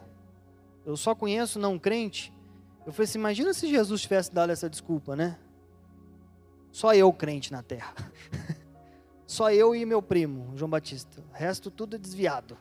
Eu 0.86 0.98
só 0.98 1.14
conheço 1.14 1.60
não 1.60 1.78
crente. 1.78 2.34
Eu 2.86 2.92
falei 2.92 3.06
assim: 3.06 3.20
Imagina 3.20 3.54
se 3.54 3.68
Jesus 3.68 4.02
tivesse 4.02 4.34
dado 4.34 4.52
essa 4.52 4.70
desculpa, 4.70 5.16
né? 5.16 5.38
Só 6.72 6.94
eu 6.94 7.12
crente 7.14 7.52
na 7.52 7.62
terra. 7.62 7.94
Só 9.26 9.52
eu 9.52 9.76
e 9.76 9.86
meu 9.86 10.02
primo, 10.02 10.58
João 10.58 10.70
Batista. 10.70 11.24
O 11.32 11.38
resto 11.38 11.70
tudo 11.70 11.96
é 11.96 12.00
desviado. 12.00 12.58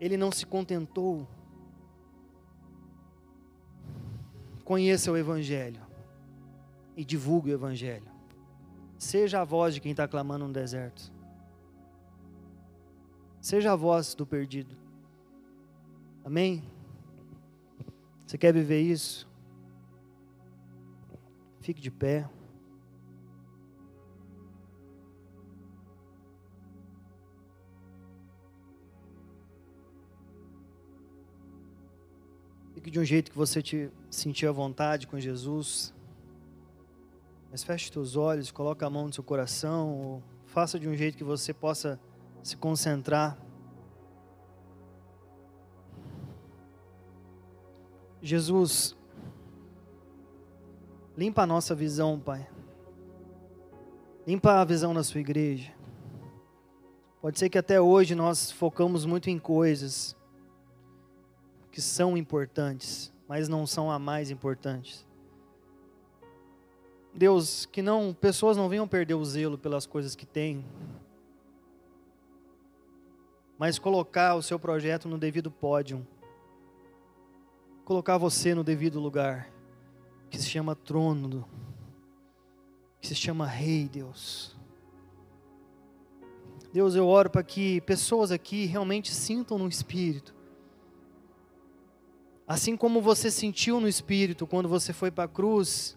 Ele 0.00 0.16
não 0.16 0.32
se 0.32 0.46
contentou 0.46 1.28
Conheça 4.70 5.10
o 5.10 5.16
Evangelho 5.16 5.80
e 6.96 7.04
divulgue 7.04 7.50
o 7.50 7.54
Evangelho. 7.54 8.08
Seja 8.96 9.40
a 9.40 9.44
voz 9.44 9.74
de 9.74 9.80
quem 9.80 9.90
está 9.90 10.06
clamando 10.06 10.46
no 10.46 10.52
deserto. 10.52 11.12
Seja 13.40 13.72
a 13.72 13.76
voz 13.76 14.14
do 14.14 14.26
perdido. 14.26 14.76
Amém? 16.22 16.62
Você 18.26 18.36
quer 18.36 18.52
viver 18.52 18.80
isso? 18.80 19.26
Fique 21.60 21.80
de 21.80 21.90
pé. 21.90 22.28
Fique 32.74 32.90
de 32.90 33.00
um 33.00 33.04
jeito 33.04 33.30
que 33.30 33.36
você 33.36 33.62
te 33.62 33.90
sentir 34.10 34.46
à 34.46 34.52
vontade 34.52 35.06
com 35.06 35.18
Jesus. 35.18 35.94
Mas 37.50 37.64
feche 37.64 37.90
seus 37.92 38.16
olhos, 38.16 38.50
coloque 38.50 38.84
a 38.84 38.90
mão 38.90 39.06
no 39.06 39.12
seu 39.12 39.24
coração, 39.24 39.98
ou 39.98 40.22
faça 40.44 40.78
de 40.78 40.88
um 40.88 40.94
jeito 40.94 41.16
que 41.16 41.24
você 41.24 41.52
possa 41.52 41.98
se 42.42 42.56
concentrar. 42.56 43.38
Jesus, 48.22 48.96
limpa 51.16 51.42
a 51.42 51.46
nossa 51.46 51.74
visão, 51.74 52.18
Pai. 52.18 52.46
Limpa 54.26 54.60
a 54.60 54.64
visão 54.64 54.92
da 54.92 55.02
sua 55.02 55.20
igreja. 55.20 55.72
Pode 57.20 57.38
ser 57.38 57.48
que 57.48 57.58
até 57.58 57.80
hoje 57.80 58.14
nós 58.14 58.50
focamos 58.50 59.04
muito 59.04 59.28
em 59.28 59.38
coisas 59.38 60.16
que 61.70 61.80
são 61.80 62.16
importantes, 62.16 63.12
mas 63.28 63.48
não 63.48 63.66
são 63.66 63.90
a 63.90 63.98
mais 63.98 64.30
importantes. 64.30 65.06
Deus, 67.12 67.66
que 67.66 67.82
não 67.82 68.14
pessoas 68.14 68.56
não 68.56 68.68
venham 68.68 68.86
perder 68.86 69.14
o 69.14 69.24
zelo 69.24 69.58
pelas 69.58 69.86
coisas 69.86 70.14
que 70.14 70.24
têm, 70.24 70.64
mas 73.60 73.78
colocar 73.78 74.34
o 74.34 74.42
seu 74.42 74.58
projeto 74.58 75.08
no 75.08 75.18
devido 75.18 75.50
pódio. 75.50 76.04
Colocar 77.84 78.16
você 78.16 78.54
no 78.54 78.64
devido 78.64 78.98
lugar, 78.98 79.52
que 80.30 80.38
se 80.38 80.48
chama 80.48 80.74
trono, 80.74 81.46
que 83.00 83.06
se 83.06 83.14
chama 83.14 83.46
rei, 83.46 83.86
Deus. 83.88 84.56
Deus, 86.72 86.94
eu 86.94 87.06
oro 87.06 87.28
para 87.28 87.42
que 87.42 87.80
pessoas 87.82 88.32
aqui 88.32 88.64
realmente 88.64 89.12
sintam 89.12 89.58
no 89.58 89.68
espírito 89.68 90.40
Assim 92.50 92.76
como 92.76 93.00
você 93.00 93.30
sentiu 93.30 93.80
no 93.80 93.86
espírito 93.86 94.44
quando 94.44 94.68
você 94.68 94.92
foi 94.92 95.08
para 95.08 95.22
a 95.22 95.28
cruz 95.28 95.96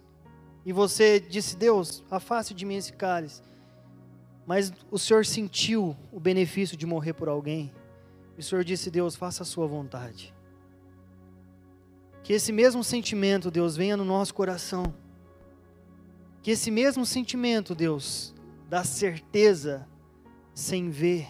e 0.64 0.72
você 0.72 1.20
disse: 1.20 1.58
Deus, 1.58 2.04
afaste 2.12 2.54
de 2.54 2.64
mim 2.64 2.76
esse 2.76 2.94
cálice. 2.94 3.42
Mas 4.46 4.74
o 4.92 5.00
Senhor 5.00 5.26
sentiu 5.26 5.96
o 6.12 6.20
benefício 6.20 6.76
de 6.76 6.86
morrer 6.86 7.14
por 7.14 7.28
alguém. 7.28 7.72
E 8.38 8.42
o 8.42 8.44
Senhor 8.44 8.64
disse: 8.64 8.92
Deus, 8.92 9.16
faça 9.16 9.44
a 9.44 9.46
sua 9.46 9.68
vontade. 9.68 10.34
Que 12.24 12.34
esse 12.34 12.52
mesmo 12.52 12.84
sentimento, 12.84 13.52
Deus, 13.52 13.76
venha 13.76 13.98
no 13.98 14.06
nosso 14.06 14.34
coração. 14.34 14.94
Que 16.42 16.52
esse 16.52 16.72
mesmo 16.72 17.06
sentimento, 17.06 17.74
Deus, 17.74 18.34
da 18.70 18.84
certeza 18.84 19.88
sem 20.54 20.90
ver 20.90 21.28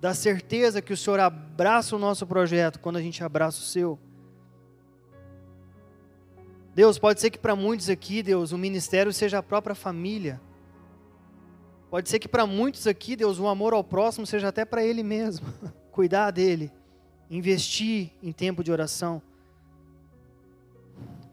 da 0.00 0.14
certeza 0.14 0.80
que 0.80 0.92
o 0.92 0.96
Senhor 0.96 1.20
abraça 1.20 1.94
o 1.94 1.98
nosso 1.98 2.26
projeto 2.26 2.80
quando 2.80 2.96
a 2.96 3.02
gente 3.02 3.22
abraça 3.22 3.60
o 3.60 3.64
seu. 3.64 3.98
Deus, 6.74 6.98
pode 6.98 7.20
ser 7.20 7.30
que 7.30 7.38
para 7.38 7.54
muitos 7.54 7.90
aqui, 7.90 8.22
Deus, 8.22 8.52
o 8.52 8.58
ministério 8.58 9.12
seja 9.12 9.38
a 9.38 9.42
própria 9.42 9.74
família. 9.74 10.40
Pode 11.90 12.08
ser 12.08 12.20
que 12.20 12.28
para 12.28 12.46
muitos 12.46 12.86
aqui, 12.86 13.16
Deus, 13.16 13.40
o 13.40 13.48
amor 13.48 13.72
ao 13.74 13.82
próximo 13.82 14.24
seja 14.24 14.48
até 14.48 14.64
para 14.64 14.84
ele 14.84 15.02
mesmo. 15.02 15.46
Cuidar 15.90 16.30
dele, 16.30 16.70
investir 17.28 18.12
em 18.22 18.30
tempo 18.30 18.62
de 18.62 18.70
oração. 18.70 19.20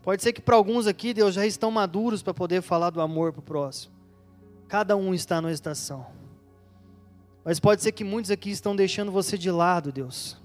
Pode 0.02 0.24
ser 0.24 0.34
que 0.34 0.42
para 0.42 0.56
alguns 0.56 0.88
aqui, 0.88 1.14
Deus, 1.14 1.36
já 1.36 1.46
estão 1.46 1.70
maduros 1.70 2.24
para 2.24 2.34
poder 2.34 2.64
falar 2.64 2.90
do 2.90 3.00
amor 3.00 3.32
para 3.32 3.40
o 3.40 3.44
próximo. 3.44 3.94
Cada 4.68 4.98
um 4.98 5.14
está 5.14 5.40
numa 5.40 5.52
estação. 5.52 6.08
Mas 7.46 7.60
pode 7.60 7.84
ser 7.84 7.92
que 7.92 8.04
muitos 8.04 8.32
aqui 8.32 8.50
estão 8.50 8.76
deixando 8.76 9.12
você 9.12 9.38
de 9.38 9.52
lado, 9.52 9.92
Deus. 9.92 10.38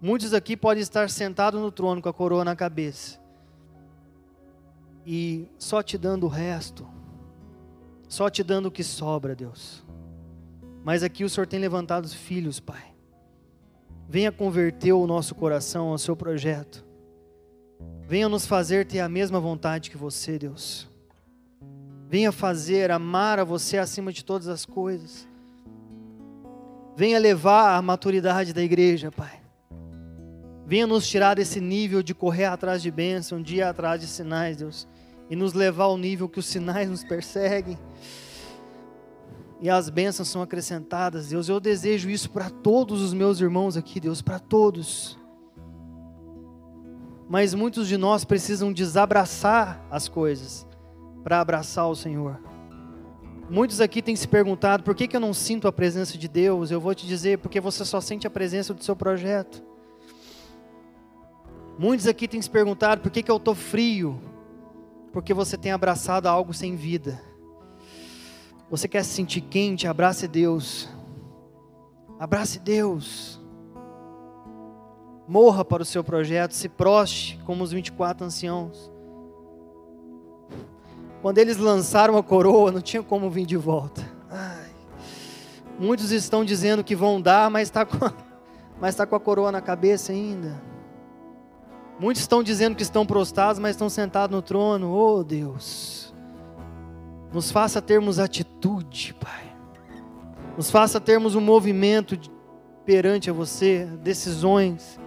Muitos 0.00 0.32
aqui 0.32 0.56
podem 0.56 0.82
estar 0.82 1.10
sentados 1.10 1.60
no 1.60 1.70
trono 1.70 2.00
com 2.00 2.08
a 2.08 2.14
coroa 2.14 2.44
na 2.44 2.56
cabeça. 2.56 3.20
E 5.04 5.46
só 5.58 5.82
te 5.82 5.98
dando 5.98 6.24
o 6.24 6.28
resto. 6.28 6.95
Só 8.08 8.30
te 8.30 8.42
dando 8.42 8.66
o 8.66 8.70
que 8.70 8.84
sobra, 8.84 9.34
Deus. 9.34 9.84
Mas 10.84 11.02
aqui 11.02 11.24
o 11.24 11.28
Senhor 11.28 11.46
tem 11.46 11.58
levantado 11.58 12.04
os 12.04 12.14
filhos, 12.14 12.60
Pai. 12.60 12.94
Venha 14.08 14.30
converter 14.30 14.92
o 14.92 15.06
nosso 15.06 15.34
coração 15.34 15.88
ao 15.88 15.98
seu 15.98 16.14
projeto. 16.14 16.84
Venha 18.06 18.28
nos 18.28 18.46
fazer 18.46 18.86
ter 18.86 19.00
a 19.00 19.08
mesma 19.08 19.40
vontade 19.40 19.90
que 19.90 19.96
você, 19.96 20.38
Deus. 20.38 20.88
Venha 22.08 22.30
fazer 22.30 22.92
amar 22.92 23.40
a 23.40 23.44
você 23.44 23.78
acima 23.78 24.12
de 24.12 24.24
todas 24.24 24.46
as 24.46 24.64
coisas. 24.64 25.26
Venha 26.94 27.18
levar 27.18 27.76
a 27.76 27.82
maturidade 27.82 28.52
da 28.52 28.62
igreja, 28.62 29.10
Pai. 29.10 29.40
Venha 30.64 30.86
nos 30.86 31.06
tirar 31.06 31.34
desse 31.34 31.60
nível 31.60 32.02
de 32.02 32.14
correr 32.14 32.44
atrás 32.44 32.80
de 32.80 32.90
bênção, 32.90 33.42
dia 33.42 33.68
atrás 33.68 34.00
de 34.00 34.06
sinais, 34.06 34.56
Deus. 34.56 34.86
E 35.28 35.36
nos 35.36 35.52
levar 35.52 35.84
ao 35.84 35.98
nível 35.98 36.28
que 36.28 36.38
os 36.38 36.46
sinais 36.46 36.88
nos 36.88 37.02
perseguem. 37.02 37.78
E 39.60 39.70
as 39.70 39.88
bênçãos 39.88 40.28
são 40.28 40.42
acrescentadas, 40.42 41.28
Deus. 41.28 41.48
Eu 41.48 41.58
desejo 41.58 42.10
isso 42.10 42.30
para 42.30 42.50
todos 42.50 43.00
os 43.00 43.14
meus 43.14 43.40
irmãos 43.40 43.76
aqui, 43.76 43.98
Deus, 43.98 44.20
para 44.20 44.38
todos. 44.38 45.18
Mas 47.28 47.54
muitos 47.54 47.88
de 47.88 47.96
nós 47.96 48.24
precisam 48.24 48.72
desabraçar 48.72 49.84
as 49.90 50.08
coisas 50.08 50.66
para 51.24 51.40
abraçar 51.40 51.88
o 51.88 51.96
Senhor. 51.96 52.40
Muitos 53.48 53.80
aqui 53.80 54.02
têm 54.02 54.14
se 54.14 54.28
perguntado 54.28 54.82
por 54.82 54.94
que, 54.94 55.08
que 55.08 55.16
eu 55.16 55.20
não 55.20 55.32
sinto 55.32 55.66
a 55.66 55.72
presença 55.72 56.18
de 56.18 56.28
Deus. 56.28 56.70
Eu 56.70 56.80
vou 56.80 56.94
te 56.94 57.06
dizer, 57.06 57.38
porque 57.38 57.60
você 57.60 57.84
só 57.84 58.00
sente 58.00 58.26
a 58.26 58.30
presença 58.30 58.74
do 58.74 58.84
seu 58.84 58.94
projeto. 58.94 59.62
Muitos 61.78 62.06
aqui 62.06 62.26
têm 62.26 62.42
se 62.42 62.50
perguntado 62.50 63.00
por 63.00 63.10
que, 63.10 63.22
que 63.22 63.30
eu 63.30 63.36
estou 63.36 63.54
frio. 63.54 64.20
Porque 65.16 65.32
você 65.32 65.56
tem 65.56 65.72
abraçado 65.72 66.26
algo 66.26 66.52
sem 66.52 66.76
vida. 66.76 67.18
Você 68.68 68.86
quer 68.86 69.02
se 69.02 69.14
sentir 69.14 69.40
quente? 69.40 69.88
Abrace 69.88 70.28
Deus. 70.28 70.90
Abrace 72.20 72.58
Deus. 72.58 73.40
Morra 75.26 75.64
para 75.64 75.82
o 75.82 75.86
seu 75.86 76.04
projeto. 76.04 76.52
Se 76.52 76.68
proste 76.68 77.40
como 77.46 77.64
os 77.64 77.72
24 77.72 78.26
anciãos. 78.26 78.92
Quando 81.22 81.38
eles 81.38 81.56
lançaram 81.56 82.18
a 82.18 82.22
coroa, 82.22 82.70
não 82.70 82.82
tinha 82.82 83.02
como 83.02 83.30
vir 83.30 83.46
de 83.46 83.56
volta. 83.56 84.06
Ai. 84.30 84.70
Muitos 85.78 86.10
estão 86.10 86.44
dizendo 86.44 86.84
que 86.84 86.94
vão 86.94 87.22
dar, 87.22 87.50
mas 87.50 87.68
está 87.68 87.86
com, 87.86 87.96
mas 88.78 88.94
tá 88.94 89.06
com 89.06 89.16
a 89.16 89.20
coroa 89.20 89.50
na 89.50 89.62
cabeça 89.62 90.12
ainda. 90.12 90.75
Muitos 91.98 92.22
estão 92.22 92.42
dizendo 92.42 92.76
que 92.76 92.82
estão 92.82 93.06
prostrados, 93.06 93.58
mas 93.58 93.72
estão 93.72 93.88
sentados 93.88 94.34
no 94.34 94.42
trono. 94.42 94.92
Oh 94.92 95.24
Deus, 95.24 96.14
nos 97.32 97.50
faça 97.50 97.80
termos 97.80 98.18
atitude, 98.18 99.14
Pai. 99.14 99.56
Nos 100.56 100.70
faça 100.70 101.00
termos 101.00 101.34
um 101.34 101.40
movimento 101.40 102.18
perante 102.84 103.28
a 103.28 103.32
você, 103.32 103.84
decisões 104.02 104.98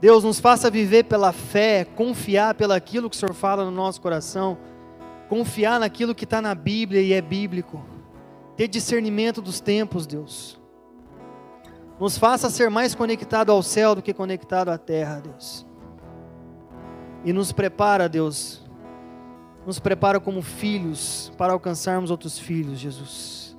Deus 0.00 0.24
nos 0.24 0.38
faça 0.38 0.70
viver 0.70 1.04
pela 1.04 1.32
fé, 1.32 1.84
confiar 1.84 2.54
pelaquilo 2.54 3.08
que 3.08 3.16
o 3.16 3.18
Senhor 3.18 3.34
fala 3.34 3.64
no 3.64 3.70
nosso 3.70 4.00
coração, 4.00 4.58
confiar 5.28 5.80
naquilo 5.80 6.14
que 6.14 6.24
está 6.24 6.42
na 6.42 6.54
Bíblia 6.54 7.00
e 7.00 7.12
é 7.12 7.20
bíblico, 7.22 7.82
ter 8.56 8.68
discernimento 8.68 9.40
dos 9.40 9.58
tempos, 9.58 10.06
Deus. 10.06 10.60
Nos 11.98 12.18
faça 12.18 12.50
ser 12.50 12.68
mais 12.68 12.94
conectado 12.94 13.50
ao 13.50 13.62
céu 13.62 13.94
do 13.94 14.02
que 14.02 14.12
conectado 14.12 14.68
à 14.68 14.76
terra, 14.76 15.20
Deus. 15.20 15.66
E 17.24 17.32
nos 17.32 17.52
prepara, 17.52 18.08
Deus, 18.08 18.62
nos 19.66 19.80
prepara 19.80 20.20
como 20.20 20.42
filhos 20.42 21.32
para 21.38 21.52
alcançarmos 21.52 22.10
outros 22.10 22.38
filhos, 22.38 22.78
Jesus. 22.78 23.56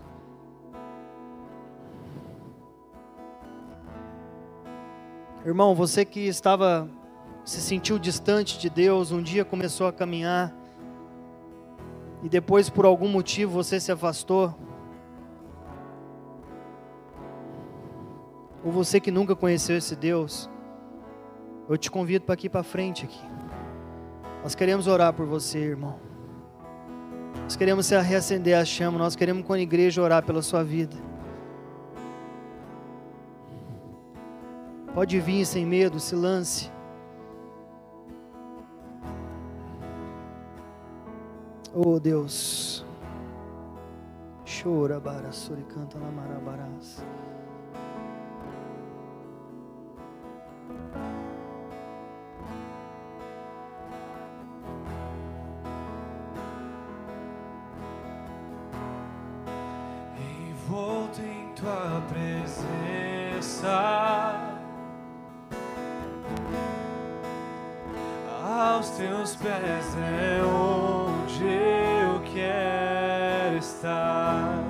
Irmão, 5.44 5.74
você 5.74 6.06
que 6.06 6.28
estava 6.28 6.90
se 7.44 7.62
sentiu 7.62 7.98
distante 7.98 8.60
de 8.60 8.70
Deus, 8.70 9.12
um 9.12 9.22
dia 9.22 9.46
começou 9.46 9.88
a 9.88 9.94
caminhar 9.94 10.54
e 12.22 12.30
depois 12.30 12.70
por 12.70 12.86
algum 12.86 13.08
motivo 13.08 13.54
você 13.54 13.80
se 13.80 13.92
afastou. 13.92 14.54
ou 18.64 18.72
você 18.72 19.00
que 19.00 19.12
nunca 19.12 19.36
conheceu 19.36 19.78
esse 19.78 19.96
Deus, 19.96 20.50
eu 21.70 21.78
te 21.78 21.92
convido 21.92 22.26
para 22.26 22.34
aqui 22.34 22.50
para 22.50 22.64
frente 22.64 23.06
aqui. 23.06 23.22
Nós 24.44 24.56
queremos 24.56 24.88
orar 24.88 25.14
por 25.14 25.26
você, 25.26 25.60
irmão. 25.60 26.00
Nós 27.44 27.56
queremos 27.56 27.90
reacender 27.90 28.58
a 28.58 28.66
chama, 28.66 28.98
nós 28.98 29.16
queremos 29.16 29.46
com 29.46 29.54
a 29.54 29.60
igreja 29.60 30.02
orar 30.02 30.26
pela 30.26 30.42
sua 30.42 30.64
vida. 30.64 30.96
Pode 34.94 35.20
vir 35.20 35.46
sem 35.46 35.66
medo, 35.66 36.00
se 36.00 36.16
lance. 36.16 36.72
Oh 41.74 42.00
Deus. 42.00 42.84
Chora, 44.46 45.00
bara, 45.00 45.30
canta 45.70 46.00
na 46.00 46.10
marabarás. 46.10 47.06
envolto 60.78 61.20
em 61.22 61.50
tua 61.56 62.04
presença. 62.08 63.74
Aos 68.46 68.92
teus 68.92 69.36
pés 69.36 69.98
é 69.98 70.40
onde 70.44 71.44
eu 71.46 72.22
quero 72.32 73.58
estar, 73.58 74.64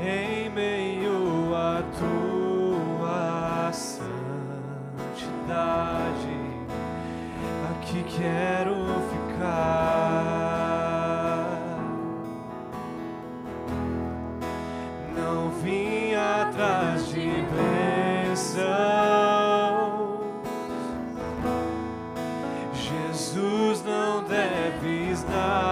em 0.00 0.50
meio 0.50 1.54
à 1.54 1.82
tua 1.98 3.72
santidade. 3.72 4.08
Aqui 7.70 8.02
quero 8.18 8.74
ficar. 9.10 10.07
now. 25.24 25.67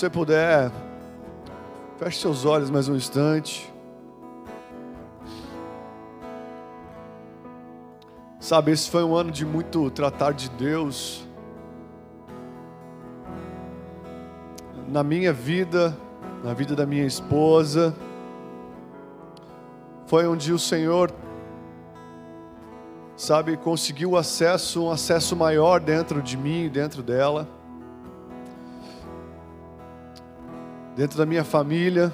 Você 0.00 0.08
puder, 0.08 0.72
feche 1.98 2.20
seus 2.20 2.46
olhos 2.46 2.70
mais 2.70 2.88
um 2.88 2.96
instante. 2.96 3.70
Sabe, 8.38 8.72
esse 8.72 8.88
foi 8.88 9.04
um 9.04 9.14
ano 9.14 9.30
de 9.30 9.44
muito 9.44 9.90
tratar 9.90 10.32
de 10.32 10.48
Deus. 10.52 11.28
Na 14.88 15.04
minha 15.04 15.34
vida, 15.34 15.94
na 16.42 16.54
vida 16.54 16.74
da 16.74 16.86
minha 16.86 17.04
esposa. 17.04 17.94
Foi 20.06 20.26
onde 20.26 20.50
o 20.50 20.58
Senhor, 20.58 21.12
sabe, 23.18 23.54
conseguiu 23.58 24.16
acesso, 24.16 24.84
um 24.84 24.90
acesso 24.90 25.36
maior 25.36 25.78
dentro 25.78 26.22
de 26.22 26.38
mim, 26.38 26.70
dentro 26.70 27.02
dela. 27.02 27.59
Dentro 30.96 31.16
da 31.16 31.24
minha 31.24 31.44
família. 31.44 32.12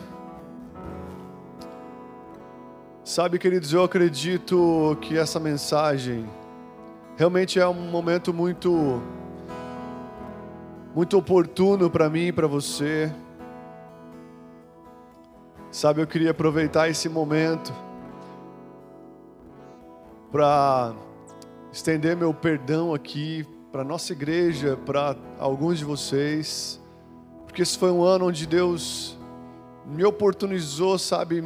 Sabe, 3.03 3.39
queridos, 3.39 3.73
eu 3.73 3.83
acredito 3.83 4.97
que 5.01 5.17
essa 5.17 5.41
mensagem 5.41 6.29
realmente 7.17 7.59
é 7.59 7.67
um 7.67 7.91
momento 7.91 8.35
muito 8.35 9.01
muito 10.95 11.17
oportuno 11.19 11.91
para 11.91 12.09
mim 12.09 12.29
e 12.29 12.33
para 12.33 12.47
você. 12.47 13.13
Sabe, 15.71 16.01
eu 16.01 16.07
queria 16.07 16.31
aproveitar 16.31 16.89
esse 16.89 17.09
momento 17.09 17.73
para 20.33 20.95
estender 21.73 22.17
meu 22.17 22.33
perdão 22.33 22.95
aqui 22.95 23.47
para 23.71 23.85
nossa 23.85 24.13
igreja, 24.13 24.79
para 24.87 25.15
alguns 25.39 25.79
de 25.79 25.85
vocês, 25.85 26.81
porque 27.57 27.63
esse 27.63 27.79
foi 27.79 27.91
um 27.91 28.03
ano 28.03 28.27
onde 28.27 28.47
Deus 28.47 29.17
me 29.87 30.05
oportunizou, 30.05 30.99
sabe, 30.99 31.43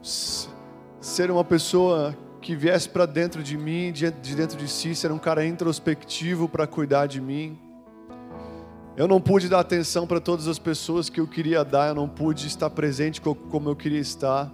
ser 0.00 1.32
uma 1.32 1.42
pessoa 1.42 2.16
que 2.40 2.54
viesse 2.54 2.88
para 2.88 3.06
dentro 3.06 3.42
de 3.42 3.58
mim, 3.58 3.90
de 3.90 4.08
de 4.08 4.36
dentro 4.36 4.56
de 4.56 4.68
si, 4.68 4.94
ser 4.94 5.10
um 5.10 5.18
cara 5.18 5.44
introspectivo 5.44 6.48
para 6.48 6.64
cuidar 6.64 7.06
de 7.06 7.20
mim. 7.20 7.58
Eu 8.96 9.08
não 9.08 9.20
pude 9.20 9.48
dar 9.48 9.58
atenção 9.58 10.06
para 10.06 10.20
todas 10.20 10.46
as 10.46 10.60
pessoas 10.60 11.08
que 11.08 11.18
eu 11.18 11.26
queria 11.26 11.64
dar, 11.64 11.88
eu 11.88 11.94
não 11.96 12.08
pude 12.08 12.46
estar 12.46 12.70
presente 12.70 13.20
co- 13.20 13.34
como 13.34 13.68
eu 13.68 13.74
queria 13.74 13.98
estar. 13.98 14.48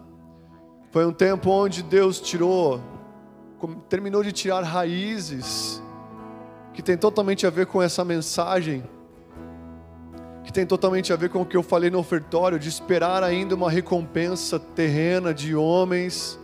Foi 0.91 1.05
um 1.05 1.13
tempo 1.13 1.51
onde 1.51 1.83
Deus 1.83 2.19
tirou, 2.19 2.81
terminou 3.91 4.23
de 4.23 4.33
tirar 4.33 4.63
raízes 4.63 5.83
que 6.73 6.81
tem 6.81 6.97
totalmente 6.97 7.47
a 7.47 7.51
ver 7.51 7.67
com 7.67 7.83
essa 7.83 8.03
mensagem, 8.07 8.83
que 10.49 10.53
tem 10.53 10.65
totalmente 10.65 11.13
a 11.13 11.17
ver 11.17 11.29
com 11.29 11.43
o 11.43 11.45
que 11.45 11.59
eu 11.59 11.63
falei 11.63 11.91
no 11.91 11.99
ofertório, 11.99 12.59
de 12.59 12.71
esperar 12.71 13.23
ainda 13.23 13.55
uma 13.55 13.71
recompensa 13.71 14.59
terrena 14.59 15.35
de 15.35 15.55
homens. 15.55 16.41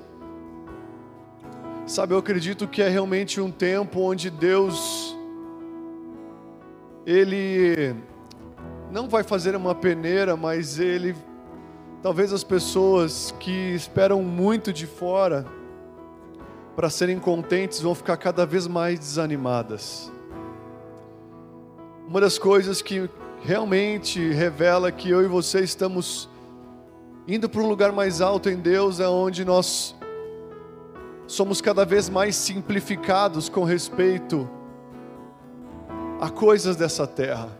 Sabe, 1.86 2.12
eu 2.12 2.18
acredito 2.18 2.68
que 2.68 2.82
é 2.82 2.88
realmente 2.90 3.40
um 3.40 3.50
tempo 3.50 4.00
onde 4.00 4.28
Deus 4.28 5.16
ele 7.06 7.96
não 8.92 9.08
vai 9.08 9.22
fazer 9.22 9.56
uma 9.56 9.74
peneira, 9.74 10.36
mas 10.36 10.78
ele 10.78 11.16
talvez 12.02 12.30
as 12.30 12.44
pessoas 12.44 13.34
que 13.40 13.74
esperam 13.74 14.22
muito 14.22 14.70
de 14.70 14.86
fora 14.86 15.46
para 16.76 16.90
serem 16.90 17.18
contentes 17.18 17.80
vão 17.80 17.94
ficar 17.94 18.18
cada 18.18 18.44
vez 18.44 18.66
mais 18.66 18.98
desanimadas. 18.98 20.12
Uma 22.06 22.20
das 22.20 22.38
coisas 22.38 22.82
que 22.82 23.08
realmente 23.44 24.32
revela 24.32 24.90
que 24.90 25.10
eu 25.10 25.22
e 25.22 25.28
você 25.28 25.60
estamos 25.60 26.30
indo 27.28 27.46
para 27.46 27.60
um 27.60 27.68
lugar 27.68 27.92
mais 27.92 28.22
alto 28.22 28.48
em 28.48 28.56
Deus 28.56 29.00
é 29.00 29.06
onde 29.06 29.44
nós 29.44 29.94
somos 31.26 31.60
cada 31.60 31.84
vez 31.84 32.08
mais 32.08 32.36
simplificados 32.36 33.50
com 33.50 33.62
respeito 33.62 34.48
a 36.22 36.30
coisas 36.30 36.74
dessa 36.74 37.06
terra. 37.06 37.50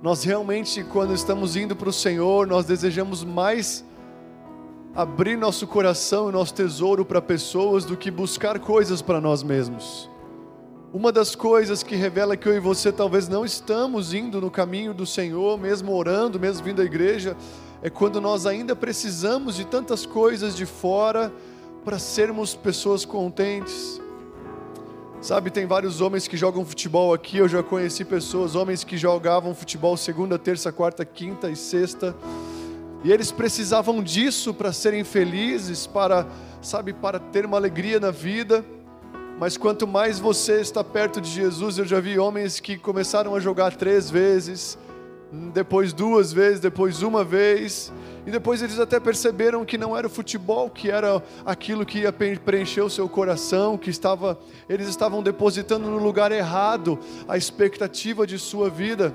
Nós 0.00 0.22
realmente, 0.22 0.84
quando 0.84 1.14
estamos 1.14 1.56
indo 1.56 1.74
para 1.74 1.88
o 1.88 1.92
Senhor, 1.92 2.46
nós 2.46 2.64
desejamos 2.64 3.24
mais 3.24 3.84
abrir 4.94 5.36
nosso 5.36 5.66
coração 5.66 6.28
e 6.28 6.32
nosso 6.32 6.54
tesouro 6.54 7.04
para 7.04 7.20
pessoas 7.20 7.84
do 7.84 7.96
que 7.96 8.10
buscar 8.10 8.60
coisas 8.60 9.02
para 9.02 9.20
nós 9.20 9.42
mesmos. 9.42 10.08
Uma 10.92 11.12
das 11.12 11.36
coisas 11.36 11.84
que 11.84 11.94
revela 11.94 12.36
que 12.36 12.48
eu 12.48 12.56
e 12.56 12.58
você 12.58 12.90
talvez 12.90 13.28
não 13.28 13.44
estamos 13.44 14.12
indo 14.12 14.40
no 14.40 14.50
caminho 14.50 14.92
do 14.92 15.06
Senhor, 15.06 15.56
mesmo 15.56 15.94
orando, 15.94 16.40
mesmo 16.40 16.64
vindo 16.64 16.82
à 16.82 16.84
igreja, 16.84 17.36
é 17.80 17.88
quando 17.88 18.20
nós 18.20 18.44
ainda 18.44 18.74
precisamos 18.74 19.54
de 19.54 19.64
tantas 19.64 20.04
coisas 20.04 20.56
de 20.56 20.66
fora 20.66 21.32
para 21.84 21.96
sermos 21.96 22.56
pessoas 22.56 23.04
contentes. 23.04 24.00
Sabe, 25.20 25.48
tem 25.52 25.64
vários 25.64 26.00
homens 26.00 26.26
que 26.26 26.36
jogam 26.36 26.64
futebol 26.64 27.14
aqui, 27.14 27.36
eu 27.36 27.46
já 27.46 27.62
conheci 27.62 28.04
pessoas, 28.04 28.56
homens 28.56 28.82
que 28.82 28.96
jogavam 28.96 29.54
futebol 29.54 29.96
segunda, 29.96 30.40
terça, 30.40 30.72
quarta, 30.72 31.04
quinta 31.04 31.48
e 31.48 31.54
sexta. 31.54 32.16
E 33.04 33.12
eles 33.12 33.30
precisavam 33.30 34.02
disso 34.02 34.52
para 34.52 34.72
serem 34.72 35.04
felizes, 35.04 35.86
para, 35.86 36.26
sabe, 36.60 36.92
para 36.92 37.20
ter 37.20 37.46
uma 37.46 37.58
alegria 37.58 38.00
na 38.00 38.10
vida. 38.10 38.64
Mas 39.40 39.56
quanto 39.56 39.86
mais 39.86 40.20
você 40.20 40.60
está 40.60 40.84
perto 40.84 41.18
de 41.18 41.30
Jesus, 41.30 41.78
eu 41.78 41.86
já 41.86 41.98
vi 41.98 42.18
homens 42.18 42.60
que 42.60 42.76
começaram 42.76 43.34
a 43.34 43.40
jogar 43.40 43.74
três 43.74 44.10
vezes, 44.10 44.76
depois 45.54 45.94
duas 45.94 46.30
vezes, 46.30 46.60
depois 46.60 47.00
uma 47.00 47.24
vez, 47.24 47.90
e 48.26 48.30
depois 48.30 48.60
eles 48.60 48.78
até 48.78 49.00
perceberam 49.00 49.64
que 49.64 49.78
não 49.78 49.96
era 49.96 50.06
o 50.06 50.10
futebol, 50.10 50.68
que 50.68 50.90
era 50.90 51.22
aquilo 51.46 51.86
que 51.86 52.00
ia 52.00 52.12
preencher 52.12 52.82
o 52.82 52.90
seu 52.90 53.08
coração, 53.08 53.78
que 53.78 53.88
estava, 53.88 54.38
eles 54.68 54.86
estavam 54.86 55.22
depositando 55.22 55.88
no 55.88 55.96
lugar 55.96 56.30
errado 56.32 56.98
a 57.26 57.38
expectativa 57.38 58.26
de 58.26 58.38
sua 58.38 58.68
vida. 58.68 59.14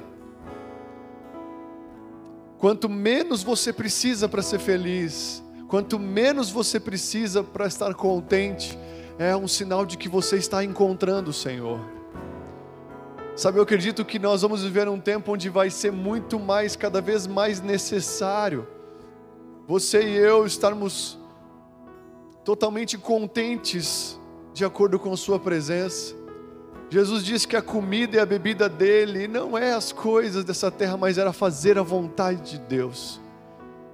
Quanto 2.58 2.90
menos 2.90 3.44
você 3.44 3.72
precisa 3.72 4.28
para 4.28 4.42
ser 4.42 4.58
feliz, 4.58 5.44
quanto 5.68 6.00
menos 6.00 6.50
você 6.50 6.80
precisa 6.80 7.44
para 7.44 7.68
estar 7.68 7.94
contente, 7.94 8.76
é 9.18 9.36
um 9.36 9.48
sinal 9.48 9.86
de 9.86 9.98
que 9.98 10.10
você 10.10 10.38
está 10.38 10.64
encontrando 10.64 11.30
o 11.30 11.34
Senhor. 11.34 11.80
Sabe, 13.36 13.58
eu 13.58 13.64
acredito 13.64 14.06
que 14.06 14.18
nós 14.18 14.42
vamos 14.42 14.64
viver 14.64 14.88
um 14.88 15.00
tempo 15.00 15.34
onde 15.34 15.50
vai 15.50 15.70
ser 15.70 15.92
muito 15.92 16.40
mais, 16.40 16.76
cada 16.76 17.02
vez 17.02 17.28
mais 17.28 17.62
necessário, 17.62 18.68
você 19.68 20.04
e 20.04 20.16
eu 20.16 20.46
estarmos 20.46 21.18
totalmente 22.44 22.98
contentes 22.98 24.20
de 24.54 24.64
acordo 24.64 25.00
com 25.00 25.16
Sua 25.18 25.40
presença. 25.40 26.16
Jesus 26.90 27.26
disse 27.26 27.48
que 27.48 27.56
a 27.56 27.62
comida 27.62 28.18
e 28.18 28.20
a 28.20 28.26
bebida 28.26 28.70
dele 28.70 29.28
não 29.28 29.58
é 29.58 29.74
as 29.74 29.92
coisas 29.92 30.44
dessa 30.44 30.70
terra, 30.70 30.96
mas 30.96 31.18
era 31.18 31.34
fazer 31.34 31.78
a 31.78 31.82
vontade 31.82 32.52
de 32.52 32.60
Deus. 32.60 33.20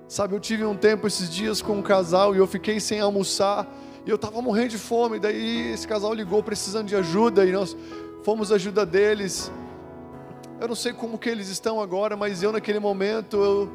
Sabe, 0.07 0.36
eu 0.36 0.39
tive 0.39 0.65
um 0.65 0.76
tempo 0.76 1.07
esses 1.07 1.30
dias 1.30 1.61
com 1.61 1.78
um 1.78 1.82
casal 1.82 2.36
e 2.36 2.38
eu 2.38 2.45
fiquei 2.45 2.80
sem 2.80 2.99
almoçar 2.99 3.65
e 4.06 4.10
eu 4.10 4.16
estava 4.16 4.41
morrendo 4.41 4.70
de 4.70 4.78
fome. 4.78 5.20
Daí 5.20 5.72
esse 5.74 5.88
casal 5.88 6.14
ligou 6.14 6.41
precisando 6.41 6.88
de 6.88 6.95
ajuda 6.95 7.45
e 7.45 7.52
nós 7.52 7.76
fomos 8.24 8.52
ajuda 8.52 8.86
deles. 8.86 9.52
Eu 10.60 10.68
não 10.68 10.76
sei 10.76 10.93
como 10.93 11.18
que 11.18 11.30
eles 11.30 11.49
estão 11.49 11.82
agora, 11.82 12.16
mas 12.16 12.43
eu 12.43 12.52
naquele 12.52 12.80
momento 12.80 13.38
eu 13.38 13.72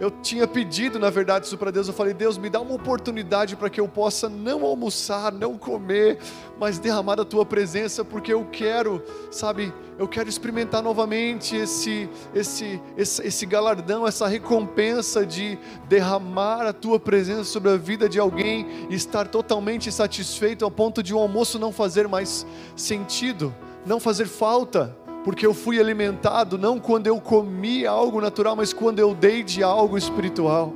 eu 0.00 0.10
tinha 0.10 0.48
pedido, 0.48 0.98
na 0.98 1.10
verdade, 1.10 1.44
isso 1.44 1.58
para 1.58 1.70
Deus. 1.70 1.86
Eu 1.86 1.92
falei: 1.92 2.14
Deus, 2.14 2.38
me 2.38 2.48
dá 2.48 2.58
uma 2.58 2.74
oportunidade 2.74 3.54
para 3.54 3.68
que 3.68 3.78
eu 3.78 3.86
possa 3.86 4.30
não 4.30 4.64
almoçar, 4.64 5.30
não 5.30 5.58
comer, 5.58 6.18
mas 6.58 6.78
derramar 6.78 7.20
a 7.20 7.24
tua 7.24 7.44
presença, 7.44 8.02
porque 8.02 8.32
eu 8.32 8.46
quero, 8.50 9.02
sabe, 9.30 9.72
eu 9.98 10.08
quero 10.08 10.30
experimentar 10.30 10.82
novamente 10.82 11.54
esse, 11.54 12.08
esse, 12.34 12.80
esse, 12.96 13.26
esse 13.26 13.44
galardão, 13.44 14.06
essa 14.06 14.26
recompensa 14.26 15.26
de 15.26 15.58
derramar 15.86 16.66
a 16.66 16.72
tua 16.72 16.98
presença 16.98 17.44
sobre 17.44 17.70
a 17.70 17.76
vida 17.76 18.08
de 18.08 18.18
alguém 18.18 18.86
e 18.88 18.94
estar 18.94 19.28
totalmente 19.28 19.92
satisfeito 19.92 20.64
ao 20.64 20.70
ponto 20.70 21.02
de 21.02 21.12
o 21.12 21.18
almoço 21.18 21.58
não 21.58 21.70
fazer 21.70 22.08
mais 22.08 22.46
sentido, 22.74 23.54
não 23.84 24.00
fazer 24.00 24.26
falta 24.26 24.96
porque 25.24 25.46
eu 25.46 25.52
fui 25.52 25.78
alimentado 25.78 26.56
não 26.56 26.78
quando 26.78 27.06
eu 27.06 27.20
comi 27.20 27.86
algo 27.86 28.20
natural, 28.20 28.56
mas 28.56 28.72
quando 28.72 28.98
eu 28.98 29.14
dei 29.14 29.42
de 29.42 29.62
algo 29.62 29.98
espiritual. 29.98 30.72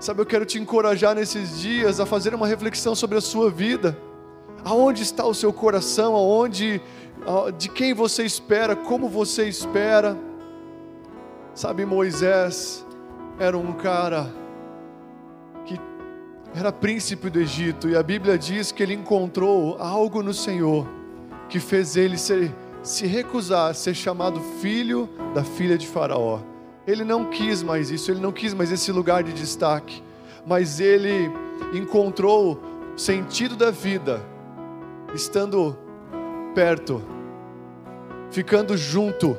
Sabe, 0.00 0.22
eu 0.22 0.26
quero 0.26 0.46
te 0.46 0.58
encorajar 0.58 1.14
nesses 1.14 1.60
dias 1.60 2.00
a 2.00 2.06
fazer 2.06 2.34
uma 2.34 2.46
reflexão 2.46 2.94
sobre 2.94 3.18
a 3.18 3.20
sua 3.20 3.50
vida. 3.50 3.96
Aonde 4.64 5.02
está 5.02 5.24
o 5.26 5.34
seu 5.34 5.52
coração? 5.52 6.14
Aonde, 6.14 6.80
de 7.58 7.68
quem 7.68 7.92
você 7.92 8.24
espera? 8.24 8.74
Como 8.74 9.08
você 9.08 9.46
espera? 9.46 10.16
Sabe, 11.54 11.84
Moisés 11.84 12.84
era 13.38 13.56
um 13.58 13.72
cara 13.72 14.32
que 15.66 15.78
era 16.54 16.72
príncipe 16.72 17.28
do 17.28 17.38
Egito 17.38 17.88
e 17.88 17.96
a 17.96 18.02
Bíblia 18.02 18.38
diz 18.38 18.72
que 18.72 18.82
ele 18.82 18.94
encontrou 18.94 19.76
algo 19.78 20.22
no 20.22 20.32
Senhor 20.32 20.86
que 21.50 21.58
fez 21.58 21.96
ele 21.96 22.16
ser, 22.16 22.54
se 22.82 23.06
recusar 23.06 23.70
a 23.70 23.74
ser 23.74 23.94
chamado 23.94 24.40
filho 24.60 25.08
da 25.34 25.44
filha 25.44 25.76
de 25.76 25.86
Faraó. 25.86 26.40
Ele 26.86 27.04
não 27.04 27.26
quis 27.26 27.62
mais 27.62 27.90
isso, 27.90 28.10
ele 28.10 28.20
não 28.20 28.32
quis 28.32 28.54
mais 28.54 28.72
esse 28.72 28.90
lugar 28.90 29.22
de 29.22 29.32
destaque, 29.32 30.02
mas 30.46 30.80
ele 30.80 31.30
encontrou 31.74 32.60
o 32.94 32.98
sentido 32.98 33.54
da 33.54 33.70
vida 33.70 34.20
estando 35.14 35.76
perto, 36.54 37.02
ficando 38.30 38.76
junto, 38.76 39.38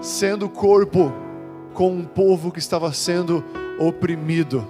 sendo 0.00 0.48
corpo 0.48 1.12
com 1.72 1.90
um 1.90 2.04
povo 2.04 2.50
que 2.50 2.58
estava 2.58 2.92
sendo 2.92 3.44
oprimido. 3.78 4.66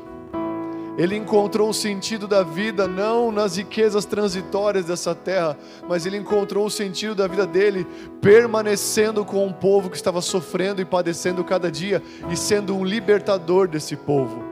Ele 0.96 1.16
encontrou 1.16 1.70
o 1.70 1.74
sentido 1.74 2.28
da 2.28 2.44
vida 2.44 2.86
não 2.86 3.32
nas 3.32 3.56
riquezas 3.56 4.04
transitórias 4.04 4.84
dessa 4.84 5.12
terra, 5.12 5.58
mas 5.88 6.06
ele 6.06 6.16
encontrou 6.16 6.66
o 6.66 6.70
sentido 6.70 7.16
da 7.16 7.26
vida 7.26 7.44
dele 7.46 7.84
permanecendo 8.20 9.24
com 9.24 9.44
um 9.44 9.52
povo 9.52 9.90
que 9.90 9.96
estava 9.96 10.20
sofrendo 10.20 10.80
e 10.80 10.84
padecendo 10.84 11.42
cada 11.42 11.70
dia 11.70 12.00
e 12.30 12.36
sendo 12.36 12.76
um 12.76 12.84
libertador 12.84 13.66
desse 13.66 13.96
povo. 13.96 14.44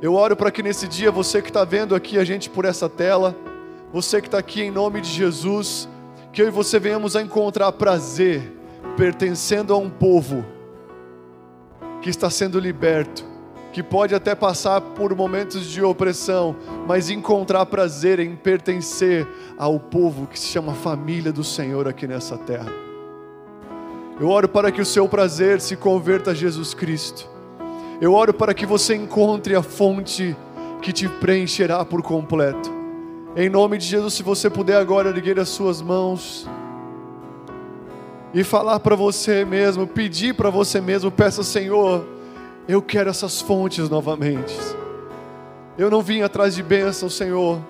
Eu 0.00 0.14
oro 0.14 0.34
para 0.34 0.50
que 0.50 0.62
nesse 0.62 0.88
dia 0.88 1.10
você 1.10 1.42
que 1.42 1.50
está 1.50 1.64
vendo 1.64 1.94
aqui 1.94 2.18
a 2.18 2.24
gente 2.24 2.48
por 2.48 2.64
essa 2.64 2.88
tela, 2.88 3.36
você 3.92 4.22
que 4.22 4.28
está 4.28 4.38
aqui 4.38 4.62
em 4.62 4.70
nome 4.70 5.02
de 5.02 5.10
Jesus, 5.10 5.86
que 6.32 6.40
eu 6.40 6.46
e 6.46 6.50
você 6.50 6.78
venhamos 6.78 7.14
a 7.14 7.22
encontrar 7.22 7.70
prazer 7.72 8.52
pertencendo 8.96 9.74
a 9.74 9.76
um 9.76 9.90
povo 9.90 10.44
que 12.00 12.08
está 12.08 12.28
sendo 12.30 12.58
liberto, 12.58 13.33
que 13.74 13.82
pode 13.82 14.14
até 14.14 14.36
passar 14.36 14.80
por 14.80 15.12
momentos 15.16 15.66
de 15.66 15.82
opressão, 15.82 16.54
mas 16.86 17.10
encontrar 17.10 17.66
prazer 17.66 18.20
em 18.20 18.36
pertencer 18.36 19.26
ao 19.58 19.80
povo 19.80 20.28
que 20.28 20.38
se 20.38 20.46
chama 20.46 20.72
família 20.74 21.32
do 21.32 21.42
Senhor 21.42 21.88
aqui 21.88 22.06
nessa 22.06 22.38
terra. 22.38 22.72
Eu 24.20 24.28
oro 24.28 24.48
para 24.48 24.70
que 24.70 24.80
o 24.80 24.86
seu 24.86 25.08
prazer 25.08 25.60
se 25.60 25.74
converta 25.74 26.30
a 26.30 26.34
Jesus 26.34 26.72
Cristo. 26.72 27.28
Eu 28.00 28.14
oro 28.14 28.32
para 28.32 28.54
que 28.54 28.64
você 28.64 28.94
encontre 28.94 29.56
a 29.56 29.62
fonte 29.62 30.36
que 30.80 30.92
te 30.92 31.08
preencherá 31.08 31.84
por 31.84 32.00
completo. 32.00 32.70
Em 33.34 33.48
nome 33.48 33.76
de 33.76 33.86
Jesus, 33.86 34.14
se 34.14 34.22
você 34.22 34.48
puder 34.48 34.76
agora 34.76 35.08
erguer 35.08 35.40
as 35.40 35.48
suas 35.48 35.82
mãos 35.82 36.48
e 38.32 38.44
falar 38.44 38.78
para 38.78 38.94
você 38.94 39.44
mesmo, 39.44 39.84
pedir 39.84 40.32
para 40.32 40.48
você 40.48 40.80
mesmo, 40.80 41.10
peça, 41.10 41.42
Senhor, 41.42 42.13
eu 42.66 42.80
quero 42.80 43.10
essas 43.10 43.40
fontes 43.40 43.88
novamente. 43.88 44.54
Eu 45.76 45.90
não 45.90 46.00
vim 46.00 46.22
atrás 46.22 46.54
de 46.54 46.62
bênçãos, 46.62 47.14
Senhor. 47.14 47.60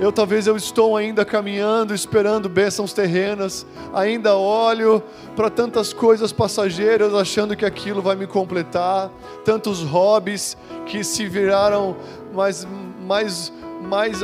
Eu 0.00 0.12
talvez 0.12 0.46
eu 0.46 0.56
estou 0.56 0.96
ainda 0.96 1.24
caminhando, 1.24 1.92
esperando 1.92 2.48
bênçãos 2.48 2.92
terrenas, 2.92 3.66
ainda 3.92 4.36
olho 4.36 5.02
para 5.34 5.50
tantas 5.50 5.92
coisas 5.92 6.32
passageiras, 6.32 7.12
achando 7.14 7.56
que 7.56 7.64
aquilo 7.64 8.00
vai 8.00 8.14
me 8.14 8.26
completar, 8.26 9.10
tantos 9.44 9.82
hobbies 9.82 10.56
que 10.86 11.02
se 11.02 11.26
viraram 11.26 11.96
mais, 12.32 12.66
mais, 13.04 13.52
mais, 13.82 14.18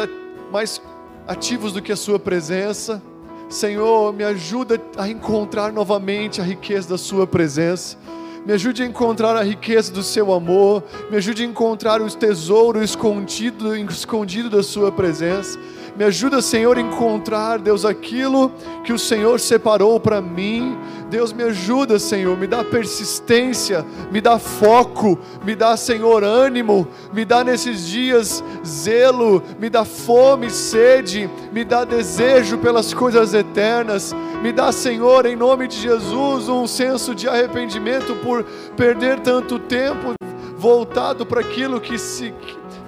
mais 0.52 0.82
ativos 1.26 1.72
do 1.72 1.82
que 1.82 1.90
a 1.90 1.96
Sua 1.96 2.20
presença. 2.20 3.02
Senhor, 3.48 4.12
me 4.12 4.22
ajuda 4.22 4.80
a 4.96 5.08
encontrar 5.08 5.72
novamente 5.72 6.40
a 6.40 6.44
riqueza 6.44 6.88
da 6.88 6.98
Sua 6.98 7.26
presença. 7.26 7.98
Me 8.44 8.52
ajude 8.52 8.82
a 8.82 8.86
encontrar 8.86 9.36
a 9.36 9.42
riqueza 9.42 9.90
do 9.90 10.02
seu 10.02 10.30
amor. 10.30 10.84
Me 11.10 11.16
ajude 11.16 11.42
a 11.42 11.46
encontrar 11.46 12.02
o 12.02 12.10
tesouro 12.10 12.82
escondido, 12.82 13.74
escondido 13.74 14.50
da 14.50 14.62
sua 14.62 14.92
presença. 14.92 15.58
Me 15.96 16.04
ajuda, 16.04 16.42
Senhor, 16.42 16.76
a 16.76 16.80
encontrar, 16.80 17.60
Deus, 17.60 17.84
aquilo 17.84 18.50
que 18.82 18.92
o 18.92 18.98
Senhor 18.98 19.38
separou 19.38 20.00
para 20.00 20.20
mim. 20.20 20.76
Deus, 21.08 21.32
me 21.32 21.44
ajuda, 21.44 22.00
Senhor, 22.00 22.36
me 22.36 22.48
dá 22.48 22.64
persistência, 22.64 23.86
me 24.10 24.20
dá 24.20 24.36
foco, 24.38 25.16
me 25.44 25.54
dá, 25.54 25.76
Senhor, 25.76 26.24
ânimo, 26.24 26.88
me 27.12 27.24
dá 27.24 27.44
nesses 27.44 27.86
dias 27.86 28.42
zelo, 28.66 29.40
me 29.60 29.70
dá 29.70 29.84
fome, 29.84 30.50
sede, 30.50 31.30
me 31.52 31.64
dá 31.64 31.84
desejo 31.84 32.58
pelas 32.58 32.92
coisas 32.92 33.32
eternas. 33.32 34.12
Me 34.42 34.52
dá, 34.52 34.72
Senhor, 34.72 35.26
em 35.26 35.36
nome 35.36 35.68
de 35.68 35.76
Jesus, 35.76 36.48
um 36.48 36.66
senso 36.66 37.14
de 37.14 37.28
arrependimento 37.28 38.16
por 38.16 38.42
perder 38.76 39.20
tanto 39.20 39.60
tempo 39.60 40.14
voltado 40.56 41.26
para 41.26 41.40
aquilo 41.40 41.80
que 41.80 41.98
se 41.98 42.32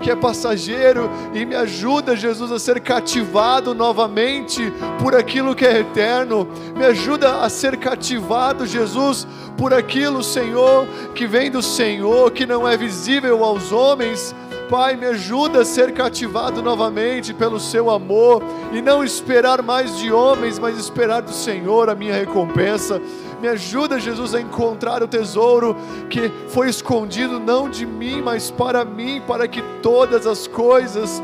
que 0.01 0.11
é 0.11 0.17
passageiro 0.17 1.11
e 1.35 1.45
me 1.45 1.55
ajuda, 1.55 2.17
Jesus, 2.17 2.53
a 2.53 2.59
ser 2.59 2.81
cativado 2.81 3.75
novamente 3.75 4.73
por 5.01 5.15
aquilo 5.15 5.55
que 5.55 5.65
é 5.65 5.81
eterno. 5.81 6.49
Me 6.77 6.85
ajuda 6.85 7.43
a 7.43 7.49
ser 7.49 7.77
cativado, 7.77 8.67
Jesus, 8.67 9.27
por 9.57 9.73
aquilo, 9.73 10.23
Senhor, 10.23 10.87
que 11.15 11.27
vem 11.27 11.51
do 11.51 11.63
Senhor, 11.63 12.31
que 12.31 12.47
não 12.47 12.69
é 12.69 12.77
visível 12.77 13.43
aos 13.43 13.73
homens. 13.73 14.35
Pai, 14.69 14.97
me 14.97 15.07
ajuda 15.07 15.61
a 15.61 15.65
ser 15.65 15.93
cativado 15.93 16.61
novamente 16.61 17.33
pelo 17.33 17.61
seu 17.61 17.89
amor 17.89 18.43
e 18.73 18.83
não 18.83 19.05
esperar 19.05 19.63
mais 19.63 19.97
de 19.97 20.13
homens, 20.13 20.59
mas 20.59 20.77
esperar 20.77 21.23
do 21.23 21.33
Senhor 21.33 21.89
a 21.89 21.95
minha 21.95 22.13
recompensa. 22.13 23.01
Me 23.41 23.47
ajuda, 23.47 24.01
Jesus, 24.01 24.35
a 24.35 24.41
encontrar 24.41 25.05
o 25.05 25.09
tesouro 25.09 25.77
que 26.11 26.33
foi 26.49 26.69
escondido 26.69 27.39
não 27.39 27.71
de 27.71 27.87
mim, 27.87 28.21
mas 28.21 28.51
para 28.51 28.85
mim, 28.85 29.23
para 29.25 29.47
que 29.47 29.63
todas 29.81 30.27
as 30.27 30.49
coisas 30.49 31.23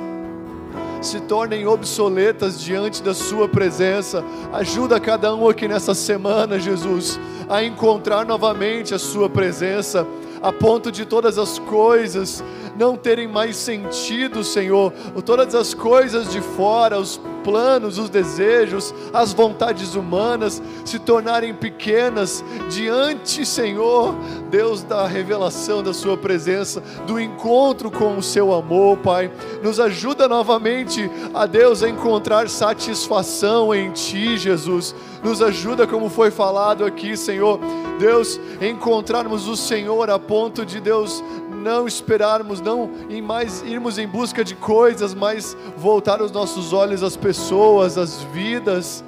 se 1.01 1.18
tornem 1.20 1.66
obsoletas 1.66 2.61
diante 2.61 3.03
da 3.03 3.12
Sua 3.12 3.49
presença. 3.49 4.24
Ajuda 4.53 5.01
cada 5.01 5.34
um 5.34 5.49
aqui 5.49 5.66
nessa 5.66 5.95
semana, 5.95 6.61
Jesus, 6.61 7.18
a 7.49 7.64
encontrar 7.64 8.24
novamente 8.24 8.95
a 8.95 9.01
Sua 9.01 9.28
presença, 9.28 10.07
a 10.40 10.53
ponto 10.53 10.93
de 10.93 11.05
todas 11.05 11.38
as 11.38 11.59
coisas 11.59 12.43
não 12.77 12.97
terem 12.97 13.29
mais 13.29 13.57
sentido, 13.57 14.43
Senhor, 14.43 14.93
todas 15.25 15.55
as 15.55 15.75
coisas 15.75 16.31
de 16.31 16.41
fora, 16.41 16.99
os 16.99 17.20
planos, 17.43 17.99
os 17.99 18.09
desejos, 18.09 18.95
as 19.12 19.33
vontades 19.33 19.95
humanas 19.95 20.62
se 20.85 20.99
tornarem 20.99 21.55
pequenas 21.55 22.45
diante, 22.70 23.45
Senhor, 23.45 24.14
Deus 24.51 24.83
da 24.83 25.07
revelação 25.07 25.83
da 25.83 25.93
Sua 25.93 26.16
presença, 26.16 26.83
do 27.07 27.20
encontro 27.20 27.91
com 27.91 28.16
o 28.16 28.23
Seu 28.23 28.53
amor, 28.53 28.99
Pai. 28.99 29.31
Nos 29.62 29.81
ajuda 29.81 30.29
novamente 30.29 31.11
a 31.35 31.47
Deus 31.47 31.83
a 31.83 31.89
encontrar 31.89 32.49
satisfação 32.49 33.75
em 33.75 33.91
Ti, 33.91 34.39
Jesus. 34.39 34.95
Nos 35.23 35.41
ajuda, 35.41 35.87
como 35.87 36.09
foi 36.09 36.31
falado 36.31 36.85
aqui, 36.85 37.16
Senhor, 37.16 37.61
Deus, 37.99 38.41
encontrarmos 38.61 39.47
o 39.47 39.57
Senhor 39.57 40.11
a 40.11 40.18
ponto 40.18 40.66
de 40.66 40.81
Deus 40.81 41.23
não 41.63 41.87
esperarmos, 41.87 42.61
não 42.61 42.91
em 43.09 43.23
mais 43.23 43.63
irmos 43.63 43.97
em 43.97 44.07
busca 44.07 44.45
de 44.45 44.55
coisas, 44.55 45.15
mas 45.15 45.57
voltar 45.77 46.21
os 46.21 46.31
nossos 46.31 46.73
olhos 46.73 47.03
às 47.03 47.17
pessoas, 47.17 47.97
às 47.97 48.23
vidas. 48.25 49.05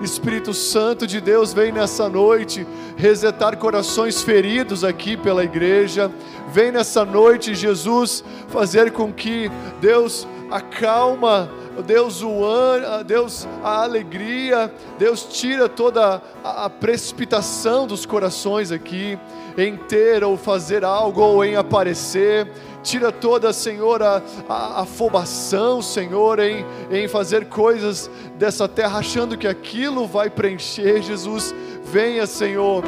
Espírito 0.00 0.52
Santo 0.52 1.06
de 1.06 1.20
Deus 1.20 1.52
vem 1.52 1.72
nessa 1.72 2.08
noite 2.08 2.66
resetar 2.96 3.56
corações 3.56 4.22
feridos 4.22 4.84
aqui 4.84 5.16
pela 5.16 5.44
igreja. 5.44 6.10
Vem 6.52 6.70
nessa 6.70 7.04
noite, 7.04 7.54
Jesus, 7.54 8.22
fazer 8.48 8.92
com 8.92 9.12
que 9.12 9.50
Deus 9.80 10.26
acalma 10.50 11.50
Deus 11.82 12.22
o 12.22 12.44
an- 12.44 13.02
Deus 13.04 13.46
a 13.62 13.82
alegria, 13.82 14.72
Deus 14.98 15.24
tira 15.24 15.68
toda 15.68 16.22
a, 16.42 16.64
a 16.66 16.70
precipitação 16.70 17.86
dos 17.86 18.06
corações 18.06 18.70
aqui 18.70 19.18
em 19.56 19.76
ter 19.76 20.22
ou 20.24 20.36
fazer 20.36 20.84
algo 20.84 21.20
ou 21.20 21.44
em 21.44 21.56
aparecer. 21.56 22.50
Tira 22.82 23.10
toda, 23.10 23.52
Senhor, 23.52 24.02
a, 24.02 24.20
a 24.48 24.82
afobação, 24.82 25.80
Senhor, 25.80 26.38
em, 26.38 26.66
em 26.90 27.08
fazer 27.08 27.46
coisas 27.46 28.10
dessa 28.36 28.68
terra, 28.68 28.98
achando 28.98 29.38
que 29.38 29.48
aquilo 29.48 30.06
vai 30.06 30.28
preencher. 30.28 31.00
Jesus, 31.02 31.54
venha, 31.82 32.26
Senhor, 32.26 32.84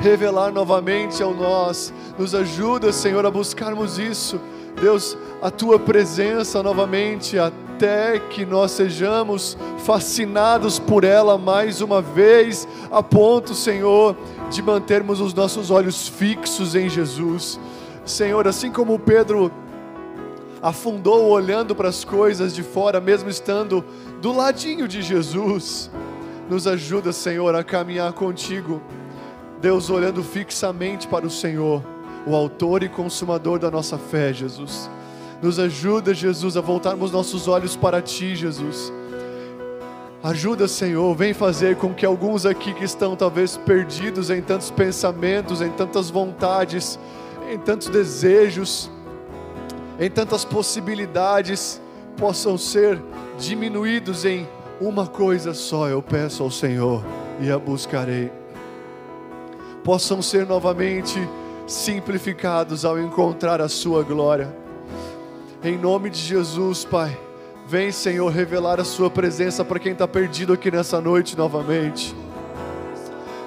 revelar 0.00 0.50
novamente 0.52 1.22
ao 1.22 1.32
nós. 1.32 1.92
Nos 2.18 2.34
ajuda, 2.34 2.92
Senhor, 2.92 3.24
a 3.24 3.30
buscarmos 3.30 3.98
isso. 4.00 4.40
Deus, 4.80 5.16
a 5.40 5.50
tua 5.50 5.78
presença 5.78 6.60
novamente, 6.62 7.36
até 7.78 8.18
que 8.18 8.44
nós 8.44 8.72
sejamos 8.72 9.56
fascinados 9.84 10.80
por 10.80 11.04
ela 11.04 11.38
mais 11.38 11.80
uma 11.80 12.02
vez, 12.02 12.66
a 12.90 13.00
ponto, 13.04 13.54
Senhor, 13.54 14.16
de 14.50 14.60
mantermos 14.60 15.20
os 15.20 15.32
nossos 15.32 15.70
olhos 15.70 16.08
fixos 16.08 16.74
em 16.74 16.88
Jesus. 16.88 17.60
Senhor, 18.04 18.48
assim 18.48 18.72
como 18.72 18.98
Pedro 18.98 19.52
afundou 20.60 21.28
olhando 21.28 21.72
para 21.72 21.88
as 21.88 22.04
coisas 22.04 22.52
de 22.52 22.64
fora, 22.64 23.00
mesmo 23.00 23.30
estando 23.30 23.84
do 24.20 24.32
ladinho 24.32 24.88
de 24.88 25.00
Jesus. 25.00 25.88
Nos 26.50 26.66
ajuda, 26.66 27.12
Senhor, 27.12 27.54
a 27.54 27.62
caminhar 27.62 28.12
contigo. 28.12 28.82
Deus, 29.60 29.88
olhando 29.88 30.24
fixamente 30.24 31.06
para 31.06 31.24
o 31.24 31.30
Senhor, 31.30 31.80
o 32.26 32.34
Autor 32.34 32.82
e 32.82 32.88
Consumador 32.88 33.60
da 33.60 33.70
nossa 33.70 33.96
fé, 33.96 34.32
Jesus. 34.32 34.90
Nos 35.40 35.58
ajuda, 35.58 36.12
Jesus, 36.12 36.56
a 36.56 36.60
voltarmos 36.60 37.12
nossos 37.12 37.46
olhos 37.46 37.76
para 37.76 38.02
Ti, 38.02 38.34
Jesus. 38.34 38.92
Ajuda, 40.22 40.66
Senhor, 40.66 41.14
vem 41.14 41.32
fazer 41.32 41.76
com 41.76 41.94
que 41.94 42.04
alguns 42.04 42.44
aqui 42.44 42.74
que 42.74 42.84
estão 42.84 43.14
talvez 43.14 43.56
perdidos 43.56 44.30
em 44.30 44.42
tantos 44.42 44.68
pensamentos, 44.68 45.62
em 45.62 45.70
tantas 45.70 46.10
vontades, 46.10 46.98
em 47.48 47.56
tantos 47.56 47.88
desejos, 47.88 48.90
em 49.98 50.10
tantas 50.10 50.44
possibilidades, 50.44 51.80
possam 52.16 52.58
ser 52.58 53.00
diminuídos 53.38 54.24
em 54.24 54.48
uma 54.80 55.06
coisa 55.06 55.54
só. 55.54 55.88
Eu 55.88 56.02
peço 56.02 56.42
ao 56.42 56.50
Senhor 56.50 57.04
e 57.40 57.48
a 57.48 57.58
buscarei. 57.58 58.32
Possam 59.84 60.20
ser 60.20 60.44
novamente 60.46 61.16
simplificados 61.64 62.84
ao 62.84 62.98
encontrar 62.98 63.60
a 63.60 63.68
Sua 63.68 64.02
glória. 64.02 64.52
Em 65.60 65.76
nome 65.76 66.08
de 66.08 66.20
Jesus, 66.20 66.84
Pai. 66.84 67.18
Vem, 67.66 67.90
Senhor, 67.90 68.30
revelar 68.30 68.78
a 68.78 68.84
Sua 68.84 69.10
presença 69.10 69.64
para 69.64 69.80
quem 69.80 69.90
está 69.90 70.06
perdido 70.06 70.52
aqui 70.52 70.70
nessa 70.70 71.00
noite 71.00 71.36
novamente. 71.36 72.14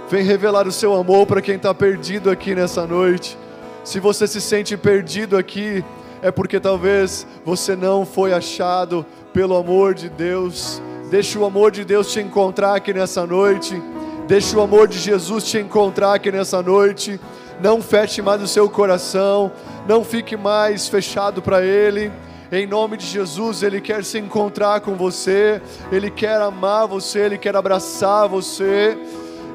Vem 0.10 0.22
revelar 0.22 0.68
o 0.68 0.74
Seu 0.74 0.94
amor 0.94 1.26
para 1.26 1.42
quem 1.42 1.56
está 1.56 1.74
perdido 1.74 2.30
aqui 2.30 2.54
nessa 2.54 2.86
noite. 2.86 3.38
Se 3.86 3.98
você 4.02 4.28
se 4.28 4.42
sente 4.42 4.76
perdido 4.76 5.38
aqui, 5.38 5.86
é 6.22 6.30
porque 6.30 6.60
talvez 6.60 7.26
você 7.46 7.78
não 7.78 8.06
foi 8.06 8.34
achado 8.34 9.06
pelo 9.32 9.56
amor 9.56 9.94
de 9.94 10.10
Deus. 10.10 10.82
Deixa 11.10 11.40
o 11.40 11.46
amor 11.46 11.72
de 11.72 11.86
Deus 11.86 12.12
te 12.12 12.20
encontrar 12.20 12.76
aqui 12.76 12.94
nessa 12.94 13.26
noite. 13.26 13.82
Deixa 14.28 14.58
o 14.58 14.62
amor 14.62 14.90
de 14.90 15.00
Jesus 15.00 15.46
te 15.46 15.60
encontrar 15.60 16.16
aqui 16.16 16.30
nessa 16.30 16.62
noite. 16.62 17.18
Não 17.62 17.82
feche 17.82 18.22
mais 18.22 18.42
o 18.42 18.48
seu 18.48 18.70
coração. 18.70 19.52
Não 19.88 20.04
fique 20.04 20.36
mais 20.36 20.88
fechado 20.88 21.42
para 21.42 21.64
Ele. 21.64 22.12
Em 22.52 22.68
nome 22.68 22.98
de 22.98 23.06
Jesus, 23.06 23.64
Ele 23.64 23.80
quer 23.80 24.04
se 24.04 24.20
encontrar 24.20 24.82
com 24.82 24.96
você, 24.96 25.62
Ele 25.90 26.12
quer 26.12 26.42
amar 26.42 26.86
você, 26.86 27.20
Ele 27.20 27.38
quer 27.38 27.56
abraçar 27.56 28.28
você, 28.28 28.98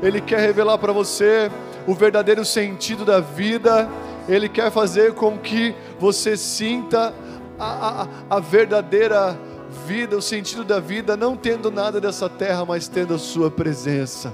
Ele 0.03 0.19
quer 0.19 0.41
revelar 0.41 0.79
para 0.79 0.95
você 0.95 1.51
o 1.87 1.95
verdadeiro 1.95 2.43
sentido 2.43 3.05
da 3.05 3.21
vida, 3.21 3.87
Ele 4.27 4.49
quer 4.49 4.71
fazer 4.71 5.13
com 5.13 5.37
que 5.37 5.75
você 6.01 6.39
sinta 6.39 7.13
a, 7.59 8.03
a, 8.31 8.37
a 8.37 8.41
verdadeira 8.41 9.39
vida, 9.87 10.17
o 10.17 10.23
sentido 10.23 10.65
da 10.65 10.81
vida, 10.81 11.19
não 11.19 11.37
tendo 11.37 11.71
nada 11.71 12.01
dessa 12.01 12.31
terra, 12.31 12.65
mas 12.65 12.89
tendo 12.89 13.13
a 13.13 13.19
Sua 13.19 13.51
presença 13.51 14.33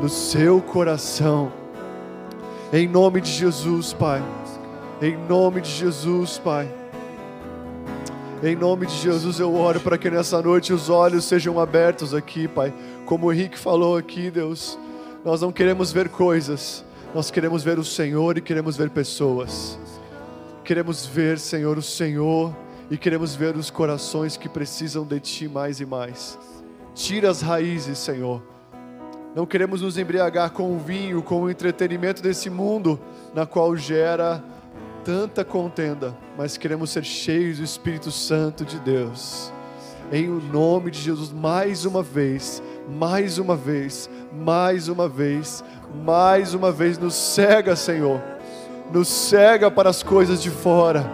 no 0.00 0.08
seu 0.08 0.62
coração. 0.62 1.50
Em 2.70 2.86
nome 2.86 3.22
de 3.22 3.30
Jesus, 3.30 3.94
Pai. 3.94 4.22
Em 5.00 5.16
nome 5.16 5.62
de 5.62 5.70
Jesus, 5.70 6.36
Pai. 6.36 6.68
Em 8.42 8.54
nome 8.54 8.84
de 8.84 8.94
Jesus 8.94 9.40
eu 9.40 9.54
oro 9.54 9.80
para 9.80 9.96
que 9.96 10.10
nessa 10.10 10.42
noite 10.42 10.70
os 10.70 10.90
olhos 10.90 11.24
sejam 11.24 11.58
abertos 11.58 12.12
aqui, 12.12 12.46
Pai. 12.46 12.74
Como 13.06 13.26
o 13.26 13.32
Henrique 13.32 13.58
falou 13.58 13.96
aqui, 13.96 14.30
Deus, 14.30 14.78
nós 15.24 15.40
não 15.40 15.50
queremos 15.50 15.92
ver 15.92 16.10
coisas, 16.10 16.84
nós 17.14 17.30
queremos 17.30 17.64
ver 17.64 17.78
o 17.78 17.84
Senhor 17.84 18.36
e 18.36 18.42
queremos 18.42 18.76
ver 18.76 18.90
pessoas. 18.90 19.78
Queremos 20.62 21.06
ver, 21.06 21.38
Senhor, 21.38 21.78
o 21.78 21.82
Senhor 21.82 22.54
e 22.90 22.98
queremos 22.98 23.34
ver 23.34 23.56
os 23.56 23.70
corações 23.70 24.36
que 24.36 24.46
precisam 24.48 25.06
de 25.06 25.18
Ti 25.20 25.48
mais 25.48 25.80
e 25.80 25.86
mais. 25.86 26.38
Tira 26.94 27.30
as 27.30 27.40
raízes, 27.40 27.96
Senhor. 27.96 28.42
Não 29.38 29.46
queremos 29.46 29.82
nos 29.82 29.96
embriagar 29.96 30.50
com 30.50 30.74
o 30.74 30.80
vinho, 30.80 31.22
com 31.22 31.42
o 31.42 31.48
entretenimento 31.48 32.20
desse 32.20 32.50
mundo, 32.50 32.98
na 33.32 33.46
qual 33.46 33.76
gera 33.76 34.42
tanta 35.04 35.44
contenda, 35.44 36.12
mas 36.36 36.56
queremos 36.56 36.90
ser 36.90 37.04
cheios 37.04 37.58
do 37.58 37.64
Espírito 37.64 38.10
Santo 38.10 38.64
de 38.64 38.80
Deus. 38.80 39.52
Em 40.10 40.28
o 40.28 40.42
nome 40.42 40.90
de 40.90 40.98
Jesus, 40.98 41.32
mais 41.32 41.84
uma 41.84 42.02
vez, 42.02 42.60
mais 42.88 43.38
uma 43.38 43.54
vez, 43.54 44.10
mais 44.32 44.88
uma 44.88 45.08
vez, 45.08 45.62
mais 46.04 46.52
uma 46.52 46.72
vez, 46.72 46.98
nos 46.98 47.14
cega, 47.14 47.76
Senhor, 47.76 48.20
nos 48.92 49.06
cega 49.06 49.70
para 49.70 49.88
as 49.88 50.02
coisas 50.02 50.42
de 50.42 50.50
fora 50.50 51.08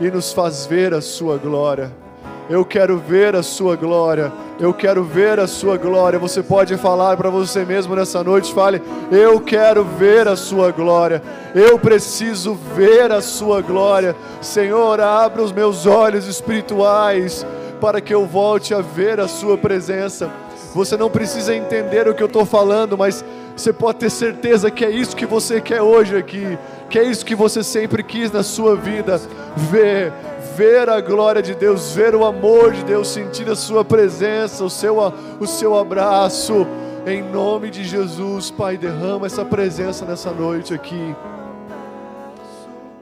e 0.00 0.10
nos 0.10 0.32
faz 0.32 0.66
ver 0.66 0.92
a 0.92 1.00
Sua 1.00 1.38
glória. 1.38 2.07
Eu 2.48 2.64
quero 2.64 2.96
ver 2.96 3.36
a 3.36 3.42
Sua 3.42 3.76
glória. 3.76 4.32
Eu 4.58 4.72
quero 4.72 5.04
ver 5.04 5.38
a 5.38 5.46
Sua 5.46 5.76
glória. 5.76 6.18
Você 6.18 6.42
pode 6.42 6.76
falar 6.78 7.16
para 7.16 7.28
você 7.28 7.64
mesmo 7.64 7.94
nessa 7.94 8.24
noite. 8.24 8.54
Fale: 8.54 8.80
Eu 9.12 9.38
quero 9.40 9.84
ver 9.84 10.26
a 10.26 10.34
Sua 10.34 10.70
glória. 10.70 11.22
Eu 11.54 11.78
preciso 11.78 12.54
ver 12.74 13.12
a 13.12 13.20
Sua 13.20 13.60
glória. 13.60 14.16
Senhor, 14.40 14.98
abra 15.00 15.42
os 15.42 15.52
meus 15.52 15.84
olhos 15.84 16.26
espirituais 16.26 17.46
para 17.80 18.00
que 18.00 18.14
eu 18.14 18.26
volte 18.26 18.72
a 18.72 18.80
ver 18.80 19.20
a 19.20 19.28
Sua 19.28 19.58
presença. 19.58 20.30
Você 20.74 20.96
não 20.96 21.10
precisa 21.10 21.54
entender 21.54 22.08
o 22.08 22.14
que 22.14 22.22
eu 22.22 22.26
estou 22.26 22.46
falando, 22.46 22.96
mas 22.96 23.24
você 23.56 23.72
pode 23.72 23.98
ter 23.98 24.10
certeza 24.10 24.70
que 24.70 24.84
é 24.84 24.90
isso 24.90 25.16
que 25.16 25.26
você 25.26 25.60
quer 25.60 25.82
hoje 25.82 26.16
aqui, 26.16 26.56
que 26.88 26.98
é 26.98 27.02
isso 27.02 27.24
que 27.24 27.34
você 27.34 27.62
sempre 27.64 28.04
quis 28.04 28.30
na 28.30 28.42
sua 28.44 28.76
vida, 28.76 29.20
ver, 29.56 30.12
ver 30.58 30.88
a 30.88 31.00
glória 31.00 31.40
de 31.40 31.54
Deus, 31.54 31.92
ver 31.92 32.16
o 32.16 32.24
amor 32.24 32.72
de 32.72 32.82
Deus, 32.82 33.06
sentir 33.06 33.48
a 33.48 33.54
sua 33.54 33.84
presença, 33.84 34.64
o 34.64 34.68
seu, 34.68 34.96
o 35.38 35.46
seu 35.46 35.78
abraço. 35.78 36.66
Em 37.06 37.22
nome 37.22 37.70
de 37.70 37.84
Jesus, 37.84 38.50
Pai, 38.50 38.76
derrama 38.76 39.26
essa 39.26 39.44
presença 39.44 40.04
nessa 40.04 40.32
noite 40.32 40.74
aqui. 40.74 41.14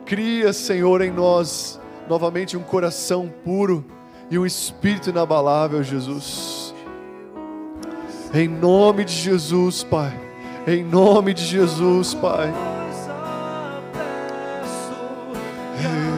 Cria, 0.05 0.53
Senhor, 0.53 1.01
em 1.01 1.11
nós 1.11 1.81
novamente 2.07 2.59
um 2.59 2.63
coração 2.63 3.33
puro 3.43 3.83
e 4.31 4.39
um 4.39 4.45
espírito 4.45 5.09
inabalável, 5.09 5.83
Jesus. 5.83 6.75
Em 8.35 8.49
nome 8.49 9.03
de 9.03 9.15
Jesus, 9.15 9.83
Pai. 9.83 10.13
Em 10.67 10.85
nome 10.85 11.33
de 11.33 11.43
Jesus, 11.43 12.13
Pai. 12.13 12.53
Contemplar 15.77 16.16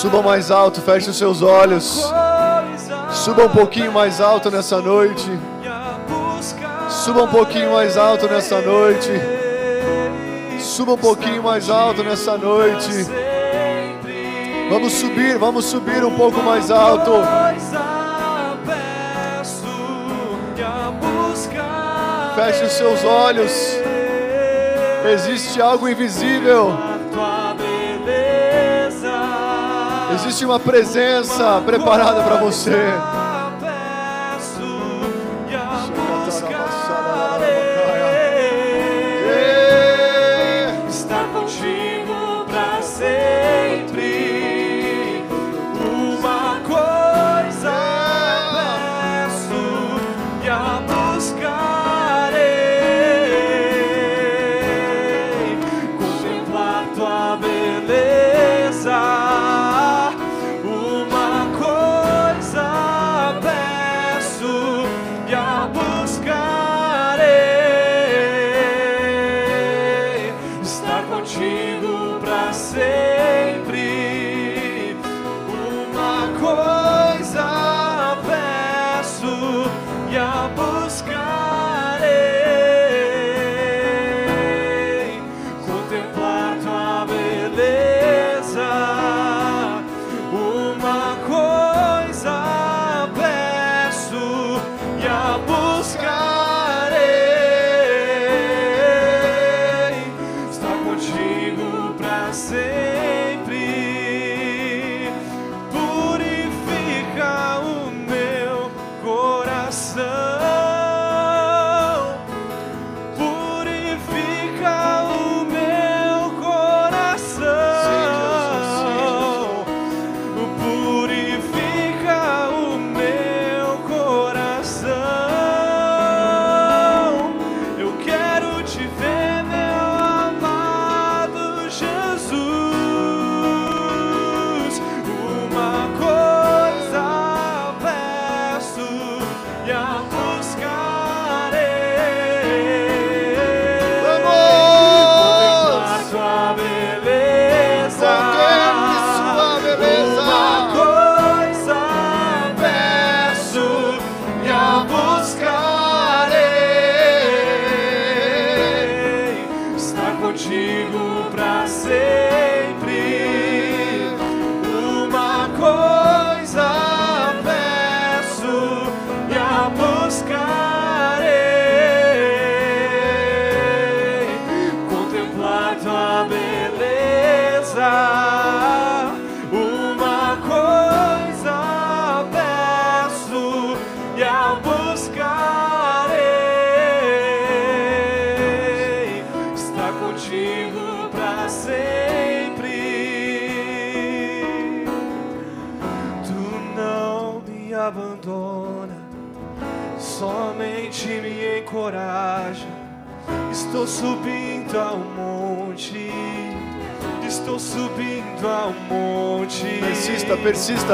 Suba 0.00 0.22
mais 0.22 0.50
alto, 0.50 0.80
feche 0.80 1.10
os 1.10 1.18
seus 1.18 1.42
olhos. 1.42 2.10
Suba 3.12 3.44
um 3.44 3.50
pouquinho 3.50 3.92
mais 3.92 4.18
alto 4.18 4.50
nessa 4.50 4.80
noite. 4.80 5.30
Suba 6.88 7.24
um 7.24 7.28
pouquinho 7.28 7.72
mais 7.74 7.98
alto 7.98 8.26
nessa 8.26 8.62
noite. 8.62 9.10
Suba 10.58 10.92
um 10.92 10.96
pouquinho 10.96 11.42
mais 11.42 11.68
alto 11.68 12.02
nessa 12.02 12.38
noite. 12.38 13.06
Vamos 14.70 14.94
subir, 14.94 15.36
vamos 15.36 15.66
subir 15.66 16.02
um 16.02 16.16
pouco 16.16 16.40
mais 16.42 16.70
alto. 16.70 17.12
Feche 22.36 22.64
os 22.64 22.72
seus 22.72 23.04
olhos. 23.04 23.52
Existe 25.12 25.60
algo 25.60 25.86
invisível. 25.86 26.89
Existe 30.22 30.44
uma 30.44 30.60
presença 30.60 31.62
preparada 31.64 32.22
para 32.22 32.36
você. 32.36 32.76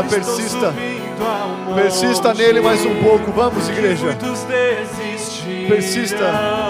Persista, 0.02 0.72
persista. 0.72 0.74
Persista 1.74 2.34
nele 2.34 2.60
mais 2.60 2.84
um 2.84 3.02
pouco. 3.02 3.30
Vamos, 3.32 3.68
igreja. 3.68 4.16
Persista. 5.68 6.65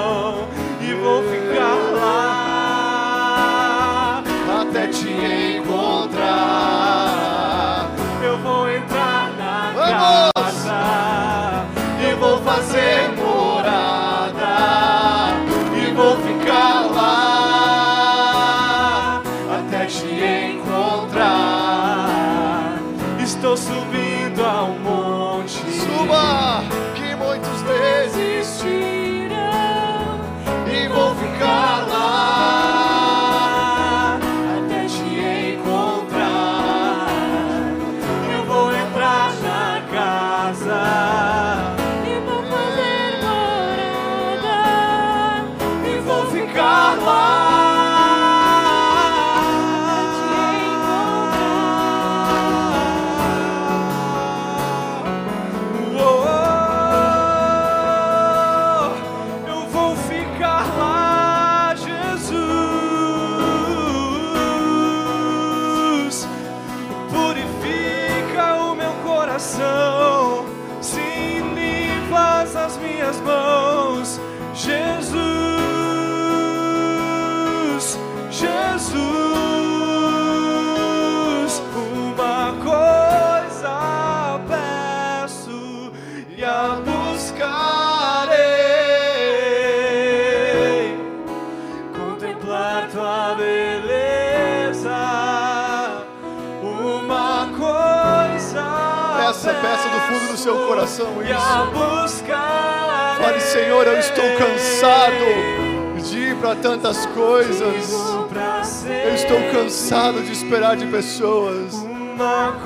Esperar 110.37 110.77
de 110.77 110.87
pessoas. 110.87 111.75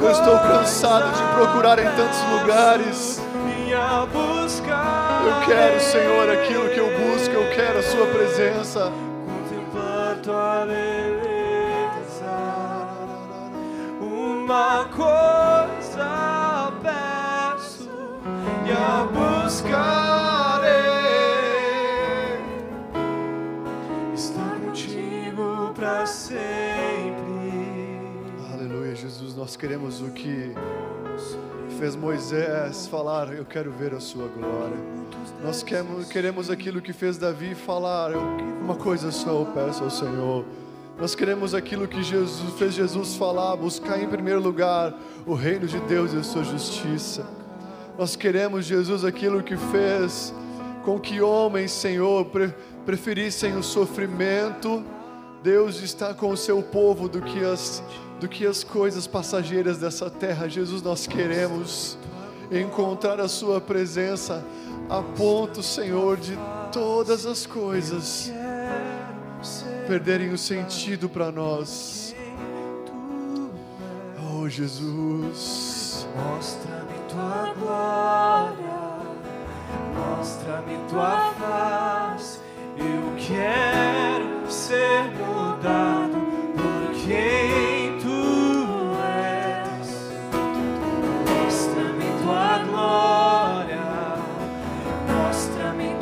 Eu 0.00 0.10
estou 0.10 0.38
cansado 0.38 1.12
de 1.16 1.34
procurar 1.34 1.78
em 1.78 1.86
tantos 1.96 2.20
lugares. 2.40 3.20
Eu 5.26 5.46
quero, 5.46 5.80
Senhor, 5.80 6.30
aquilo 6.30 6.68
que 6.70 6.78
eu 6.78 6.86
busco, 6.98 7.34
eu 7.34 7.50
quero 7.54 7.78
a 7.78 7.82
Sua 7.82 8.06
presença. 8.06 8.92
Queremos 29.60 30.00
o 30.00 30.06
que 30.06 30.54
fez 31.78 31.94
Moisés 31.94 32.86
falar, 32.86 33.30
eu 33.34 33.44
quero 33.44 33.70
ver 33.70 33.92
a 33.92 34.00
sua 34.00 34.26
glória. 34.26 34.78
Nós 35.44 35.62
queremos, 35.62 36.08
queremos 36.08 36.50
aquilo 36.50 36.80
que 36.80 36.94
fez 36.94 37.18
Davi 37.18 37.54
falar, 37.54 38.10
uma 38.16 38.74
coisa 38.74 39.10
só 39.10 39.28
eu 39.28 39.46
peço 39.52 39.84
ao 39.84 39.90
Senhor. 39.90 40.46
Nós 40.98 41.14
queremos 41.14 41.54
aquilo 41.54 41.86
que 41.86 42.02
Jesus 42.02 42.58
fez 42.58 42.72
Jesus 42.72 43.16
falar, 43.16 43.54
buscar 43.54 44.02
em 44.02 44.08
primeiro 44.08 44.40
lugar 44.40 44.98
o 45.26 45.34
reino 45.34 45.66
de 45.66 45.78
Deus 45.80 46.14
e 46.14 46.16
a 46.16 46.22
sua 46.22 46.42
justiça. 46.42 47.26
Nós 47.98 48.16
queremos, 48.16 48.64
Jesus, 48.64 49.04
aquilo 49.04 49.42
que 49.42 49.58
fez 49.58 50.32
com 50.86 50.98
que 50.98 51.20
homens, 51.20 51.70
Senhor, 51.70 52.24
pre- 52.24 52.54
preferissem 52.86 53.54
o 53.58 53.62
sofrimento. 53.62 54.82
Deus 55.42 55.82
está 55.82 56.14
com 56.14 56.30
o 56.30 56.36
seu 56.36 56.62
povo 56.62 57.10
do 57.10 57.20
que 57.20 57.44
as 57.44 57.82
do 58.20 58.28
que 58.28 58.46
as 58.46 58.62
coisas 58.62 59.06
passageiras 59.06 59.78
dessa 59.78 60.10
terra. 60.10 60.46
Jesus, 60.46 60.82
nós 60.82 61.06
queremos 61.06 61.96
encontrar 62.52 63.18
a 63.18 63.28
sua 63.28 63.60
presença 63.60 64.44
a 64.88 65.02
ponto, 65.02 65.62
Senhor, 65.62 66.18
de 66.18 66.36
todas 66.70 67.24
as 67.24 67.46
coisas 67.46 68.30
perderem 69.86 70.30
o 70.32 70.38
sentido 70.38 71.08
para 71.08 71.32
nós. 71.32 72.14
Oh, 74.32 74.48
Jesus. 74.48 76.06
Mostra-me 76.16 76.98
tua 77.08 77.54
glória, 77.54 79.00
mostra-me 79.96 80.76
tua 80.88 81.32
face. 81.38 82.40
Eu 82.76 83.16
quero 83.16 84.50
ser 84.50 85.04
mudado 85.12 86.16
por 86.56 86.94
quem 87.04 87.69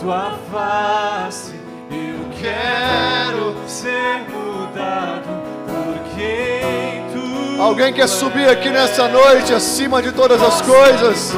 tua 0.08 0.38
face. 0.50 1.52
Eu 1.90 2.30
quero 2.40 3.54
ser 3.66 4.24
mudado 4.30 5.28
tu 7.12 7.62
Alguém 7.62 7.92
quer 7.92 8.08
subir 8.08 8.48
aqui 8.48 8.70
nessa 8.70 9.06
noite 9.06 9.52
acima 9.52 10.00
de 10.00 10.10
todas 10.12 10.42
as 10.42 10.62
coisas? 10.62 11.34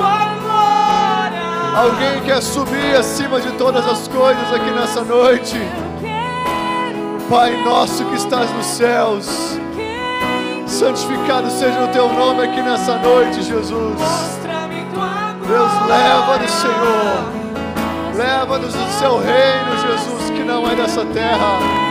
Alguém 1.75 2.21
quer 2.25 2.41
subir 2.41 2.95
acima 2.97 3.41
de 3.41 3.51
todas 3.53 3.85
as 3.89 4.07
coisas 4.07 4.55
aqui 4.55 4.71
nessa 4.71 5.03
noite? 5.03 5.59
Pai 7.29 7.65
nosso 7.65 8.05
que 8.05 8.17
estás 8.17 8.51
nos 8.53 8.67
céus, 8.67 9.59
santificado 10.67 11.51
seja 11.51 11.85
o 11.85 11.89
teu 11.89 12.09
nome 12.09 12.45
aqui 12.45 12.63
nessa 12.63 12.97
noite, 12.99 13.43
Jesus. 13.43 14.01
Deus, 15.47 15.73
leva-nos, 15.89 16.51
Senhor. 16.51 17.40
Leva-nos 18.21 18.75
do 18.75 18.93
seu 18.99 19.17
reino, 19.17 19.79
Jesus, 19.81 20.29
que 20.29 20.45
não 20.45 20.71
é 20.71 20.77
dessa 20.77 21.07
terra. 21.07 21.90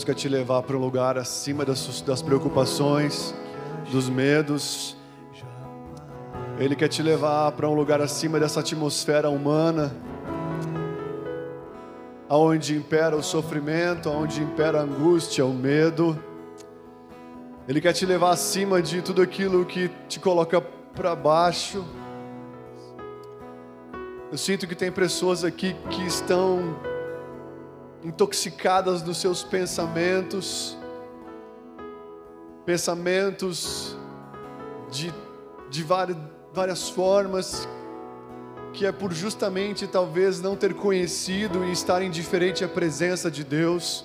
Deus 0.00 0.04
quer 0.04 0.14
te 0.14 0.30
levar 0.30 0.62
para 0.62 0.74
um 0.78 0.80
lugar 0.80 1.18
acima 1.18 1.62
das, 1.62 2.00
das 2.00 2.22
preocupações, 2.22 3.34
dos 3.92 4.08
medos. 4.08 4.96
Ele 6.58 6.74
quer 6.74 6.88
te 6.88 7.02
levar 7.02 7.52
para 7.52 7.68
um 7.68 7.74
lugar 7.74 8.00
acima 8.00 8.40
dessa 8.40 8.60
atmosfera 8.60 9.28
humana, 9.28 9.94
aonde 12.30 12.74
impera 12.74 13.14
o 13.14 13.22
sofrimento, 13.22 14.08
aonde 14.08 14.42
impera 14.42 14.80
a 14.80 14.84
angústia, 14.84 15.44
o 15.44 15.52
medo. 15.52 16.18
Ele 17.68 17.78
quer 17.78 17.92
te 17.92 18.06
levar 18.06 18.30
acima 18.30 18.80
de 18.80 19.02
tudo 19.02 19.20
aquilo 19.20 19.66
que 19.66 19.90
te 20.08 20.18
coloca 20.18 20.62
para 20.62 21.14
baixo. 21.14 21.84
Eu 24.32 24.38
sinto 24.38 24.66
que 24.66 24.74
tem 24.74 24.90
pessoas 24.90 25.44
aqui 25.44 25.76
que 25.90 26.06
estão 26.06 26.74
intoxicadas 28.02 29.02
dos 29.02 29.18
seus 29.18 29.42
pensamentos, 29.42 30.76
pensamentos 32.64 33.96
de, 34.90 35.12
de 35.68 35.82
várias, 35.82 36.16
várias 36.52 36.88
formas, 36.88 37.68
que 38.72 38.86
é 38.86 38.92
por 38.92 39.12
justamente 39.12 39.86
talvez 39.86 40.40
não 40.40 40.56
ter 40.56 40.74
conhecido 40.74 41.64
e 41.64 41.72
estar 41.72 42.02
indiferente 42.02 42.64
à 42.64 42.68
presença 42.68 43.30
de 43.30 43.44
Deus. 43.44 44.04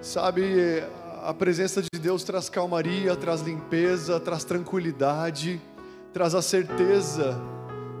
Sabe, 0.00 0.82
a 1.22 1.34
presença 1.34 1.82
de 1.82 2.00
Deus 2.00 2.24
traz 2.24 2.48
calmaria, 2.48 3.14
traz 3.16 3.40
limpeza, 3.40 4.18
traz 4.20 4.44
tranquilidade, 4.44 5.60
traz 6.12 6.34
a 6.34 6.42
certeza 6.42 7.40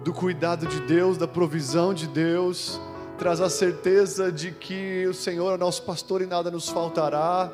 do 0.04 0.12
cuidado 0.12 0.66
de 0.66 0.80
Deus, 0.80 1.18
da 1.18 1.28
provisão 1.28 1.92
de 1.92 2.06
Deus 2.06 2.80
traz 3.18 3.40
a 3.40 3.50
certeza 3.50 4.30
de 4.30 4.52
que 4.52 5.04
o 5.08 5.12
Senhor 5.12 5.52
é 5.52 5.56
nosso 5.56 5.82
pastor 5.82 6.22
e 6.22 6.26
nada 6.26 6.52
nos 6.52 6.68
faltará. 6.68 7.50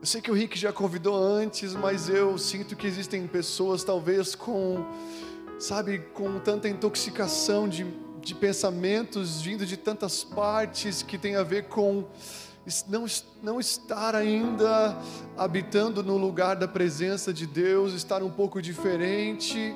Eu 0.00 0.06
sei 0.06 0.20
que 0.20 0.32
o 0.32 0.34
Rick 0.34 0.58
já 0.58 0.72
convidou 0.72 1.14
antes, 1.16 1.76
mas 1.76 2.08
eu 2.08 2.36
sinto 2.36 2.74
que 2.74 2.84
existem 2.84 3.24
pessoas, 3.28 3.84
talvez 3.84 4.34
com, 4.34 4.84
sabe, 5.60 6.00
com 6.12 6.40
tanta 6.40 6.68
intoxicação 6.68 7.68
de, 7.68 7.86
de 8.20 8.34
pensamentos 8.34 9.40
vindo 9.40 9.64
de 9.64 9.76
tantas 9.76 10.24
partes 10.24 11.02
que 11.02 11.16
tem 11.16 11.36
a 11.36 11.44
ver 11.44 11.68
com 11.68 12.04
não, 12.88 13.06
não 13.40 13.60
estar 13.60 14.16
ainda 14.16 14.98
habitando 15.38 16.02
no 16.02 16.16
lugar 16.16 16.56
da 16.56 16.66
presença 16.66 17.32
de 17.32 17.46
Deus, 17.46 17.92
estar 17.92 18.24
um 18.24 18.30
pouco 18.30 18.60
diferente. 18.60 19.72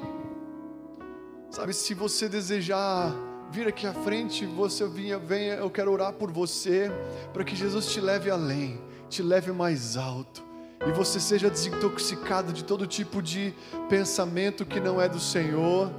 Sabe, 1.52 1.72
se 1.72 1.94
você 1.94 2.28
desejar 2.28 3.14
vir 3.50 3.68
aqui 3.68 3.86
à 3.86 3.92
frente, 3.92 4.44
você 4.44 4.86
venha, 4.86 5.54
eu 5.54 5.70
quero 5.70 5.90
orar 5.92 6.12
por 6.12 6.30
você, 6.30 6.90
para 7.32 7.44
que 7.44 7.54
Jesus 7.54 7.86
te 7.86 8.00
leve 8.00 8.30
além, 8.30 8.80
te 9.08 9.22
leve 9.22 9.52
mais 9.52 9.96
alto, 9.96 10.42
e 10.86 10.92
você 10.92 11.18
seja 11.18 11.48
desintoxicado 11.48 12.52
de 12.52 12.64
todo 12.64 12.86
tipo 12.86 13.22
de 13.22 13.54
pensamento 13.88 14.64
que 14.64 14.80
não 14.80 15.00
é 15.00 15.08
do 15.08 15.18
Senhor. 15.18 15.90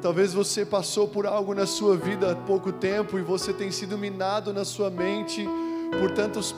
Talvez 0.00 0.32
você 0.34 0.64
passou 0.64 1.06
por 1.06 1.26
algo 1.26 1.54
na 1.54 1.66
sua 1.66 1.96
vida 1.96 2.32
há 2.32 2.34
pouco 2.34 2.72
tempo 2.72 3.18
e 3.18 3.22
você 3.22 3.52
tem 3.52 3.70
sido 3.70 3.96
minado 3.96 4.52
na 4.52 4.64
sua 4.64 4.90
mente 4.90 5.46
por 6.00 6.10
tantos, 6.10 6.54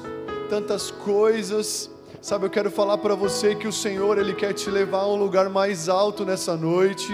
tantas 0.48 0.90
coisas. 0.90 1.90
Sabe, 2.22 2.46
eu 2.46 2.50
quero 2.50 2.70
falar 2.70 2.96
para 2.96 3.14
você 3.14 3.54
que 3.54 3.68
o 3.68 3.72
Senhor, 3.72 4.16
Ele 4.16 4.32
quer 4.32 4.54
te 4.54 4.70
levar 4.70 5.00
a 5.00 5.08
um 5.08 5.16
lugar 5.16 5.50
mais 5.50 5.90
alto 5.90 6.24
nessa 6.24 6.56
noite. 6.56 7.12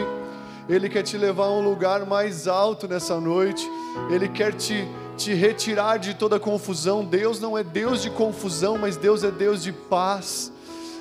Ele 0.71 0.89
quer 0.89 1.03
te 1.03 1.19
levar 1.19 1.47
a 1.47 1.51
um 1.51 1.61
lugar 1.61 2.07
mais 2.07 2.47
alto 2.47 2.87
nessa 2.87 3.19
noite. 3.19 3.69
Ele 4.09 4.29
quer 4.29 4.55
te, 4.55 4.87
te 5.17 5.35
retirar 5.35 5.99
de 5.99 6.15
toda 6.15 6.39
confusão. 6.39 7.05
Deus 7.05 7.41
não 7.41 7.59
é 7.59 7.65
Deus 7.65 8.01
de 8.03 8.09
confusão, 8.09 8.79
mas 8.79 8.97
Deus 8.97 9.25
é 9.25 9.33
Deus 9.33 9.65
de 9.65 9.73
paz. 9.73 10.53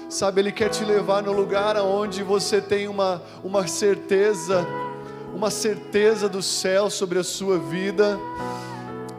Sabe, 0.09 0.41
Ele 0.41 0.51
quer 0.51 0.69
te 0.69 0.83
levar 0.83 1.21
no 1.21 1.31
lugar 1.31 1.77
onde 1.77 2.23
você 2.23 2.59
tem 2.59 2.87
uma, 2.87 3.21
uma 3.43 3.67
certeza, 3.67 4.65
uma 5.35 5.51
certeza 5.51 6.27
do 6.27 6.41
céu 6.41 6.89
sobre 6.89 7.19
a 7.19 7.23
sua 7.23 7.59
vida 7.59 8.19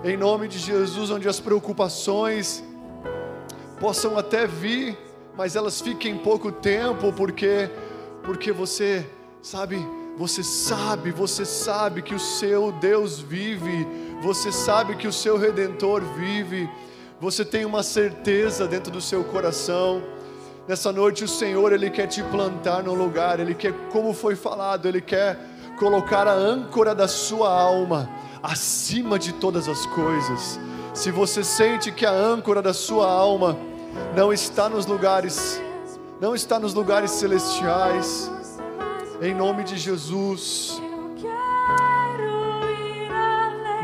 em 0.02 0.16
nome 0.16 0.48
de 0.48 0.58
Jesus, 0.58 1.10
onde 1.10 1.28
as 1.28 1.38
preocupações 1.38 2.64
possam 3.78 4.18
até 4.18 4.48
vir, 4.48 4.98
mas 5.36 5.54
elas 5.54 5.80
fiquem 5.80 6.18
pouco 6.18 6.50
tempo, 6.50 7.12
porque 7.12 7.70
porque 8.22 8.52
você 8.52 9.06
sabe, 9.42 9.78
você 10.20 10.42
sabe, 10.42 11.10
você 11.10 11.46
sabe 11.46 12.02
que 12.02 12.14
o 12.14 12.20
seu 12.20 12.70
Deus 12.72 13.20
vive, 13.20 13.88
você 14.22 14.52
sabe 14.52 14.94
que 14.94 15.08
o 15.08 15.12
seu 15.12 15.38
redentor 15.38 16.02
vive. 16.14 16.68
Você 17.18 17.42
tem 17.42 17.64
uma 17.64 17.82
certeza 17.82 18.68
dentro 18.68 18.92
do 18.92 19.00
seu 19.00 19.24
coração. 19.24 20.02
Nessa 20.68 20.92
noite 20.92 21.24
o 21.24 21.28
Senhor 21.28 21.72
ele 21.72 21.88
quer 21.88 22.06
te 22.06 22.22
plantar 22.22 22.82
no 22.82 22.92
lugar, 22.92 23.40
ele 23.40 23.54
quer, 23.54 23.72
como 23.90 24.12
foi 24.12 24.36
falado, 24.36 24.86
ele 24.86 25.00
quer 25.00 25.38
colocar 25.78 26.28
a 26.28 26.34
âncora 26.34 26.94
da 26.94 27.08
sua 27.08 27.48
alma 27.48 28.06
acima 28.42 29.18
de 29.18 29.32
todas 29.32 29.68
as 29.68 29.86
coisas. 29.86 30.60
Se 30.92 31.10
você 31.10 31.42
sente 31.42 31.90
que 31.90 32.04
a 32.04 32.12
âncora 32.12 32.60
da 32.60 32.74
sua 32.74 33.10
alma 33.10 33.56
não 34.14 34.30
está 34.30 34.68
nos 34.68 34.84
lugares, 34.84 35.58
não 36.20 36.34
está 36.34 36.58
nos 36.58 36.74
lugares 36.74 37.10
celestiais, 37.12 38.30
em 39.20 39.34
nome 39.34 39.64
de 39.64 39.76
Jesus, 39.76 40.80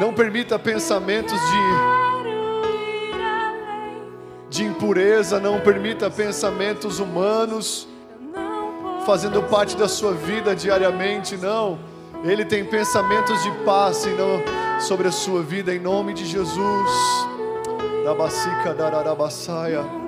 não 0.00 0.14
permita 0.14 0.58
pensamentos 0.58 1.38
de, 4.50 4.58
de 4.58 4.64
impureza, 4.64 5.38
não 5.38 5.60
permita 5.60 6.10
pensamentos 6.10 6.98
humanos 7.00 7.86
fazendo 9.04 9.42
parte 9.42 9.76
da 9.76 9.86
sua 9.86 10.12
vida 10.12 10.56
diariamente, 10.56 11.36
não. 11.36 11.78
Ele 12.24 12.44
tem 12.44 12.64
pensamentos 12.64 13.42
de 13.42 13.50
paz 13.64 14.04
e 14.04 14.10
não 14.10 14.42
sobre 14.80 15.06
a 15.06 15.12
sua 15.12 15.42
vida 15.42 15.74
em 15.74 15.78
nome 15.78 16.12
de 16.12 16.24
Jesus. 16.24 16.90
Dabacica 18.04 18.74
dararabasaia. 18.74 20.05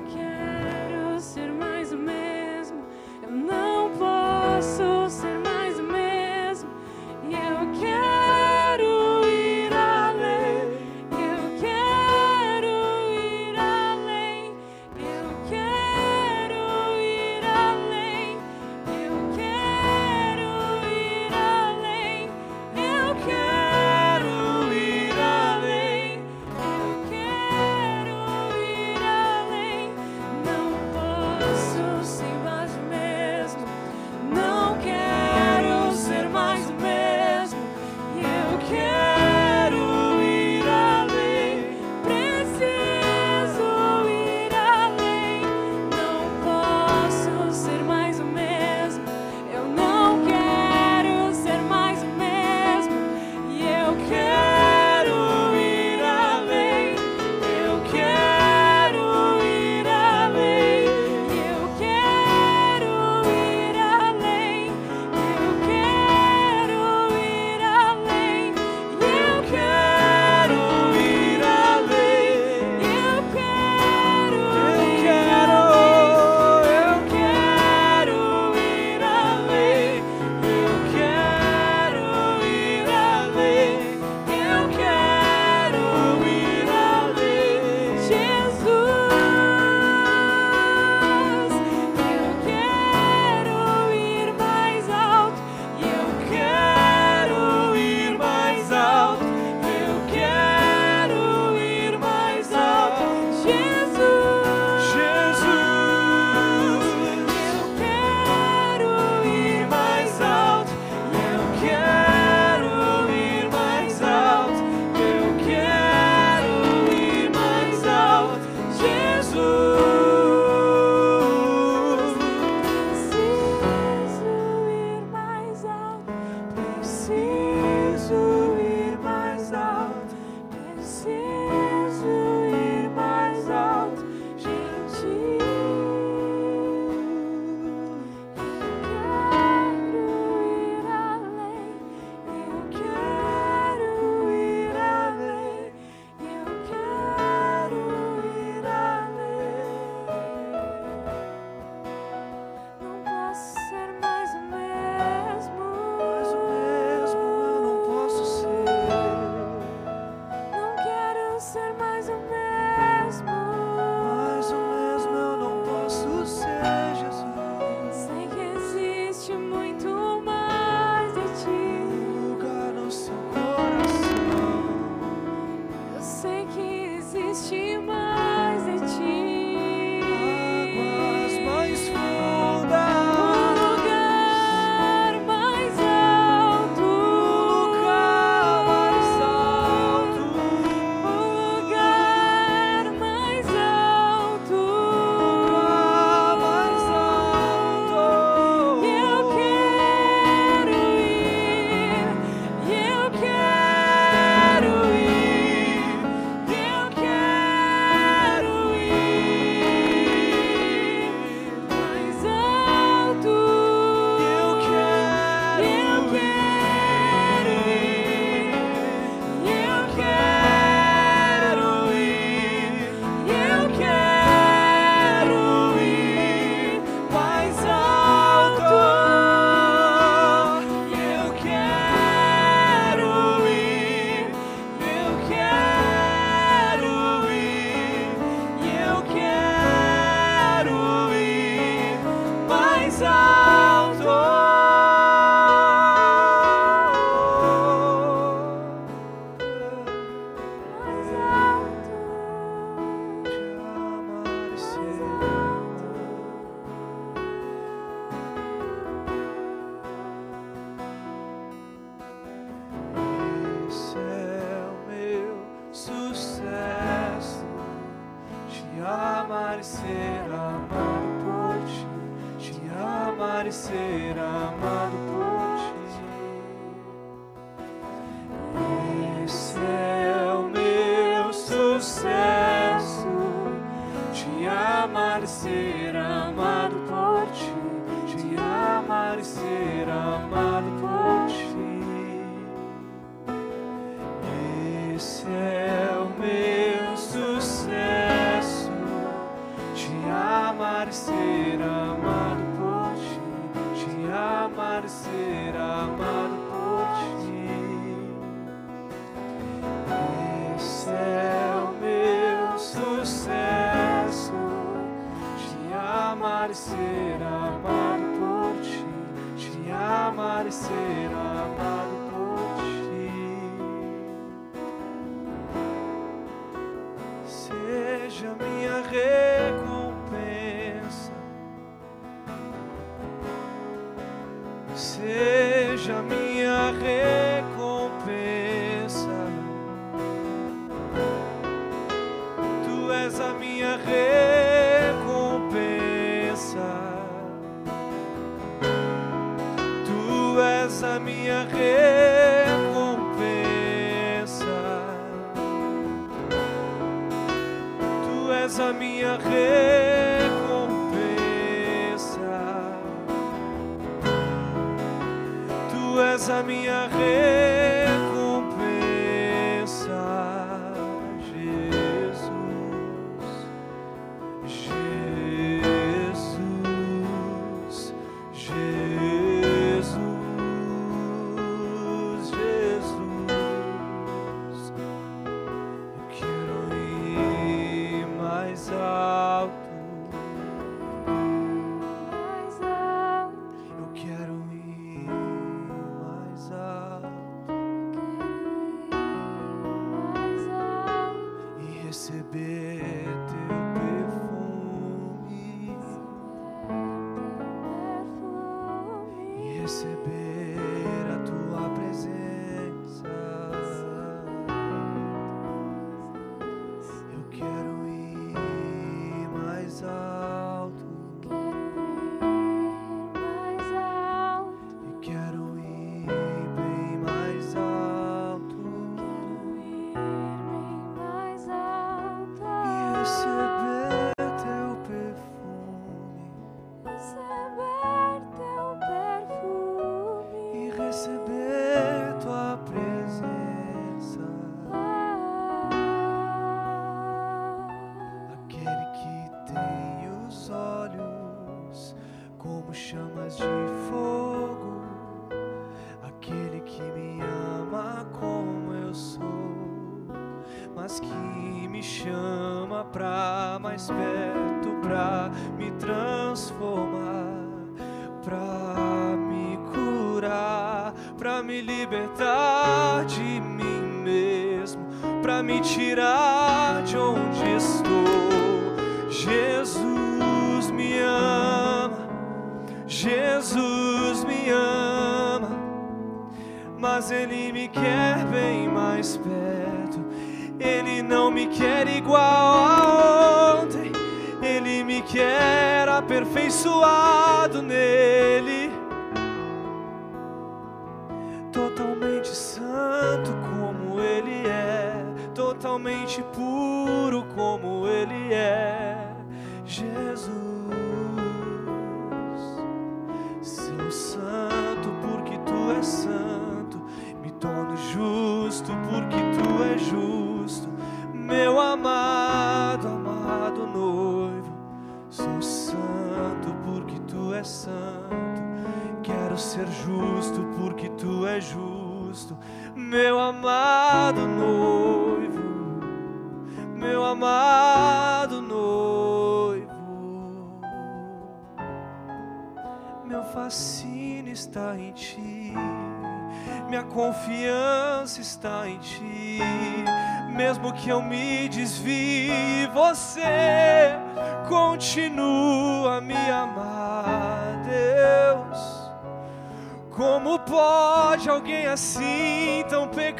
aperfeiçoado 496.08 497.60
nele. 497.60 497.97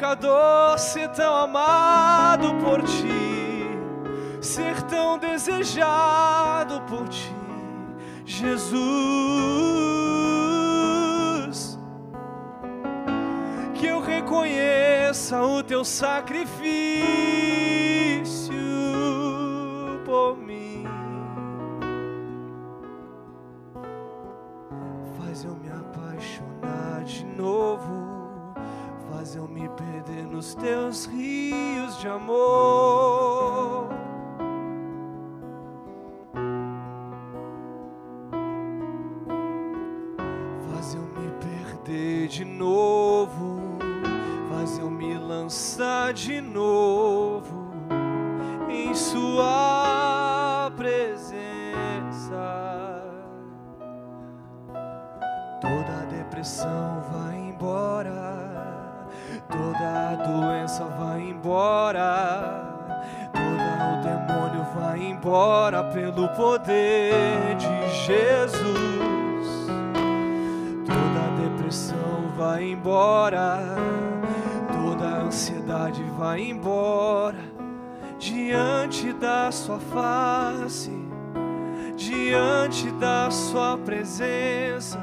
pecador 0.09 0.79
ser 0.79 1.09
tão 1.09 1.35
amado 1.35 2.55
por 2.63 2.81
ti, 2.83 3.69
ser 4.41 4.81
tão 4.83 5.19
desejado 5.19 6.81
por 6.81 7.07
ti, 7.09 7.35
Jesus. 8.25 8.79
Que 13.75 13.87
eu 13.87 13.99
reconheça 14.01 15.41
o 15.43 15.61
teu 15.63 15.85
sacrifício 15.85 16.57
por 20.05 20.37
mim. 20.37 20.85
Faz 25.17 25.43
eu 25.43 25.55
me 25.55 25.69
apaixonar 25.69 27.03
de 27.03 27.25
novo 27.25 28.08
eu 29.39 29.47
me 29.47 29.69
perder 29.69 30.25
nos 30.25 30.53
teus 30.53 31.05
rios 31.05 31.97
de 31.99 32.09
amor. 32.09 33.87
Faz 40.69 40.93
eu 40.93 41.01
me 41.01 41.31
perder 41.39 42.27
de 42.27 42.43
novo. 42.43 43.61
Faz 44.49 44.77
eu 44.77 44.89
me 44.89 45.17
lançar 45.17 46.11
de 46.13 46.41
novo 46.41 46.68
poder 66.35 67.55
de 67.55 68.05
Jesus. 68.05 69.67
Toda 70.85 71.49
depressão 71.49 72.31
vai 72.37 72.71
embora, 72.71 73.59
toda 74.71 75.05
ansiedade 75.05 76.03
vai 76.17 76.41
embora 76.41 77.37
diante 78.17 79.13
da 79.13 79.51
sua 79.51 79.79
face, 79.79 80.91
diante 81.95 82.91
da 82.91 83.29
sua 83.31 83.77
presença. 83.77 84.99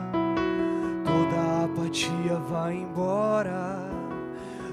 Toda 1.05 1.65
apatia 1.65 2.37
vai 2.49 2.75
embora, 2.77 3.79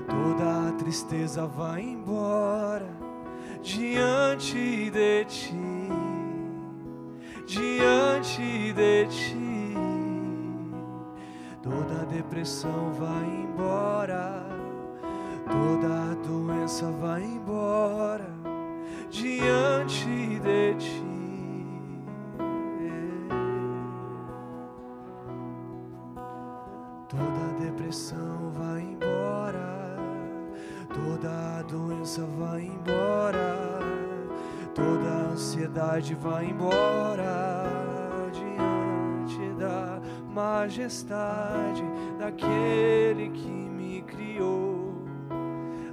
toda 0.07 0.71
tristeza 0.77 1.45
vai 1.45 1.81
embora 1.81 3.03
diante 3.63 4.91
de 4.91 5.25
ti, 5.25 5.72
diante 7.45 8.73
de 8.73 9.07
ti. 9.07 9.75
Toda 11.61 12.05
depressão 12.05 12.91
vai 12.93 13.25
embora, 13.25 14.45
toda 15.49 16.15
doença 16.27 16.91
vai 16.91 17.23
embora 17.23 18.33
diante 19.09 20.39
de 20.39 20.75
ti. 20.75 21.13
Toda 27.07 27.59
depressão 27.59 28.51
vai 28.53 28.81
embora, 28.81 29.95
toda 30.91 31.61
doença 31.67 32.25
vai 32.39 32.63
embora, 32.63 33.79
toda 34.73 35.31
ansiedade 35.31 36.15
vai 36.15 36.45
embora 36.45 37.75
diante 38.31 39.53
da 39.59 40.01
majestade 40.27 41.83
daquele 42.17 43.29
que 43.29 43.47
me 43.47 44.01
criou, 44.01 45.03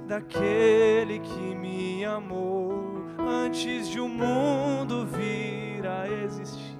daquele 0.07 1.19
que 1.19 1.55
me 1.55 2.03
amou 2.03 3.05
antes 3.19 3.87
de 3.87 3.99
o 3.99 4.07
mundo 4.07 5.05
vir 5.05 5.85
a 5.85 6.09
existir. 6.09 6.70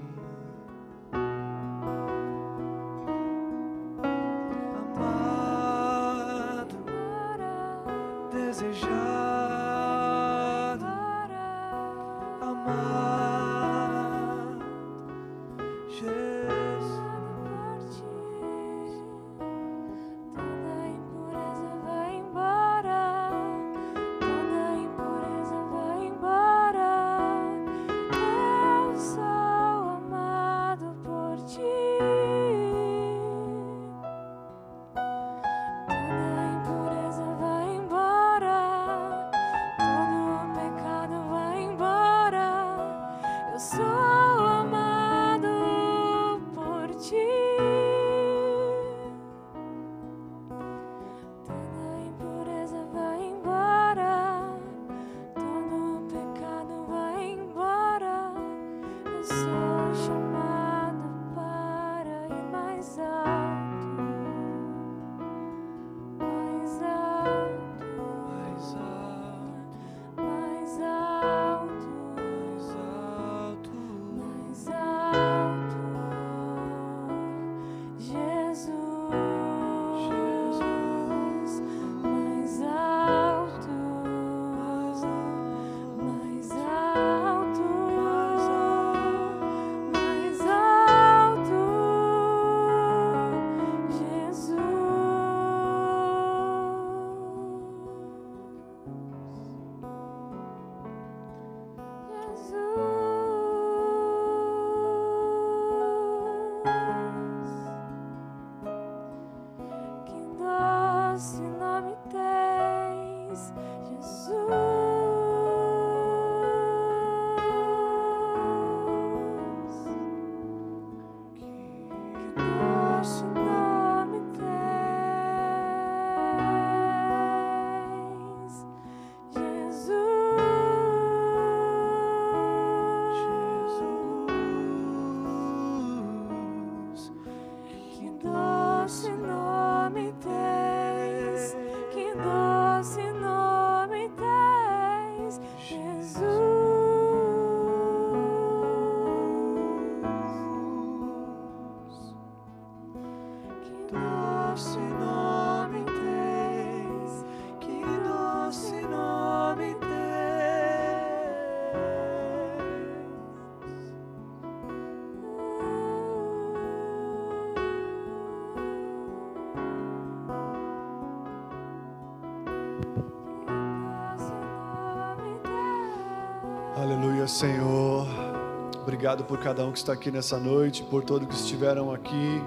Obrigado 179.02 179.24
por 179.24 179.40
cada 179.40 179.66
um 179.66 179.72
que 179.72 179.80
está 179.80 179.94
aqui 179.94 180.12
nessa 180.12 180.38
noite, 180.38 180.84
por 180.84 181.04
todos 181.04 181.28
que 181.28 181.34
estiveram 181.34 181.92
aqui. 181.92 182.40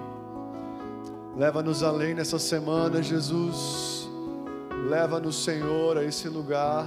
Leva-nos 1.37 1.83
além 1.83 2.15
nessa 2.15 2.39
semana, 2.39 3.03
Jesus. 3.03 4.09
Leva-nos, 4.89 5.43
Senhor, 5.43 5.99
a 5.99 6.05
esse 6.05 6.29
lugar. 6.29 6.87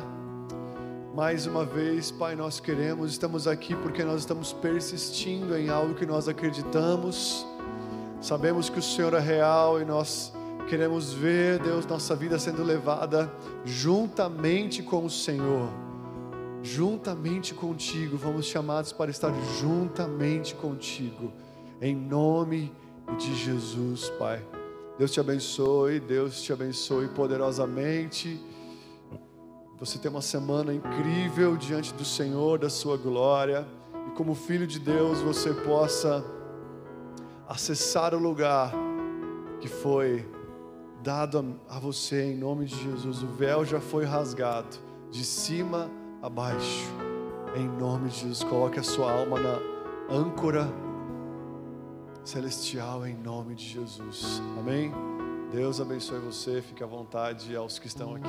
Mais 1.14 1.46
uma 1.46 1.66
vez, 1.66 2.10
Pai, 2.10 2.34
nós 2.34 2.62
queremos, 2.62 3.12
estamos 3.12 3.46
aqui 3.46 3.76
porque 3.76 4.06
nós 4.06 4.22
estamos 4.22 4.54
persistindo 4.54 5.58
em 5.58 5.68
algo 5.68 5.96
que 5.96 6.06
nós 6.06 6.30
acreditamos. 6.30 7.46
Sabemos 8.22 8.70
que 8.70 8.80
o 8.80 8.82
Senhor 8.82 9.14
é 9.16 9.20
real 9.20 9.82
e 9.82 9.84
nós 9.84 10.32
queremos 10.70 11.12
ver, 11.12 11.60
Deus, 11.60 11.86
nossa 11.86 12.16
vida 12.16 12.40
sendo 12.40 12.64
levada 12.64 13.30
juntamente 13.66 14.82
com 14.82 15.04
o 15.04 15.10
Senhor. 15.10 15.87
Juntamente 16.78 17.56
contigo, 17.56 18.20
fomos 18.20 18.46
chamados 18.46 18.92
para 18.92 19.10
estar 19.10 19.34
juntamente 19.60 20.54
contigo. 20.54 21.34
Em 21.82 21.96
nome 21.96 22.72
de 23.18 23.34
Jesus, 23.36 24.12
Pai. 24.20 24.46
Deus 24.96 25.12
te 25.12 25.20
abençoe, 25.20 26.00
Deus 26.00 26.40
te 26.40 26.54
abençoe 26.54 27.08
poderosamente. 27.08 28.40
Você 29.80 29.98
tem 29.98 30.12
uma 30.12 30.22
semana 30.22 30.72
incrível 30.72 31.58
diante 31.58 31.92
do 31.96 32.06
Senhor, 32.06 32.60
da 32.60 32.70
sua 32.70 32.96
glória. 32.96 33.68
E 34.10 34.12
como 34.12 34.36
filho 34.36 34.68
de 34.68 34.78
Deus, 34.78 35.20
você 35.20 35.56
possa 35.56 36.24
acessar 37.50 38.14
o 38.14 38.20
lugar 38.20 38.72
que 39.60 39.68
foi 39.68 40.32
dado 41.02 41.60
a 41.68 41.80
você 41.80 42.34
em 42.34 42.38
nome 42.38 42.66
de 42.66 42.76
Jesus. 42.76 43.24
O 43.24 43.28
véu 43.30 43.66
já 43.66 43.82
foi 43.82 44.06
rasgado 44.06 44.78
de 45.10 45.26
cima 45.26 45.90
a 45.90 46.07
baixo. 46.30 46.92
Em 47.56 47.68
nome 47.68 48.10
de 48.10 48.20
Jesus, 48.20 48.44
coloque 48.44 48.80
a 48.80 48.84
sua 48.84 49.12
alma 49.12 49.40
na 49.40 49.60
âncora 50.10 50.68
celestial 52.24 53.08
em 53.08 53.16
nome 53.16 53.56
de 53.56 53.66
Jesus. 53.66 54.42
Amém. 54.60 54.92
Deus 55.52 55.80
abençoe 55.80 56.20
você. 56.20 56.62
Fique 56.62 56.84
à 56.84 56.88
vontade 56.88 57.56
aos 57.56 57.80
que 57.80 57.88
estão 57.88 58.16
aqui. 58.16 58.28